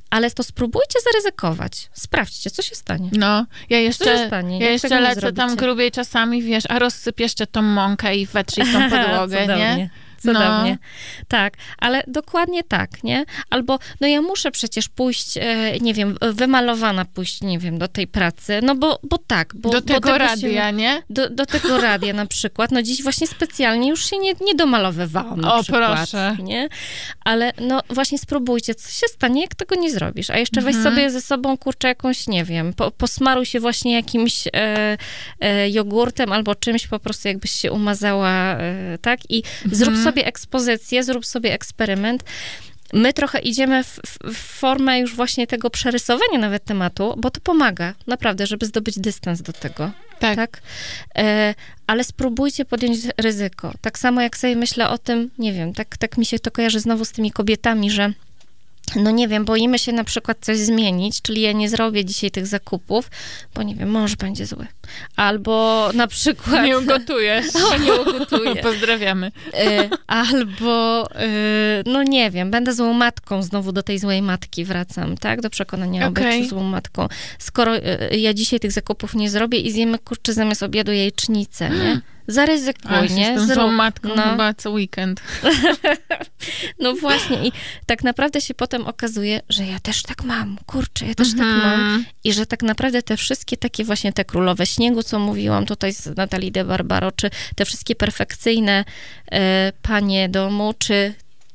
Ale 0.09 0.31
to 0.31 0.43
spróbujcie 0.43 0.99
zaryzykować. 1.11 1.89
Sprawdźcie, 1.93 2.51
co 2.51 2.61
się 2.61 2.75
stanie. 2.75 3.09
No, 3.13 3.45
ja 3.69 3.79
jeszcze, 3.79 4.29
ja 4.59 4.69
jeszcze 4.69 4.99
lecę 4.99 5.33
tam 5.33 5.55
grubiej 5.55 5.91
czasami, 5.91 6.43
wiesz, 6.43 6.63
a 6.69 6.79
rozsyp 6.79 7.19
jeszcze 7.19 7.47
tą 7.47 7.61
mąkę 7.61 8.15
i 8.15 8.25
wetrzyj 8.25 8.63
tą 8.73 8.89
podłogę, 8.97 9.47
nie? 9.47 9.89
Cudownie. 10.23 10.71
No. 10.71 11.25
Tak, 11.27 11.53
ale 11.77 12.03
dokładnie 12.07 12.63
tak, 12.63 13.03
nie? 13.03 13.25
Albo, 13.49 13.79
no 14.01 14.07
ja 14.07 14.21
muszę 14.21 14.51
przecież 14.51 14.89
pójść, 14.89 15.37
e, 15.37 15.79
nie 15.79 15.93
wiem, 15.93 16.17
wymalowana 16.21 17.05
pójść, 17.05 17.41
nie 17.41 17.59
wiem, 17.59 17.77
do 17.77 17.87
tej 17.87 18.07
pracy, 18.07 18.59
no 18.63 18.75
bo, 18.75 18.99
bo 19.03 19.17
tak. 19.17 19.55
Bo, 19.55 19.69
do 19.69 19.81
tego, 19.81 19.99
tego 19.99 20.17
radia, 20.17 20.69
się, 20.69 20.77
nie? 20.77 21.03
Do, 21.09 21.29
do 21.29 21.45
tego 21.45 21.81
radia 21.81 22.13
na 22.13 22.25
przykład. 22.25 22.71
No 22.71 22.81
dziś 22.81 23.03
właśnie 23.03 23.27
specjalnie 23.27 23.89
już 23.89 24.09
się 24.09 24.17
nie, 24.17 24.33
nie 24.41 24.55
domalowywałam 24.55 25.41
na 25.41 25.55
o, 25.55 25.63
przykład, 25.63 25.97
proszę. 25.97 26.37
nie? 26.43 26.69
Ale 27.25 27.51
no 27.61 27.81
właśnie 27.89 28.17
spróbujcie, 28.17 28.75
co 28.75 28.91
się 28.91 29.07
stanie, 29.07 29.41
jak 29.41 29.55
tego 29.55 29.75
nie 29.75 29.91
zrobisz. 29.91 30.29
A 30.29 30.37
jeszcze 30.37 30.59
mhm. 30.59 30.75
weź 30.75 30.83
sobie 30.83 31.09
ze 31.09 31.21
sobą, 31.21 31.57
kurczę, 31.57 31.87
jakąś, 31.87 32.27
nie 32.27 32.43
wiem, 32.43 32.73
po, 32.73 32.91
posmaruj 32.91 33.45
się 33.45 33.59
właśnie 33.59 33.93
jakimś 33.93 34.47
e, 34.47 34.97
e, 35.39 35.69
jogurtem 35.69 36.31
albo 36.31 36.55
czymś, 36.55 36.87
po 36.87 36.99
prostu 36.99 37.27
jakbyś 37.27 37.51
się 37.51 37.71
umazała, 37.71 38.57
e, 38.57 38.97
tak? 39.01 39.19
I 39.29 39.37
mhm. 39.37 39.75
zrób 39.75 39.97
sobie 39.97 40.12
sobie 40.13 40.25
ekspozycję, 40.25 41.03
zrób 41.03 41.25
sobie 41.25 41.53
eksperyment. 41.53 42.23
My 42.93 43.13
trochę 43.13 43.39
idziemy 43.39 43.83
w, 43.83 43.99
w, 44.23 44.35
formę 44.35 44.99
już 44.99 45.15
właśnie 45.15 45.47
tego 45.47 45.69
przerysowania 45.69 46.37
nawet 46.39 46.63
tematu, 46.65 47.13
bo 47.17 47.31
to 47.31 47.41
pomaga, 47.41 47.93
naprawdę, 48.07 48.47
żeby 48.47 48.65
zdobyć 48.65 48.99
dystans 48.99 49.41
do 49.41 49.53
tego. 49.53 49.91
Tak. 50.19 50.35
tak? 50.35 50.61
E, 51.17 51.55
ale 51.87 52.03
spróbujcie 52.03 52.65
podjąć 52.65 52.97
ryzyko. 53.17 53.71
Tak 53.81 53.99
samo 53.99 54.21
jak 54.21 54.37
sobie 54.37 54.55
myślę 54.55 54.89
o 54.89 54.97
tym, 54.97 55.29
nie 55.37 55.53
wiem, 55.53 55.73
tak, 55.73 55.97
tak 55.97 56.17
mi 56.17 56.25
się 56.25 56.39
to 56.39 56.51
kojarzy 56.51 56.79
znowu 56.79 57.05
z 57.05 57.11
tymi 57.11 57.31
kobietami, 57.31 57.91
że 57.91 58.13
no 58.95 59.11
nie 59.11 59.27
wiem, 59.27 59.45
boimy 59.45 59.79
się 59.79 59.91
na 59.91 60.03
przykład 60.03 60.37
coś 60.41 60.57
zmienić, 60.57 61.21
czyli 61.21 61.41
ja 61.41 61.51
nie 61.51 61.69
zrobię 61.69 62.05
dzisiaj 62.05 62.31
tych 62.31 62.47
zakupów, 62.47 63.11
bo 63.55 63.63
nie 63.63 63.75
wiem, 63.75 63.89
mąż 63.89 64.15
będzie 64.15 64.45
zły. 64.45 64.67
Albo 65.15 65.89
na 65.93 66.07
przykład... 66.07 66.65
Nie 66.65 66.79
ugotujesz. 66.79 67.45
O, 67.73 67.77
nie 67.77 67.93
ugotuję. 67.93 68.55
Pozdrawiamy. 68.55 69.27
Y, 69.27 69.89
albo, 70.07 71.05
y, 71.05 71.83
no 71.85 72.03
nie 72.03 72.31
wiem, 72.31 72.51
będę 72.51 72.73
złą 72.73 72.93
matką, 72.93 73.43
znowu 73.43 73.71
do 73.71 73.83
tej 73.83 73.99
złej 73.99 74.21
matki 74.21 74.65
wracam, 74.65 75.17
tak? 75.17 75.41
Do 75.41 75.49
przekonania 75.49 76.07
okay. 76.07 76.27
o 76.27 76.31
byciu 76.31 76.49
złą 76.49 76.63
matką. 76.63 77.07
Skoro 77.39 77.75
y, 77.75 77.81
ja 78.17 78.33
dzisiaj 78.33 78.59
tych 78.59 78.71
zakupów 78.71 79.15
nie 79.15 79.29
zrobię 79.29 79.59
i 79.59 79.71
zjemy, 79.71 79.99
kurczę, 79.99 80.33
zamiast 80.33 80.63
obiadu 80.63 80.91
jajecznicę, 80.91 81.69
nie? 81.69 82.01
zaryzykuj, 82.27 82.91
A, 82.91 83.05
nie? 83.05 83.39
Z 83.39 83.55
tą 83.55 83.71
matką 83.71 84.09
no. 84.15 84.23
chyba 84.23 84.53
co 84.53 84.71
weekend. 84.71 85.21
no 86.79 86.95
właśnie 86.95 87.47
i 87.47 87.51
tak 87.85 88.03
naprawdę 88.03 88.41
się 88.41 88.53
potem 88.53 88.87
okazuje, 88.87 89.41
że 89.49 89.65
ja 89.65 89.79
też 89.79 90.03
tak 90.03 90.23
mam, 90.23 90.57
kurczę, 90.65 91.05
ja 91.05 91.15
też 91.15 91.31
tak 91.31 91.39
mhm. 91.39 91.61
mam 91.61 92.05
i 92.23 92.33
że 92.33 92.45
tak 92.45 92.63
naprawdę 92.63 93.01
te 93.01 93.17
wszystkie 93.17 93.57
takie 93.57 93.83
właśnie 93.83 94.13
te 94.13 94.25
królowe 94.25 94.65
śniegu, 94.65 95.03
co 95.03 95.19
mówiłam 95.19 95.65
tutaj 95.65 95.93
z 95.93 96.17
Natalii 96.17 96.51
de 96.51 96.65
Barbaro, 96.65 97.11
czy 97.11 97.29
te 97.55 97.65
wszystkie 97.65 97.95
perfekcyjne 97.95 98.85
e, 99.31 99.71
panie 99.81 100.29
domu, 100.29 100.73
czy 100.79 101.13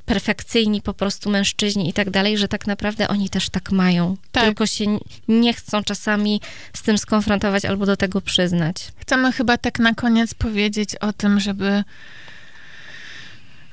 perfekcyjni 0.09 0.81
po 0.81 0.93
prostu 0.93 1.29
mężczyźni 1.29 1.89
i 1.89 1.93
tak 1.93 2.09
dalej, 2.09 2.37
że 2.37 2.47
tak 2.47 2.67
naprawdę 2.67 3.07
oni 3.07 3.29
też 3.29 3.49
tak 3.49 3.71
mają. 3.71 4.17
Tak. 4.31 4.43
Tylko 4.43 4.65
się 4.65 4.99
nie 5.27 5.53
chcą 5.53 5.83
czasami 5.83 6.41
z 6.73 6.81
tym 6.81 6.97
skonfrontować 6.97 7.65
albo 7.65 7.85
do 7.85 7.97
tego 7.97 8.21
przyznać. 8.21 8.75
Chcemy 8.97 9.31
chyba 9.31 9.57
tak 9.57 9.79
na 9.79 9.93
koniec 9.93 10.33
powiedzieć 10.33 10.95
o 10.95 11.13
tym, 11.13 11.39
żeby 11.39 11.83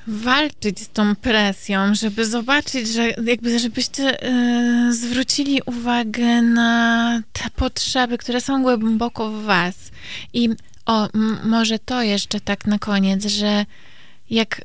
walczyć 0.07 0.79
z 0.79 0.89
tą 0.89 1.15
presją, 1.15 1.95
żeby 1.95 2.25
zobaczyć, 2.25 2.87
że 2.87 3.09
jakby 3.09 3.59
żebyście 3.59 4.27
y, 4.27 4.93
zwrócili 4.93 5.61
uwagę 5.65 6.41
na 6.41 7.21
te 7.33 7.49
potrzeby, 7.55 8.17
które 8.17 8.41
są 8.41 8.61
głęboko 8.63 9.31
w 9.31 9.43
was. 9.43 9.75
I 10.33 10.49
o, 10.85 11.07
może 11.43 11.79
to 11.79 12.01
jeszcze 12.01 12.39
tak 12.39 12.65
na 12.65 12.79
koniec, 12.79 13.25
że 13.25 13.65
jak 14.29 14.61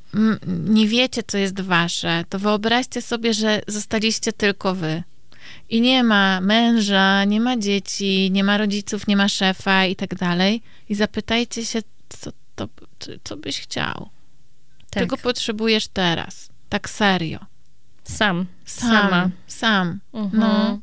nie 0.47 0.89
wiecie, 0.89 1.23
co 1.23 1.39
jest 1.39 1.61
wasze, 1.61 2.25
to 2.29 2.39
wyobraźcie 2.39 3.03
sobie, 3.03 3.35
że 3.35 3.63
zostaliście 3.67 4.33
tylko 4.33 4.75
wy. 4.75 5.03
I 5.69 5.81
nie 5.81 6.05
ma 6.05 6.41
męża, 6.41 7.25
nie 7.25 7.41
ma 7.41 7.57
dzieci, 7.57 8.31
nie 8.31 8.45
ma 8.45 8.59
rodziców, 8.59 9.07
nie 9.07 9.17
ma 9.17 9.29
szefa 9.29 9.87
i 9.87 9.97
tak 9.97 10.15
dalej. 10.15 10.63
I 10.89 10.95
zapytajcie 10.95 11.65
się, 11.65 11.83
co, 12.09 12.31
to, 12.55 12.69
co 13.25 13.37
byś 13.37 13.61
chciał. 13.61 14.09
Tak. 14.91 15.03
Czego 15.03 15.17
potrzebujesz 15.17 15.89
teraz? 15.89 16.49
Tak 16.69 16.91
serio. 16.91 17.39
Sam. 18.05 18.47
Sam. 18.65 18.91
Sama. 18.91 19.31
Sam. 19.47 20.01
Uh 20.13 20.23
-huh. 20.23 20.31
No. 20.33 20.79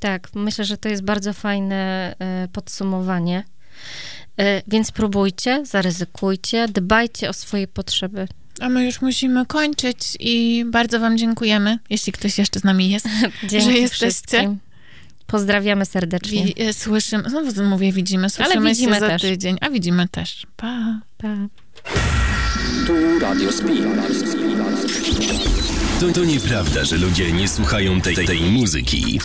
Tak, 0.00 0.28
myślę, 0.34 0.64
że 0.64 0.78
to 0.78 0.88
jest 0.88 1.02
bardzo 1.02 1.32
fajne 1.32 2.14
e, 2.18 2.48
podsumowanie. 2.52 3.44
E, 4.38 4.62
więc 4.68 4.92
próbujcie, 4.92 5.66
zaryzykujcie, 5.66 6.68
dbajcie 6.68 7.28
o 7.28 7.32
swoje 7.32 7.68
potrzeby. 7.68 8.28
A 8.60 8.68
my 8.68 8.84
już 8.84 9.00
musimy 9.00 9.46
kończyć 9.46 9.98
i 10.20 10.64
bardzo 10.68 11.00
Wam 11.00 11.18
dziękujemy, 11.18 11.78
jeśli 11.90 12.12
ktoś 12.12 12.38
jeszcze 12.38 12.60
z 12.60 12.64
nami 12.64 12.90
jest, 12.90 13.06
że 13.50 13.72
jesteście. 13.72 13.88
Wszystkim. 14.10 14.58
Pozdrawiamy 15.26 15.84
serdecznie. 15.86 16.44
Wi- 16.44 16.62
e, 16.62 16.72
słyszymy, 16.72 17.30
znowu 17.30 17.62
mówię 17.64 17.92
widzimy, 17.92 18.30
słyszymy 18.30 18.56
Ale 18.60 18.70
widzimy 18.70 18.94
się 18.94 19.00
za 19.00 19.08
też. 19.08 19.22
tydzień, 19.22 19.58
a 19.60 19.70
widzimy 19.70 20.08
też. 20.08 20.46
Pa. 20.56 21.00
Pa. 21.18 21.28
Tu 22.86 23.18
Radio 23.18 23.52
Spin. 23.52 23.84
To, 26.00 26.08
to 26.08 26.24
nieprawda, 26.24 26.84
że 26.84 26.96
ludzie 26.96 27.32
nie 27.32 27.48
słuchają 27.48 28.00
tej, 28.00 28.26
tej 28.26 28.40
muzyki. 28.40 29.20